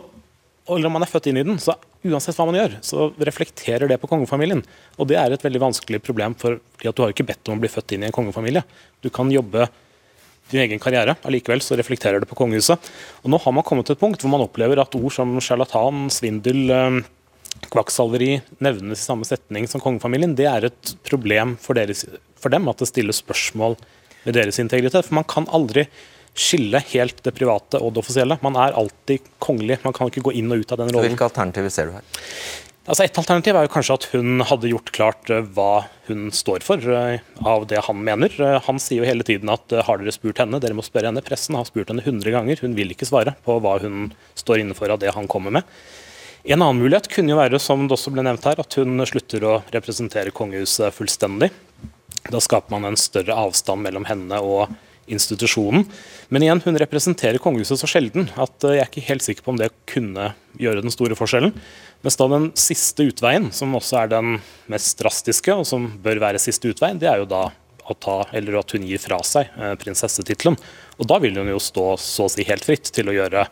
eller 0.65 0.89
om 0.89 0.95
man 0.97 1.05
er 1.05 1.11
født 1.11 1.29
inn 1.29 1.37
i 1.37 1.45
den, 1.45 1.59
så 1.61 1.75
uansett 2.05 2.37
hva 2.37 2.45
man 2.49 2.57
gjør, 2.59 2.75
så 2.85 3.07
reflekterer 3.27 3.89
det 3.89 3.97
på 4.01 4.09
kongefamilien. 4.11 4.61
Og 4.99 5.09
det 5.09 5.17
er 5.19 5.33
et 5.33 5.45
veldig 5.45 5.63
vanskelig 5.63 6.01
problem, 6.05 6.35
for, 6.39 6.59
du 6.81 7.01
har 7.01 7.13
ikke 7.13 7.27
bedt 7.27 7.49
om 7.49 7.57
å 7.57 7.63
bli 7.63 7.71
født 7.71 7.95
inn 7.95 8.05
i 8.05 8.09
en 8.09 8.15
kongefamilie. 8.15 8.63
Du 9.03 9.09
kan 9.13 9.31
jobbe 9.33 9.67
din 10.51 10.61
egen 10.61 10.81
karriere, 10.81 11.15
allikevel 11.25 11.63
så 11.65 11.77
reflekterer 11.79 12.21
det 12.21 12.29
på 12.29 12.37
kongehuset. 12.37 12.91
Og 13.23 13.31
nå 13.33 13.39
har 13.41 13.55
man 13.55 13.65
kommet 13.65 13.89
til 13.89 13.97
et 13.97 14.01
punkt 14.01 14.21
hvor 14.21 14.33
man 14.33 14.45
opplever 14.45 14.81
at 14.81 14.97
ord 14.97 15.13
som 15.13 15.33
sjarlatan, 15.41 16.05
svindel, 16.13 16.61
eh, 16.69 16.99
kvakksalveri 17.73 18.35
nevnes 18.63 19.01
i 19.01 19.07
samme 19.07 19.25
setning 19.25 19.65
som 19.69 19.81
kongefamilien. 19.81 20.35
Det 20.37 20.47
er 20.49 20.69
et 20.69 20.95
problem 21.07 21.55
for, 21.61 21.77
deres, 21.77 22.05
for 22.37 22.53
dem 22.53 22.69
at 22.69 22.81
det 22.81 22.91
stilles 22.91 23.23
spørsmål 23.23 23.79
ved 24.25 24.37
deres 24.37 24.59
integritet. 24.61 25.07
For 25.07 25.17
man 25.17 25.27
kan 25.29 25.49
aldri 25.55 25.87
skille 26.35 26.81
helt 26.91 27.23
det 27.23 27.33
private 27.37 27.79
og 27.79 27.95
det 27.95 28.03
offisielle. 28.03 28.37
Man 28.43 28.57
er 28.59 28.75
alltid 28.75 29.23
kongelig. 29.43 29.79
Man 29.85 29.95
kan 29.95 30.11
ikke 30.11 30.25
gå 30.27 30.35
inn 30.35 30.51
og 30.51 30.61
ut 30.61 30.75
av 30.75 30.83
den 30.83 30.91
rollen. 30.91 31.13
Hvilke 31.13 31.29
alternativer 31.29 31.71
ser 31.73 31.89
du 31.89 31.95
her? 31.95 32.05
Altså 32.85 33.01
Et 33.07 33.17
alternativ 33.17 33.57
er 33.57 33.65
jo 33.65 33.71
kanskje 33.73 33.95
at 33.97 34.03
hun 34.11 34.43
hadde 34.45 34.69
gjort 34.69 34.91
klart 34.93 35.29
eh, 35.33 35.47
hva 35.55 35.87
hun 36.05 36.27
står 36.29 36.61
for 36.61 36.77
eh, 36.93 37.23
av 37.41 37.65
det 37.71 37.81
han 37.87 38.03
mener. 38.05 38.29
Eh, 38.37 38.59
Han 38.67 38.77
sier 38.77 39.01
jo 39.01 39.07
hele 39.09 39.25
tiden 39.25 39.49
at 39.49 39.73
har 39.87 39.97
dere 39.97 40.13
spurt 40.13 40.37
henne, 40.43 40.59
dere 40.61 40.77
må 40.77 40.85
spørre 40.85 41.09
henne. 41.09 41.23
Pressen 41.25 41.57
har 41.57 41.65
spurt 41.65 41.89
henne 41.89 42.05
100 42.05 42.29
ganger, 42.35 42.61
hun 42.61 42.77
vil 42.77 42.93
ikke 42.93 43.09
svare 43.09 43.33
på 43.47 43.57
hva 43.63 43.79
hun 43.81 44.11
står 44.37 44.61
innenfor 44.61 44.93
av 44.93 45.01
det 45.01 45.15
han 45.17 45.25
kommer 45.31 45.55
med. 45.57 45.65
En 46.45 46.61
annen 46.61 46.77
mulighet 46.77 47.09
kunne 47.09 47.33
jo 47.33 47.39
være, 47.39 47.57
som 47.57 47.87
det 47.87 47.95
også 47.95 48.13
ble 48.13 48.21
nevnt 48.27 48.45
her, 48.45 48.59
at 48.61 48.77
hun 48.77 49.01
slutter 49.09 49.47
å 49.49 49.55
representere 49.73 50.29
kongehuset 50.35 50.93
fullstendig. 50.93 51.49
Da 52.29 52.37
skaper 52.37 52.75
man 52.75 52.85
en 52.91 52.99
større 53.01 53.33
avstand 53.33 53.81
mellom 53.81 54.05
henne 54.05 54.37
og 54.45 54.69
institusjonen. 55.11 55.85
Men 56.33 56.45
igjen, 56.45 56.61
hun 56.65 56.79
representerer 56.81 57.41
kongehuset 57.41 57.81
så 57.81 57.89
sjelden 57.89 58.29
at 58.41 58.65
jeg 58.65 58.81
er 58.81 58.89
ikke 58.89 59.07
helt 59.09 59.25
sikker 59.25 59.45
på 59.45 59.53
om 59.53 59.59
det 59.59 59.73
kunne 59.89 60.31
gjøre 60.61 60.83
den 60.85 60.93
store 60.93 61.17
forskjellen. 61.17 61.53
Mens 62.05 62.17
da 62.19 62.29
den 62.31 62.49
siste 62.59 63.07
utveien, 63.09 63.51
som 63.55 63.75
også 63.77 64.03
er 64.03 64.15
den 64.15 64.39
mest 64.71 64.97
drastiske, 65.01 65.53
og 65.53 65.67
som 65.69 65.87
bør 66.01 66.21
være 66.23 66.41
siste 66.41 66.71
utvei, 66.71 66.93
det 66.99 67.09
er 67.11 67.21
jo 67.21 67.29
da 67.29 67.47
å 67.85 67.93
ta, 68.01 68.17
eller 68.33 68.59
at 68.61 68.73
hun 68.73 68.85
gir 68.87 69.01
fra 69.01 69.19
seg 69.25 69.51
eh, 69.59 69.75
prinsessetittelen. 69.81 70.57
Og 70.97 71.09
da 71.09 71.19
vil 71.21 71.37
hun 71.37 71.51
jo 71.51 71.61
stå 71.61 71.91
så 72.01 72.25
å 72.25 72.33
si 72.33 72.45
helt 72.47 72.65
fritt 72.65 72.89
til 72.95 73.11
å 73.11 73.15
gjøre 73.15 73.45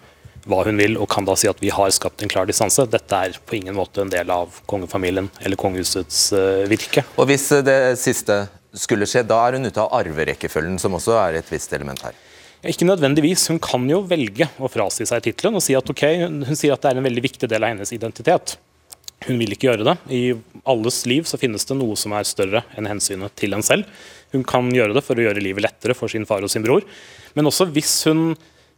hva 0.49 0.63
hun 0.67 0.79
vil, 0.79 0.97
og 0.99 1.07
kan 1.11 1.25
da 1.27 1.35
si 1.39 1.47
at 1.47 1.61
vi 1.63 1.71
har 1.71 1.91
skapt 1.95 2.23
en 2.23 2.31
klar 2.31 2.49
distanse. 2.49 2.83
Dette 2.91 3.19
er 3.27 3.37
på 3.45 3.57
ingen 3.59 3.77
måte 3.77 4.03
en 4.03 4.11
del 4.11 4.31
av 4.33 4.57
kongefamilien 4.69 5.29
eller 5.39 5.59
kongehusets 5.59 6.25
uh, 6.35 6.65
virke. 6.67 7.05
Og 7.15 7.29
Hvis 7.29 7.47
det 7.63 7.77
siste 8.01 8.41
skulle 8.73 9.07
skje, 9.09 9.25
da 9.27 9.39
er 9.45 9.57
hun 9.57 9.69
ute 9.69 9.81
av 9.81 9.93
arverekkefølgen, 9.99 10.79
som 10.81 10.95
også 10.97 11.17
er 11.21 11.39
et 11.39 11.51
visst 11.53 11.73
element 11.75 12.01
her? 12.05 12.17
Ikke 12.63 12.87
nødvendigvis. 12.87 13.49
Hun 13.51 13.59
kan 13.63 13.83
jo 13.89 14.01
velge 14.07 14.47
å 14.57 14.69
frasi 14.71 15.05
seg 15.07 15.25
tittelen 15.25 15.59
og 15.59 15.63
si 15.65 15.75
at 15.75 15.89
ok, 15.89 16.03
hun 16.47 16.55
sier 16.55 16.75
at 16.75 16.83
det 16.83 16.93
er 16.93 17.01
en 17.01 17.07
veldig 17.09 17.25
viktig 17.25 17.49
del 17.51 17.65
av 17.65 17.73
hennes 17.73 17.91
identitet. 17.95 18.55
Hun 19.27 19.39
vil 19.39 19.55
ikke 19.55 19.69
gjøre 19.69 19.87
det. 19.87 19.97
I 20.11 20.21
alles 20.67 21.01
liv 21.07 21.27
så 21.27 21.39
finnes 21.39 21.67
det 21.67 21.77
noe 21.79 21.95
som 21.99 22.15
er 22.15 22.27
større 22.27 22.63
enn 22.79 22.87
hensynet 22.89 23.35
til 23.39 23.55
en 23.55 23.63
selv. 23.63 23.87
Hun 24.33 24.45
kan 24.47 24.71
gjøre 24.73 24.95
det 24.95 25.03
for 25.05 25.19
å 25.19 25.27
gjøre 25.27 25.43
livet 25.43 25.63
lettere 25.63 25.95
for 25.95 26.11
sin 26.11 26.27
far 26.27 26.43
og 26.43 26.51
sin 26.51 26.63
bror. 26.65 26.87
Men 27.35 27.47
også 27.51 27.67
hvis 27.71 27.93
hun 28.09 28.31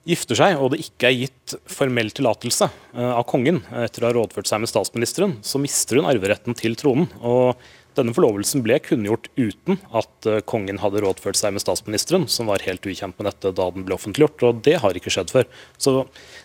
gifter 0.05 0.37
seg, 0.37 0.59
og 0.61 0.73
det 0.73 0.83
ikke 0.83 1.09
er 1.09 1.17
gitt 1.23 1.55
formell 1.69 2.11
tillatelse 2.13 2.67
eh, 2.69 3.13
av 3.15 3.23
kongen 3.29 3.63
etter 3.81 4.03
å 4.03 4.11
ha 4.11 4.17
rådført 4.19 4.49
seg 4.49 4.61
med 4.61 4.69
statsministeren, 4.69 5.39
så 5.41 5.61
mister 5.61 5.97
hun 5.97 6.09
arveretten 6.09 6.57
til 6.57 6.77
tronen. 6.77 7.09
og 7.21 7.57
denne 7.97 8.15
forlovelsen 8.15 8.63
ble 8.65 8.79
kunngjort 8.83 9.29
uten 9.37 9.79
at 9.95 10.29
eh, 10.29 10.41
kongen 10.47 10.81
hadde 10.83 11.03
rådført 11.03 11.39
seg 11.39 11.55
med 11.55 11.63
statsministeren, 11.63 12.27
som 12.31 12.51
var 12.51 12.65
helt 12.65 12.85
ukjent 12.85 13.17
med 13.19 13.29
dette 13.29 13.53
da 13.55 13.69
den 13.75 13.85
ble 13.87 13.97
offentliggjort, 13.97 14.43
og 14.47 14.65
det 14.67 14.79
har 14.83 14.97
ikke 14.97 15.13
skjedd 15.13 15.33
før. 15.33 15.47
Så 15.77 16.01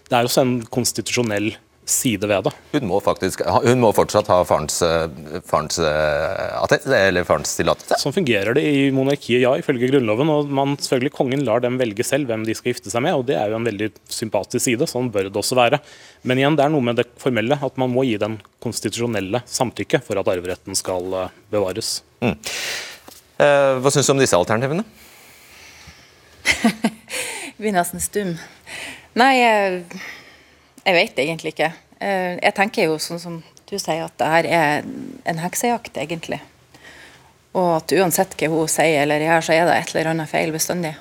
det 0.08 0.16
er 0.16 0.28
også 0.28 0.46
en 0.46 0.56
konstitusjonell 0.72 1.52
side 1.90 2.28
ved 2.30 2.46
det. 2.46 2.52
Hun 2.74 2.86
må, 2.88 3.00
faktisk, 3.04 3.42
hun 3.64 3.82
må 3.82 3.90
fortsatt 3.96 4.30
ha 4.30 4.38
farens, 4.46 4.78
farens, 5.48 5.78
eller 5.80 7.26
farens 7.28 7.52
tillatelse? 7.58 7.98
Sånn 8.00 8.14
fungerer 8.16 8.56
det 8.56 8.64
i 8.66 8.88
monarkiet, 8.94 9.42
ja, 9.42 9.52
ifølge 9.58 9.90
Grunnloven. 9.90 10.30
og 10.32 10.52
man, 10.54 10.76
selvfølgelig 10.80 11.14
Kongen 11.16 11.44
lar 11.46 11.62
dem 11.64 11.78
velge 11.80 12.06
selv 12.06 12.30
hvem 12.30 12.46
de 12.46 12.54
skal 12.56 12.72
gifte 12.72 12.92
seg 12.92 13.04
med, 13.04 13.18
og 13.18 13.26
det 13.28 13.36
er 13.40 13.52
jo 13.52 13.58
en 13.58 13.66
veldig 13.66 13.90
sympatisk 14.10 14.64
side. 14.68 14.88
Sånn 14.90 15.10
bør 15.12 15.28
det 15.28 15.40
også 15.42 15.58
være. 15.58 15.80
Men 16.22 16.40
igjen, 16.40 16.56
det 16.58 16.66
er 16.66 16.72
noe 16.72 16.84
med 16.84 17.00
det 17.00 17.08
formelle, 17.20 17.58
at 17.58 17.80
man 17.80 17.92
må 17.92 18.04
gi 18.08 18.16
den 18.20 18.38
konstitusjonelle 18.62 19.42
samtykke 19.48 20.02
for 20.04 20.20
at 20.20 20.30
arveretten 20.30 20.78
skal 20.78 21.18
eh, 21.24 21.36
bevares. 21.52 22.00
Mm. 22.24 22.36
Eh, 23.40 23.74
hva 23.80 23.92
syns 23.92 24.08
du 24.08 24.14
om 24.14 24.20
disse 24.20 24.38
alternativene? 24.38 24.84
blir 27.60 27.74
nesten 27.76 28.00
stum. 28.02 28.34
Nei, 29.18 29.32
jeg 29.40 29.84
jeg 30.84 30.96
vet 30.96 31.18
egentlig 31.22 31.54
ikke. 31.54 31.72
Eh, 32.00 32.38
jeg 32.40 32.56
tenker 32.56 32.88
jo 32.88 32.96
sånn 33.02 33.20
som 33.22 33.42
du 33.70 33.76
sier, 33.78 34.06
at 34.06 34.16
det 34.18 34.30
her 34.30 34.48
er 34.50 34.88
en 35.30 35.42
heksejakt, 35.42 35.98
egentlig. 36.00 36.40
Og 37.54 37.76
at 37.80 37.92
uansett 37.98 38.34
hva 38.38 38.50
hun 38.52 38.70
sier 38.70 39.04
eller 39.04 39.22
gjør, 39.22 39.46
så 39.46 39.54
er 39.54 39.68
det 39.68 39.76
et 39.76 39.94
eller 39.94 40.12
annet 40.12 40.30
feil 40.30 40.52
bestandig. 40.54 40.96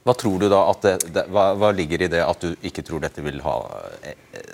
Hva 0.00 0.14
tror 0.16 0.40
du 0.40 0.46
da 0.48 0.62
at 0.70 0.84
det, 0.84 0.94
det, 1.12 1.26
hva, 1.28 1.50
hva, 1.60 1.70
ligger 1.76 2.06
i 2.06 2.08
det 2.08 2.22
at 2.24 2.40
du 2.40 2.54
ikke 2.64 2.82
tror 2.86 3.02
dette 3.04 3.20
vil 3.20 3.42
ha 3.44 3.56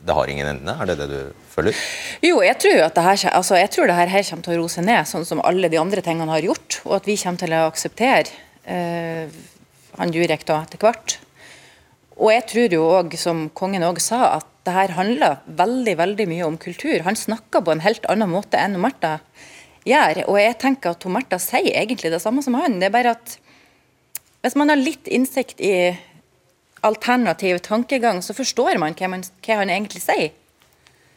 Det 0.02 0.14
har 0.18 0.30
ingen 0.30 0.48
ende? 0.50 0.74
Er 0.74 0.88
det 0.90 0.96
det 0.98 1.06
du 1.06 1.44
føler? 1.52 1.76
Jo, 2.24 2.40
jeg 2.42 2.58
tror 2.64 2.82
at 2.88 2.96
det 2.98 3.04
her, 3.06 3.20
altså, 3.30 3.54
jeg 3.60 3.70
tror 3.70 3.86
det 3.86 3.98
her, 3.98 4.10
her 4.10 4.26
kommer 4.26 4.48
til 4.48 4.56
å 4.56 4.64
rose 4.64 4.82
ned, 4.82 5.06
sånn 5.06 5.28
som 5.28 5.42
alle 5.46 5.70
de 5.70 5.78
andre 5.78 6.02
tingene 6.02 6.34
har 6.34 6.48
gjort. 6.48 6.80
Og 6.84 6.96
at 6.98 7.06
vi 7.06 7.16
kommer 7.20 7.44
til 7.44 7.54
å 7.54 7.62
akseptere 7.70 8.34
eh, 8.66 9.38
han 9.96 10.12
Durek 10.12 10.42
da 10.50 10.60
etter 10.66 10.82
hvert. 10.82 11.16
Og 12.16 12.32
jeg 12.32 12.44
tror 12.48 12.74
jo 12.76 12.84
òg, 12.96 13.16
som 13.20 13.46
kongen 13.56 13.84
òg 13.84 14.00
sa, 14.00 14.38
at 14.38 14.48
det 14.66 14.74
her 14.74 14.94
handler 14.96 15.40
veldig 15.46 15.94
veldig 16.00 16.26
mye 16.30 16.46
om 16.46 16.56
kultur. 16.58 17.04
Han 17.06 17.18
snakker 17.18 17.62
på 17.62 17.74
en 17.74 17.84
helt 17.84 18.06
annen 18.10 18.32
måte 18.32 18.58
enn 18.58 18.78
Martha 18.82 19.18
gjør. 19.86 20.24
Og 20.26 20.40
jeg 20.40 20.56
tenker 20.62 20.96
at 20.96 21.06
Martha 21.12 21.38
sier 21.42 21.76
egentlig 21.76 22.10
det 22.14 22.22
samme 22.24 22.42
som 22.42 22.56
han. 22.58 22.80
Det 22.80 22.88
er 22.88 22.96
bare 22.96 23.14
at 23.18 23.36
hvis 24.42 24.56
man 24.58 24.72
har 24.72 24.80
litt 24.80 25.08
innsikt 25.10 25.60
i 25.62 25.92
alternativ 26.86 27.60
tankegang, 27.66 28.22
så 28.22 28.34
forstår 28.36 28.78
man 28.78 28.94
hva, 28.96 29.10
man, 29.10 29.24
hva 29.44 29.60
han 29.62 29.72
egentlig 29.72 30.02
sier. 30.04 30.32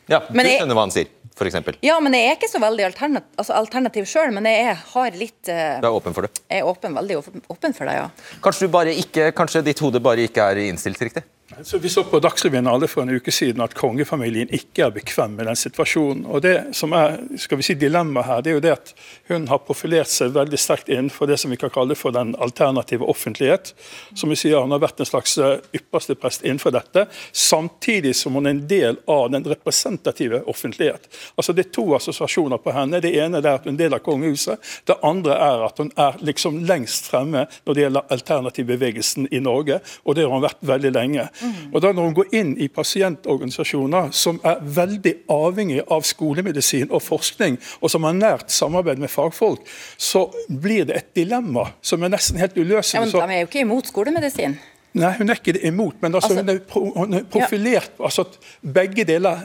Ja, 0.10 0.24
du 0.26 0.34
skjønner 0.34 0.78
hva 0.78 0.88
han 0.88 0.93
sier? 0.93 1.12
f.eks.? 1.40 1.80
Ja, 1.86 1.98
men 2.04 2.16
jeg 2.18 2.28
er 2.28 2.38
ikke 2.38 2.52
så 2.52 2.62
veldig 2.62 2.86
alternativ, 2.90 3.32
altså 3.40 3.58
alternativ 3.58 4.08
sjøl, 4.12 4.34
men 4.36 4.48
jeg 4.52 4.76
har 4.94 5.20
litt 5.20 5.52
uh, 5.52 5.80
Du 5.80 5.90
er 5.90 5.98
åpen 6.02 6.16
for 6.18 6.28
det? 6.28 6.44
Jeg 6.46 6.64
er 6.64 6.70
åpen, 6.70 6.96
veldig 7.00 7.20
åpen, 7.24 7.44
åpen 7.56 7.76
for 7.78 7.90
det, 7.90 7.98
ja. 8.02 8.08
Kanskje, 8.44 8.72
ikke, 9.00 9.32
kanskje 9.38 9.66
ditt 9.72 9.84
hode 9.84 10.04
bare 10.04 10.28
ikke 10.30 10.52
er 10.52 10.66
innstilt 10.68 11.02
riktig? 11.10 11.26
Så 11.64 11.78
Vi 11.78 11.89
så 11.89 12.03
på 12.03 12.20
Dagsrevyen 12.20 12.68
alle 12.68 12.88
for 12.88 13.01
en 13.01 13.10
uke 13.10 13.32
siden 13.32 13.60
at 13.64 13.74
kongefamilien 13.76 14.51
ikke 14.55 14.86
er 14.86 14.93
bekvem 14.95 15.34
med 15.36 15.49
den 15.49 15.57
situasjonen. 15.60 16.22
Og 16.26 16.41
Det 16.41 16.76
som 16.78 16.93
er 16.95 17.18
skal 17.38 17.60
vi 17.60 17.66
si, 17.68 17.74
dilemmaet 17.76 18.26
her, 18.26 18.41
det 18.41 18.51
er 18.51 18.55
jo 18.55 18.62
det 18.64 18.72
at 18.72 18.93
hun 19.28 19.47
har 19.49 19.60
profilert 19.68 20.07
seg 20.07 20.32
veldig 20.38 20.60
sterkt 20.60 20.88
innenfor 20.89 21.28
det 21.28 21.39
som 21.41 21.51
vi 21.51 21.57
kan 21.60 21.72
kalle 21.74 21.97
for 21.99 22.16
den 22.16 22.32
alternative 22.39 23.03
offentlighet. 23.03 23.74
Som 24.16 24.30
vi 24.30 24.38
sier, 24.39 24.62
Hun 24.62 24.72
har 24.72 24.80
vært 24.80 24.99
en 24.99 25.05
slags 25.05 25.38
eh, 25.38 25.60
ypperste 25.74 26.16
prest 26.16 26.43
innenfor 26.43 26.72
dette, 26.72 27.07
samtidig 27.32 28.16
som 28.16 28.34
hun 28.34 28.45
er 28.45 28.49
en 28.49 28.68
del 28.68 28.97
av 29.07 29.32
den 29.32 29.43
representative 29.43 30.43
offentlighet. 30.45 31.10
Altså 31.36 31.53
Det 31.53 31.66
er 31.66 31.72
to 31.72 31.95
assosiasjoner 31.95 32.57
på 32.57 32.72
henne. 32.72 33.01
Det 33.01 33.16
ene 33.16 33.38
er 33.38 33.47
at 33.47 33.66
hun 33.66 33.74
er 33.74 33.76
en 33.76 33.84
del 33.84 33.93
av 33.93 33.99
kongehuset. 33.99 34.60
Det 34.86 34.95
andre 35.03 35.34
er 35.36 35.66
at 35.66 35.78
hun 35.78 35.91
er 35.97 36.16
liksom 36.22 36.64
lengst 36.64 37.12
fremme 37.12 37.47
når 37.66 37.74
det 37.74 37.84
gjelder 37.84 38.10
alternativbevegelsen 38.10 39.28
i 39.32 39.39
Norge, 39.39 39.82
og 40.05 40.16
det 40.16 40.24
har 40.24 40.32
hun 40.32 40.47
vært 40.47 40.64
veldig 40.64 40.95
lenge. 40.95 41.30
Og 41.74 41.82
da 41.82 41.91
Når 41.93 42.04
hun 42.04 42.14
går 42.14 42.34
inn 42.36 42.56
i 42.58 42.68
pasientorganisasjoner 42.68 44.12
som 44.16 44.39
er 44.43 44.60
veldig 44.62 45.14
avhengig 45.30 45.82
av 45.91 46.06
skolemedisin 46.08 46.89
og 46.91 47.02
forskning, 47.04 47.58
og 47.82 47.91
som 47.91 48.04
har 48.08 48.18
nært 48.18 48.52
samarbeid 48.54 49.02
med 49.02 49.10
fagfolk, 49.10 49.66
så 49.97 50.28
blir 50.50 50.86
det 50.89 50.95
et 50.95 51.14
dilemma 51.22 51.70
som 51.82 52.04
er 52.04 52.14
nesten 52.14 52.39
helt 52.39 52.58
uløselig. 52.58 53.00
Ja, 53.00 53.06
men 53.06 53.30
De 53.30 53.36
er 53.36 53.43
jo 53.43 53.50
ikke 53.50 53.66
imot 53.66 53.89
skolemedisin? 53.89 54.58
Nei, 54.97 55.12
hun 55.20 55.30
er 55.30 55.38
ikke 55.38 55.54
imot, 55.68 56.00
men 56.02 56.16
altså, 56.18 56.34
altså, 56.34 56.41
hun, 56.41 56.50
er 56.50 56.64
pro, 56.66 56.82
hun, 56.95 57.14
er 57.14 57.26
profilert 57.30 57.91
ja. 57.93 58.06
altså 58.08 58.26
at 58.26 58.39
begge, 58.74 59.06
deler, 59.06 59.43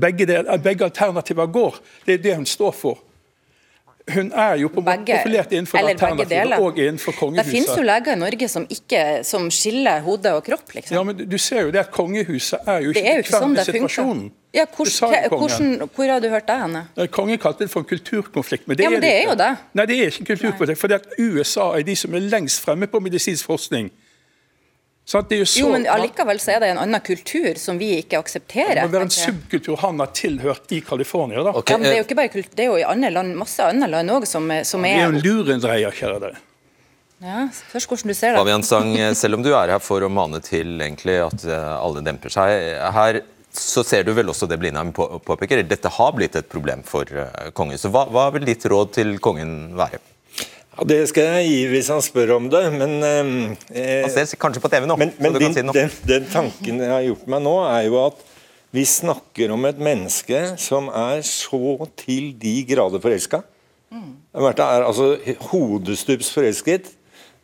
begge, 0.00 0.26
deler, 0.26 0.60
begge 0.62 0.86
alternativer 0.86 1.46
går. 1.50 1.80
Det 2.06 2.14
er 2.14 2.22
det 2.22 2.36
hun 2.36 2.46
står 2.46 2.74
for 2.76 3.02
hun 4.14 4.32
er 4.32 4.54
jo 4.60 4.68
på 4.70 4.82
begge, 4.86 5.16
profilert 5.18 5.52
innenfor 5.52 5.78
alternativet 5.78 6.52
og 6.62 6.78
innenfor 6.78 7.14
kongehuset. 7.18 7.44
Det 7.44 7.52
finnes 7.52 7.78
jo 7.78 7.82
leger 7.82 8.14
i 8.14 8.18
Norge 8.20 8.48
som, 8.48 8.66
ikke, 8.70 9.02
som 9.26 9.48
skiller 9.50 10.04
hode 10.06 10.32
og 10.38 10.44
kropp, 10.46 10.74
liksom. 10.76 10.94
Ja, 10.94 11.02
men 11.02 11.24
du 11.30 11.38
ser 11.42 11.66
jo 11.66 11.72
det 11.74 11.82
at 11.82 11.90
kongehuset 11.94 12.70
er 12.70 12.84
jo 12.84 12.94
ikke 12.94 13.16
ikke 13.18 13.34
sånn 13.34 13.56
med 13.56 13.66
situasjonen. 13.66 14.28
Ja, 14.56 14.64
hvor, 14.72 14.88
hvordan, 15.36 15.88
hvor 15.94 16.08
har 16.08 16.22
du 16.22 16.28
hørt 16.32 16.46
det 16.48 16.54
henne? 16.62 16.84
Kongen 17.12 17.38
kalte 17.42 17.66
det 17.66 17.70
for 17.72 17.82
en 17.82 17.90
kulturkonflikt. 17.90 18.68
Men 18.70 18.78
det, 18.78 18.86
ja, 18.86 18.90
men 18.94 19.02
det 19.02 19.10
er, 19.10 19.18
er 19.24 19.32
jo 19.32 19.36
det. 19.42 19.50
Nei, 19.76 19.86
det 19.90 19.98
er 19.98 20.12
ikke 20.12 20.22
en 20.22 20.30
kulturkonflikt. 20.30 20.80
For 20.80 20.94
USA 21.18 21.66
er 21.76 21.84
de 21.84 21.96
som 21.98 22.14
er 22.14 22.24
lengst 22.30 22.62
fremme 22.64 22.88
på 22.88 23.02
medisinsk 23.04 23.50
forskning. 23.50 23.90
Så... 25.06 25.20
jo, 25.60 25.68
men 25.70 25.84
allikevel 25.86 26.40
så 26.42 26.56
er 26.56 26.64
det 26.64 26.68
en 26.72 26.80
annen 26.82 27.02
kultur 27.06 27.54
som 27.62 27.76
vi 27.78 27.92
ikke 28.00 28.18
aksepterer. 28.18 28.80
Det 28.80 28.88
må 28.88 28.94
være 28.96 29.06
en 29.06 29.12
subkultur 29.14 29.76
han 29.78 30.02
har 30.02 30.10
tilhørt 30.18 30.72
i 30.74 30.80
California. 30.82 31.44
da. 31.46 31.52
Okay. 31.60 31.76
Ja, 31.76 31.78
men 31.78 31.86
det 31.86 31.92
er 31.92 32.00
jo 32.00 32.06
ikke 32.08 32.16
bare 32.18 32.32
kultur, 32.32 32.56
det 32.58 32.64
er 32.64 32.72
jo 32.72 32.80
i 32.80 32.86
andre 32.88 33.12
land, 33.14 33.36
masse 33.38 33.62
andre 33.62 33.86
land 33.92 34.10
òg 34.16 34.26
som, 34.26 34.50
som, 34.66 34.88
er 34.88 34.98
Det 34.98 35.04
er 35.04 35.06
jo 35.06 35.14
en 35.14 35.22
lurendreier, 35.22 35.94
kjære 35.94 36.18
dere. 36.24 36.42
Ja, 37.22 37.44
først 37.70 37.88
hvordan 37.92 38.10
du 38.10 38.16
ser 38.18 38.34
det. 38.34 38.40
Fabian 38.42 38.66
Sang, 38.66 38.90
selv 39.16 39.38
om 39.38 39.46
du 39.46 39.52
er 39.54 39.76
her 39.76 39.80
for 39.80 40.02
å 40.02 40.10
mane 40.10 40.42
til 40.44 40.74
egentlig 40.74 41.20
at 41.22 41.46
eh, 41.46 41.70
alle 41.78 42.02
demper 42.04 42.34
seg, 42.34 42.66
her 42.98 43.22
så 43.56 43.86
ser 43.86 44.04
du 44.04 44.10
vel 44.18 44.34
også 44.34 44.50
det 44.50 44.58
Blindheim 44.60 44.90
påpeker, 44.92 45.62
dette 45.62 45.94
har 45.96 46.12
blitt 46.18 46.34
et 46.36 46.50
problem 46.50 46.82
for 46.84 47.06
eh, 47.08 47.54
kongen. 47.56 47.78
Så 47.78 47.94
hva, 47.94 48.08
hva 48.10 48.26
vil 48.34 48.50
ditt 48.50 48.66
råd 48.66 48.92
til 48.98 49.16
kongen 49.22 49.54
være? 49.78 50.02
Ja, 50.76 50.84
Det 50.84 51.00
skal 51.10 51.30
jeg 51.38 51.48
gi 51.48 51.60
hvis 51.72 51.90
han 51.92 52.02
spør 52.04 52.36
om 52.36 52.48
det, 52.52 52.62
men 52.74 52.96
eh, 53.00 54.04
Han 54.04 54.12
ser 54.12 54.36
kanskje 54.40 54.62
på 54.62 54.70
TV 54.72 54.88
nå. 54.88 54.98
Men, 55.00 55.12
men 55.18 55.38
din, 55.40 55.54
si 55.54 55.64
den, 55.64 55.92
den, 56.08 56.26
tanken 56.32 56.82
jeg 56.84 56.92
har 56.92 57.04
gjort 57.06 57.28
meg 57.32 57.44
nå, 57.46 57.56
er 57.70 57.86
jo 57.88 58.00
at 58.04 58.24
vi 58.76 58.84
snakker 58.84 59.54
om 59.54 59.64
et 59.68 59.78
menneske 59.80 60.42
som 60.60 60.90
er 60.92 61.22
så 61.24 61.86
til 61.96 62.34
de 62.36 62.58
grader 62.68 63.00
forelska. 63.00 63.40
Mm. 63.94 64.12
Er 64.36 64.84
altså 64.84 65.14
hodestups 65.48 66.28
forelsket. 66.34 66.90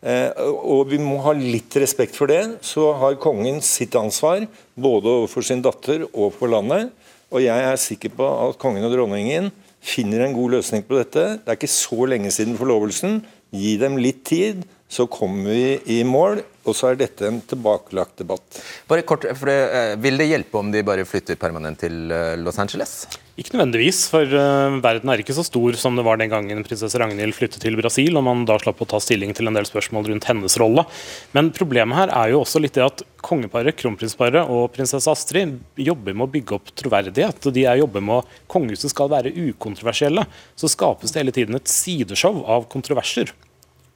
Eh, 0.02 0.28
og 0.42 0.90
vi 0.90 0.98
må 0.98 1.20
ha 1.24 1.32
litt 1.38 1.76
respekt 1.80 2.18
for 2.18 2.28
det. 2.28 2.42
Så 2.66 2.90
har 3.00 3.20
kongen 3.22 3.62
sitt 3.64 3.96
ansvar, 3.96 4.44
både 4.74 5.08
overfor 5.22 5.46
sin 5.46 5.62
datter 5.64 6.04
og 6.10 6.34
for 6.36 6.52
landet. 6.52 6.90
Og 7.32 7.40
jeg 7.40 7.64
er 7.64 7.80
sikker 7.80 8.12
på 8.12 8.28
at 8.28 8.58
kongen 8.60 8.84
og 8.84 8.92
dronningen 8.92 9.48
finner 9.82 10.24
en 10.24 10.36
god 10.36 10.56
løsning 10.58 10.84
på 10.86 10.98
dette. 11.00 11.24
Det 11.42 11.50
er 11.50 11.58
ikke 11.58 11.70
så 11.70 12.06
lenge 12.08 12.30
siden 12.34 12.58
forlovelsen. 12.58 13.20
Gi 13.52 13.74
dem 13.80 13.98
litt 14.00 14.22
tid, 14.28 14.62
så 14.92 15.06
kommer 15.08 15.50
vi 15.50 15.78
i 15.98 16.02
mål. 16.04 16.42
Og 16.62 16.76
så 16.78 16.92
er 16.92 16.98
dette 17.00 17.26
en 17.26 17.40
tilbakelagt 17.42 18.20
debatt. 18.20 18.60
Bare 18.86 19.02
kort, 19.02 19.24
for 19.34 19.50
det, 19.50 19.58
eh, 19.74 19.96
Vil 19.98 20.20
det 20.20 20.28
hjelpe 20.28 20.60
om 20.60 20.70
de 20.70 20.84
bare 20.86 21.04
flytter 21.08 21.34
permanent 21.34 21.80
til 21.80 22.12
eh, 22.12 22.36
Los 22.38 22.58
Angeles? 22.62 23.08
Ikke 23.34 23.56
nødvendigvis, 23.56 24.04
for 24.12 24.28
uh, 24.28 24.76
verden 24.84 25.08
er 25.08 25.22
ikke 25.22 25.32
så 25.32 25.42
stor 25.42 25.72
som 25.80 25.96
det 25.96 26.04
var 26.04 26.18
den 26.20 26.28
gangen 26.28 26.60
prinsesse 26.62 26.98
Ragnhild 27.00 27.32
flyttet 27.32 27.62
til 27.64 27.78
Brasil, 27.80 28.12
og 28.20 28.26
man 28.26 28.42
da 28.44 28.58
slapp 28.60 28.82
å 28.84 28.86
ta 28.86 29.00
stilling 29.00 29.32
til 29.32 29.48
en 29.48 29.56
del 29.56 29.64
spørsmål 29.64 30.10
rundt 30.10 30.26
hennes 30.28 30.56
rolle. 30.60 30.84
Men 31.32 31.48
problemet 31.56 31.96
her 31.96 32.12
er 32.12 32.34
jo 32.34 32.42
også 32.42 32.60
litt 32.60 32.76
det 32.76 32.84
at 32.84 33.00
kongeparet, 33.24 33.78
kronprinsparet 33.80 34.52
og 34.52 34.68
prinsesse 34.76 35.08
Astrid 35.10 35.56
jobber 35.80 36.12
med 36.12 36.28
å 36.28 36.32
bygge 36.34 36.58
opp 36.58 36.74
troverdighet. 36.76 37.40
og 37.48 37.56
De 37.56 37.64
er 37.64 37.80
jobber 37.80 38.04
med 38.04 38.20
at 38.20 38.44
kongehuset 38.52 38.92
skal 38.92 39.08
være 39.10 39.32
ukontroversielle. 39.32 40.26
Så 40.54 40.68
skapes 40.68 41.10
det 41.16 41.24
hele 41.24 41.34
tiden 41.34 41.56
et 41.56 41.72
sideshow 41.72 42.44
av 42.44 42.68
kontroverser. 42.70 43.32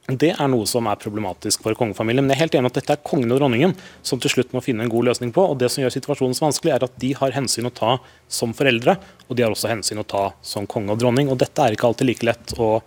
Det 0.07 0.29
er 0.31 0.47
noe 0.47 0.63
som 0.63 0.87
er 0.87 0.99
problematisk 1.01 1.65
for 1.65 1.75
kongefamilien. 1.75 2.23
Men 2.23 2.31
jeg 2.31 2.37
er 2.37 2.45
helt 2.45 2.53
enig 2.55 2.69
at 2.71 2.77
dette 2.79 2.95
er 2.95 3.01
kongen 3.03 3.33
og 3.35 3.41
dronningen 3.41 3.73
som 4.07 4.21
til 4.23 4.31
slutt 4.31 4.53
må 4.55 4.61
finne 4.63 4.85
en 4.85 4.91
god 4.91 5.09
løsning 5.09 5.33
på. 5.35 5.43
og 5.43 5.57
Det 5.59 5.67
som 5.73 5.83
gjør 5.83 5.91
situasjonen 5.97 6.37
så 6.37 6.45
vanskelig, 6.45 6.71
er 6.71 6.85
at 6.87 6.95
de 7.01 7.09
har 7.19 7.35
hensyn 7.35 7.67
å 7.67 7.73
ta 7.75 7.97
som 8.31 8.53
foreldre, 8.55 8.95
og 9.27 9.35
de 9.35 9.43
har 9.43 9.51
også 9.51 9.67
hensyn 9.67 9.99
å 9.99 10.07
ta 10.07 10.29
som 10.39 10.67
konge 10.69 10.95
og 10.95 11.01
dronning. 11.01 11.27
og 11.27 11.41
Dette 11.41 11.59
er 11.59 11.75
ikke 11.75 11.89
alltid 11.89 12.07
like 12.07 12.27
lett 12.27 12.55
å 12.55 12.77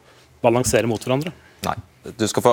balansere 0.41 0.89
mot 0.89 1.05
hverandre. 1.05 1.35
Nei. 1.67 1.77
Du 2.17 2.25
skal 2.25 2.43
få 2.47 2.53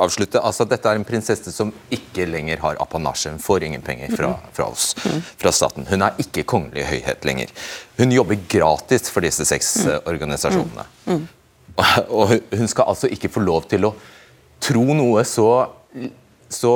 avslutte. 0.00 0.40
Altså, 0.40 0.64
dette 0.64 0.88
er 0.88 0.96
en 0.96 1.04
prinsesse 1.04 1.52
som 1.52 1.68
ikke 1.92 2.24
lenger 2.24 2.62
har 2.62 2.78
apanasje. 2.80 3.34
Hun 3.34 3.42
får 3.44 3.66
ingen 3.66 3.84
penger 3.84 4.14
fra, 4.16 4.30
fra 4.56 4.70
oss, 4.72 4.94
fra 5.36 5.52
staten. 5.52 5.84
Hun 5.90 6.06
er 6.06 6.16
ikke 6.24 6.46
kongelig 6.48 6.86
høyhet 6.88 7.28
lenger. 7.28 7.52
Hun 8.00 8.16
jobber 8.16 8.40
gratis 8.48 9.12
for 9.12 9.28
disse 9.28 9.44
seks 9.44 9.74
eh, 9.84 10.00
organisasjonene. 10.08 10.88
Og 12.16 12.34
hun 12.34 12.70
skal 12.70 12.90
altså 12.90 13.10
ikke 13.10 13.30
få 13.32 13.44
lov 13.44 13.68
til 13.70 13.88
å 13.88 13.94
tro 14.60 14.84
noe 14.96 15.24
så, 15.28 15.48
så 16.52 16.72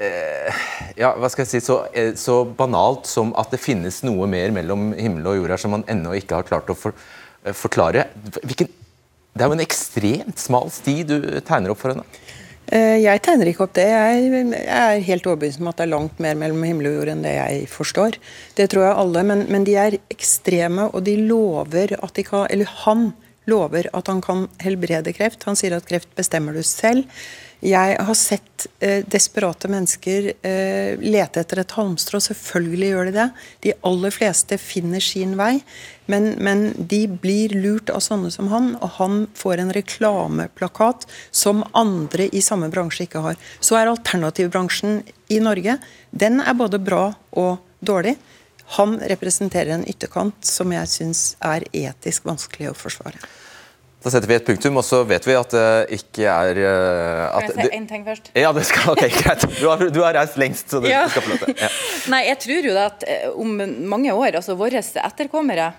eh, 0.00 0.64
ja, 1.00 1.12
hva 1.18 1.30
skal 1.30 1.44
jeg 1.44 1.52
si, 1.52 1.62
så, 1.64 1.80
eh, 1.92 2.12
så, 2.18 2.42
banalt 2.44 3.08
som 3.10 3.32
at 3.38 3.52
det 3.54 3.62
finnes 3.62 4.02
noe 4.06 4.28
mer 4.30 4.52
mellom 4.54 4.92
himmel 4.96 5.32
og 5.32 5.40
jord 5.40 5.54
her 5.54 5.62
som 5.62 5.74
man 5.76 5.86
ennå 5.90 6.14
ikke 6.18 6.40
har 6.40 6.48
klart 6.48 6.70
å 6.70 6.78
for, 6.78 6.96
eh, 7.44 7.56
forklare. 7.56 8.08
Hvilken, 8.40 8.70
det 9.34 9.44
er 9.44 9.48
jo 9.48 9.58
en 9.58 9.66
ekstremt 9.66 10.42
smal 10.42 10.70
sti 10.74 11.00
du 11.06 11.18
tegner 11.46 11.74
opp 11.74 11.82
for 11.82 11.94
henne. 11.94 12.06
Jeg 12.70 13.18
tegner 13.26 13.48
ikke 13.50 13.64
opp 13.64 13.72
det. 13.74 13.82
Jeg 13.90 14.42
er 14.70 15.00
helt 15.02 15.24
overbevist 15.26 15.58
om 15.58 15.66
at 15.72 15.80
det 15.80 15.88
er 15.88 15.90
langt 15.90 16.20
mer 16.22 16.36
mellom 16.38 16.62
himmel 16.62 16.86
og 16.86 16.92
jord 17.00 17.08
enn 17.10 17.24
det 17.24 17.32
jeg 17.34 17.64
forstår. 17.72 18.18
Det 18.54 18.68
tror 18.70 18.84
jeg 18.84 18.98
alle, 19.00 19.24
men, 19.26 19.42
men 19.50 19.64
de 19.66 19.74
er 19.74 19.96
ekstreme, 20.12 20.84
og 20.94 21.02
de 21.08 21.16
lover 21.18 21.96
at 21.98 22.14
de 22.14 22.22
kan 22.28 22.46
Eller 22.46 22.70
han 22.84 23.08
lover 23.50 23.90
at 23.96 24.10
han 24.10 24.22
kan 24.24 24.46
helbrede 24.62 25.14
kreft. 25.16 25.46
Han 25.48 25.58
sier 25.58 25.76
at 25.76 25.88
kreft 25.88 26.12
bestemmer 26.18 26.56
du 26.56 26.62
selv. 26.66 27.08
Jeg 27.60 27.96
har 28.00 28.16
sett 28.16 28.64
eh, 28.80 29.02
desperate 29.04 29.68
mennesker 29.68 30.30
eh, 30.32 30.96
lete 30.96 31.42
etter 31.42 31.60
et 31.60 31.74
halmstrå. 31.76 32.16
Selvfølgelig 32.24 32.88
gjør 32.88 33.10
de 33.10 33.14
det. 33.18 33.26
De 33.66 33.74
aller 33.90 34.14
fleste 34.14 34.56
finner 34.56 35.04
sin 35.04 35.34
vei. 35.36 35.58
Men, 36.08 36.32
men, 36.40 36.70
de 36.78 37.02
blir 37.20 37.52
lurt 37.60 37.92
av 37.92 38.00
sånne 38.02 38.32
som 38.32 38.48
han, 38.50 38.72
og 38.80 38.96
han 38.96 39.20
får 39.36 39.60
en 39.60 39.74
reklameplakat 39.76 41.04
som 41.30 41.60
andre 41.76 42.30
i 42.32 42.40
samme 42.42 42.70
bransje 42.72 43.04
ikke 43.04 43.22
har. 43.28 43.36
Så 43.60 43.76
er 43.76 43.92
alternativbransjen 43.92 45.02
i 45.30 45.42
Norge 45.44 45.76
den 46.10 46.40
er 46.40 46.56
både 46.58 46.80
bra 46.82 47.10
og 47.38 47.60
dårlig. 47.84 48.16
Han 48.80 48.96
representerer 49.12 49.74
en 49.74 49.86
ytterkant 49.88 50.46
som 50.46 50.72
jeg 50.72 50.90
syns 50.90 51.22
er 51.42 51.66
etisk 51.74 52.26
vanskelig 52.28 52.70
å 52.70 52.78
forsvare. 52.78 53.18
Da 54.00 54.08
setter 54.08 54.30
vi 54.30 54.36
et 54.38 54.46
punktum, 54.46 54.78
og 54.80 54.84
så 54.86 55.02
vet 55.04 55.26
vi 55.28 55.34
at 55.36 55.52
det 55.52 55.64
ikke 55.98 56.24
er 56.24 56.60
at, 56.64 57.50
Kan 57.50 57.58
jeg 57.60 57.66
si 57.68 57.76
én 57.76 57.88
ting 57.90 58.06
først? 58.06 58.30
Ja, 58.32 58.52
det 58.56 58.64
skal, 58.64 58.94
ok, 58.94 59.02
greit. 59.18 59.44
Du 59.58 59.66
har, 59.68 59.84
du 59.92 60.00
har 60.00 60.16
reist 60.16 60.38
lengst, 60.40 60.70
så 60.72 60.80
du, 60.80 60.88
Ja. 60.88 61.02
skal 61.12 61.26
få 61.26 61.34
lov 61.34 61.44
til. 61.44 61.54
Ja. 61.60 61.68
Nei, 62.14 62.22
jeg 62.30 62.38
tror 62.46 62.68
jo 62.70 62.74
da 62.78 62.86
at 62.88 63.04
eh, 63.04 63.28
om 63.34 63.60
mange 63.92 64.14
år, 64.16 64.38
altså 64.40 64.56
våre 64.56 64.80
etterkommere 64.80 65.72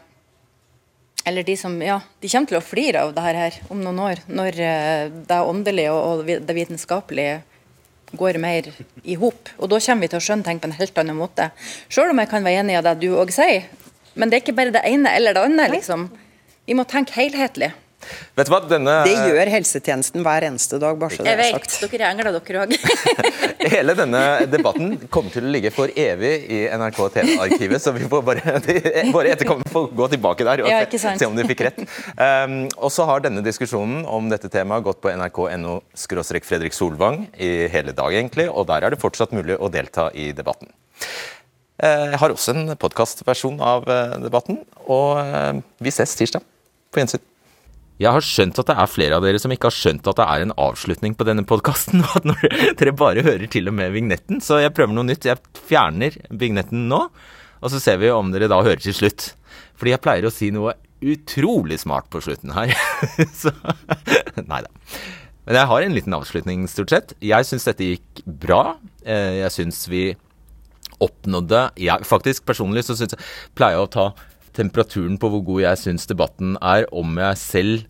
eller 1.25 1.45
de 1.45 1.53
som, 1.57 1.75
ja, 1.81 1.99
de 2.21 2.29
kommer 2.31 2.49
til 2.49 2.57
å 2.57 2.63
flire 2.65 3.03
av 3.05 3.11
det 3.13 3.23
her 3.25 3.57
om 3.69 3.81
noen 3.83 3.99
år, 4.01 4.21
når 4.29 4.57
eh, 4.65 5.09
det 5.29 5.41
åndelige 5.45 5.93
og 5.93 6.21
og 6.21 6.31
det 6.47 6.55
vitenskapelige 6.57 7.41
går 8.17 8.39
mer 8.43 8.67
i 9.07 9.15
hop. 9.15 9.49
Og 9.57 9.69
da 9.71 9.79
kommer 9.79 10.05
vi 10.05 10.09
til 10.11 10.19
å 10.19 10.25
skjønne 10.25 10.43
ting 10.47 10.59
på 10.59 10.67
en 10.67 10.75
helt 10.79 10.97
annen 10.99 11.17
måte. 11.17 11.51
Selv 11.89 12.11
om 12.11 12.19
jeg 12.19 12.29
kan 12.31 12.43
være 12.43 12.63
enig 12.63 12.77
i 12.77 12.81
det 12.85 12.95
du 13.03 13.11
òg 13.15 13.31
sier. 13.33 13.69
Men 14.15 14.29
det 14.29 14.37
er 14.37 14.43
ikke 14.43 14.57
bare 14.57 14.73
det 14.75 14.81
ene 14.89 15.13
eller 15.15 15.37
det 15.37 15.45
andre, 15.47 15.69
liksom. 15.71 16.09
Vi 16.67 16.75
må 16.75 16.83
tenke 16.89 17.15
helhetlig. 17.15 17.71
Vet 18.37 18.47
du 18.47 18.51
hva, 18.53 18.59
denne 18.69 18.95
Det 19.05 19.13
gjør 19.13 19.51
helsetjenesten 19.53 20.25
hver 20.25 20.45
eneste 20.47 20.79
dag, 20.81 20.97
bare 20.99 21.15
så 21.15 21.25
det 21.25 21.31
Jeg 21.31 21.37
er 21.37 21.59
vet, 21.59 21.75
dere 21.83 22.07
er 22.07 22.13
engler, 22.15 22.37
dere 22.37 22.63
òg. 22.65 22.75
Hele 23.75 23.95
denne 23.97 24.21
debatten 24.51 24.95
kommer 25.13 25.33
til 25.33 25.47
å 25.47 25.53
ligge 25.53 25.71
for 25.75 25.91
evig 25.95 26.33
i 26.51 26.61
NRK 26.81 27.01
TV-arkivet, 27.17 27.83
så 27.83 27.93
vi 27.95 28.07
får 28.11 28.23
bare, 28.27 28.55
bare 29.15 29.35
etterkomme 29.35 29.67
får 29.71 29.89
gå 29.97 30.09
tilbake 30.15 30.47
der 30.47 30.65
og 30.65 30.71
Ja, 30.71 30.81
se, 30.89 31.15
se 31.21 31.29
om 31.29 31.37
de 31.37 31.45
fikk 31.51 31.65
rett. 31.67 31.81
Um, 32.15 32.57
og 32.77 32.93
så 32.93 33.07
har 33.09 33.25
denne 33.25 33.43
diskusjonen 33.45 34.05
om 34.09 34.31
dette 34.31 34.49
temaet 34.51 34.85
gått 34.87 35.01
på 35.03 35.13
nrk.no 35.13 35.79
Fredrik 36.41 36.75
Solvang 36.75 37.25
i 37.37 37.67
hele 37.71 37.93
dag, 37.95 38.13
egentlig, 38.15 38.47
og 38.49 38.67
der 38.71 38.87
er 38.87 38.95
det 38.95 39.01
fortsatt 39.01 39.35
mulig 39.35 39.59
å 39.59 39.69
delta 39.71 40.09
i 40.17 40.31
debatten. 40.35 40.71
Eh, 41.81 42.11
Jeg 42.13 42.19
har 42.21 42.33
også 42.33 42.53
en 42.53 42.75
podkastversjon 42.77 43.57
av 43.65 43.87
eh, 43.89 44.17
debatten, 44.21 44.61
og 44.85 45.17
eh, 45.23 45.61
vi 45.81 45.93
ses 45.93 46.13
tirsdag. 46.17 46.45
På 46.91 47.01
gjensyn. 47.01 47.23
Jeg 48.01 48.15
har 48.15 48.25
skjønt 48.25 48.57
at 48.57 48.69
det 48.71 48.75
er 48.81 48.89
flere 48.89 49.17
av 49.19 49.25
dere 49.25 49.39
som 49.41 49.51
ikke 49.53 49.69
har 49.69 49.75
skjønt 49.75 50.07
at 50.09 50.17
det 50.17 50.25
er 50.25 50.45
en 50.45 50.53
avslutning 50.57 51.13
på 51.17 51.25
denne 51.27 51.43
podkasten. 51.45 52.01
At 52.01 52.25
dere 52.79 52.95
bare 52.97 53.21
hører 53.25 53.45
til 53.51 53.69
og 53.69 53.75
med 53.77 53.93
vignetten. 53.93 54.39
Så 54.41 54.57
jeg 54.63 54.73
prøver 54.73 54.95
noe 54.97 55.05
nytt. 55.05 55.27
Jeg 55.29 55.37
fjerner 55.69 56.17
vignetten 56.33 56.87
nå, 56.89 57.03
og 57.61 57.73
så 57.73 57.81
ser 57.83 57.99
vi 58.01 58.09
om 58.09 58.31
dere 58.33 58.49
da 58.49 58.57
hører 58.65 58.81
til 58.81 58.95
slutt. 58.97 59.35
Fordi 59.77 59.93
jeg 59.93 60.01
pleier 60.01 60.25
å 60.25 60.33
si 60.33 60.49
noe 60.55 60.73
utrolig 61.01 61.77
smart 61.81 62.09
på 62.13 62.23
slutten 62.25 62.53
her. 62.57 62.73
så 63.43 63.53
Nei 64.51 64.63
da. 64.65 64.73
Men 65.45 65.57
jeg 65.57 65.69
har 65.71 65.85
en 65.85 65.95
liten 65.97 66.13
avslutning, 66.17 66.65
stort 66.69 66.93
sett. 66.93 67.13
Jeg 67.25 67.45
syns 67.49 67.65
dette 67.69 67.85
gikk 67.85 68.25
bra. 68.25 68.77
Eh, 69.05 69.41
Jeg 69.43 69.53
syns 69.53 69.85
vi 69.89 70.03
oppnådde 71.01 71.63
jeg, 71.81 72.05
Faktisk, 72.05 72.45
personlig 72.45 72.83
så 72.85 72.97
synes 72.97 73.15
jeg, 73.15 73.29
pleier 73.57 73.81
å 73.81 73.89
ta 73.89 74.11
temperaturen 74.57 75.15
på 75.21 75.29
hvor 75.31 75.45
god 75.47 75.63
jeg 75.63 75.79
syns 75.79 76.09
debatten 76.09 76.57
er, 76.61 76.85
om 76.93 77.17
jeg 77.21 77.39
selv 77.41 77.87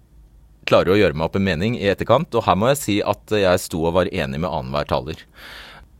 klarer 0.71 0.93
å 0.93 0.99
gjøre 0.99 1.17
meg 1.17 1.27
opp 1.27 1.37
en 1.39 1.47
mening 1.47 1.75
i 1.79 1.89
etterkant. 1.91 2.31
Og 2.37 2.45
her 2.47 2.57
må 2.59 2.71
jeg 2.71 2.81
si 2.81 2.97
at 3.03 3.35
jeg 3.35 3.63
sto 3.63 3.83
og 3.83 3.97
var 3.99 4.11
enig 4.11 4.39
med 4.39 4.49
annenhver 4.49 4.87
taler. 4.89 5.25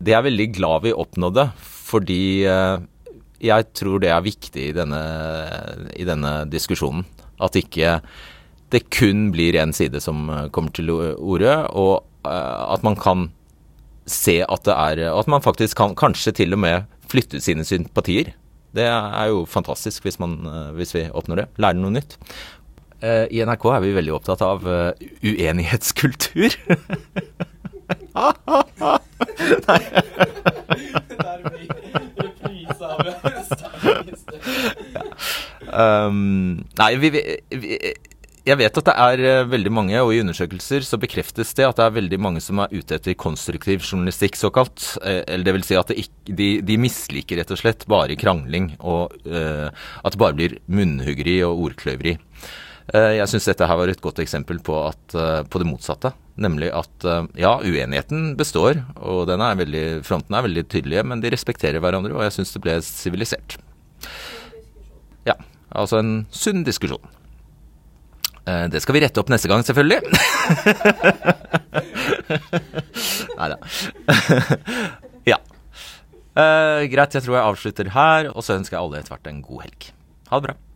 Det 0.02 0.14
er 0.14 0.20
jeg 0.20 0.30
veldig 0.32 0.48
glad 0.56 0.86
vi 0.88 0.96
oppnådde, 0.98 1.48
fordi 1.62 2.22
eh, 2.50 2.78
jeg 3.44 3.68
tror 3.78 4.02
det 4.02 4.10
er 4.14 4.26
viktig 4.26 4.70
i 4.72 4.76
denne, 4.76 5.02
i 5.94 6.08
denne 6.08 6.34
diskusjonen. 6.50 7.06
At 7.42 7.58
ikke 7.58 8.00
det 8.72 8.86
kun 8.94 9.30
blir 9.34 9.58
én 9.60 9.76
side 9.76 10.02
som 10.02 10.30
eh, 10.32 10.48
kommer 10.56 10.74
til 10.74 10.90
orde, 10.94 11.54
og 11.78 12.02
eh, 12.26 12.64
at 12.74 12.88
man 12.88 12.98
kan 12.98 13.30
se 14.10 14.40
at 14.42 14.66
det 14.66 14.74
er 14.74 15.00
At 15.14 15.28
man 15.30 15.44
faktisk 15.46 15.78
kan 15.78 15.94
kanskje 15.96 16.34
til 16.42 16.56
og 16.58 16.60
med 16.60 16.90
flytte 17.12 17.40
sine 17.40 17.64
sympatier. 17.64 18.34
Det 18.74 18.88
er 18.88 19.28
jo 19.30 19.44
fantastisk 19.46 20.08
hvis, 20.08 20.18
man, 20.20 20.40
hvis 20.74 20.96
vi 20.96 21.06
oppnår 21.12 21.44
det. 21.44 21.46
Lære 21.62 21.78
noe 21.78 21.94
nytt. 21.94 22.18
Eh, 23.02 23.26
I 23.34 23.42
NRK 23.48 23.66
er 23.74 23.82
vi 23.82 23.96
veldig 23.98 24.14
opptatt 24.14 24.44
av 24.46 24.68
eh, 24.70 24.92
uenighetskultur. 25.26 26.54
Nei. 29.68 29.82
Um, 35.72 36.66
nei, 36.76 36.90
vi, 37.00 37.10
vi, 37.16 37.78
jeg 38.44 38.58
vet 38.60 38.78
at 38.82 38.88
det 38.90 38.94
er 39.00 39.22
eh, 39.24 39.48
veldig 39.48 39.72
mange, 39.74 39.96
og 40.04 40.12
i 40.14 40.20
undersøkelser 40.22 40.84
så 40.86 41.00
bekreftes 41.02 41.56
det 41.58 41.66
at 41.66 41.80
det 41.80 41.86
er 41.88 41.96
veldig 41.96 42.20
mange 42.22 42.42
som 42.44 42.60
er 42.62 42.74
ute 42.76 42.98
etter 43.00 43.16
konstruktiv 43.18 43.82
journalistikk, 43.82 44.38
såkalt. 44.38 44.98
Eller 45.02 45.48
det 45.48 45.56
vil 45.58 45.66
si 45.66 45.80
at 45.80 45.94
ikke, 45.96 46.36
de, 46.38 46.50
de 46.66 46.78
misliker 46.82 47.42
rett 47.42 47.54
og 47.56 47.62
slett 47.64 47.88
bare 47.90 48.20
krangling, 48.20 48.76
og 48.80 49.16
uh, 49.26 49.70
at 50.04 50.14
det 50.14 50.22
bare 50.22 50.38
blir 50.38 50.60
munnhuggeri 50.70 51.40
og 51.48 51.66
ordkløyveri. 51.70 52.18
Eh, 52.92 53.14
jeg 53.16 53.30
syns 53.32 53.46
dette 53.48 53.68
her 53.70 53.78
var 53.80 53.88
et 53.92 54.02
godt 54.04 54.20
eksempel 54.20 54.58
på, 54.64 54.76
at, 54.90 55.14
eh, 55.16 55.44
på 55.48 55.60
det 55.62 55.68
motsatte. 55.70 56.12
Nemlig 56.42 56.72
at 56.76 57.06
eh, 57.08 57.24
ja, 57.40 57.54
uenigheten 57.64 58.34
består, 58.40 58.82
og 59.00 59.28
den 59.30 59.44
er 59.46 59.60
veldig, 59.60 59.86
frontene 60.08 60.42
er 60.42 60.48
veldig 60.50 60.66
tydelige, 60.72 61.04
men 61.08 61.24
de 61.24 61.32
respekterer 61.32 61.80
hverandre, 61.84 62.14
og 62.18 62.26
jeg 62.28 62.36
syns 62.36 62.54
det 62.56 62.64
ble 62.66 62.76
sivilisert. 62.84 63.52
Ja, 65.28 65.36
altså 65.70 66.02
en 66.02 66.14
sunn 66.36 66.66
diskusjon. 66.68 67.18
Det 68.42 68.82
skal 68.82 68.96
vi 68.98 69.04
rette 69.04 69.22
opp 69.22 69.30
neste 69.30 69.48
gang, 69.48 69.62
selvfølgelig. 69.64 70.02
Nei 73.38 73.48
da. 73.54 73.58
ja. 75.32 75.38
Uh, 76.34 76.82
greit, 76.90 77.16
jeg 77.16 77.22
tror 77.22 77.38
jeg 77.38 77.46
avslutter 77.46 77.94
her, 77.94 78.32
og 78.34 78.42
så 78.44 78.58
ønsker 78.58 78.76
jeg 78.76 78.82
alle 78.82 79.00
etter 79.00 79.14
hvert 79.14 79.32
en 79.32 79.46
god 79.46 79.60
helg. 79.68 79.82
Ha 80.34 80.42
det 80.42 80.50
bra. 80.50 80.56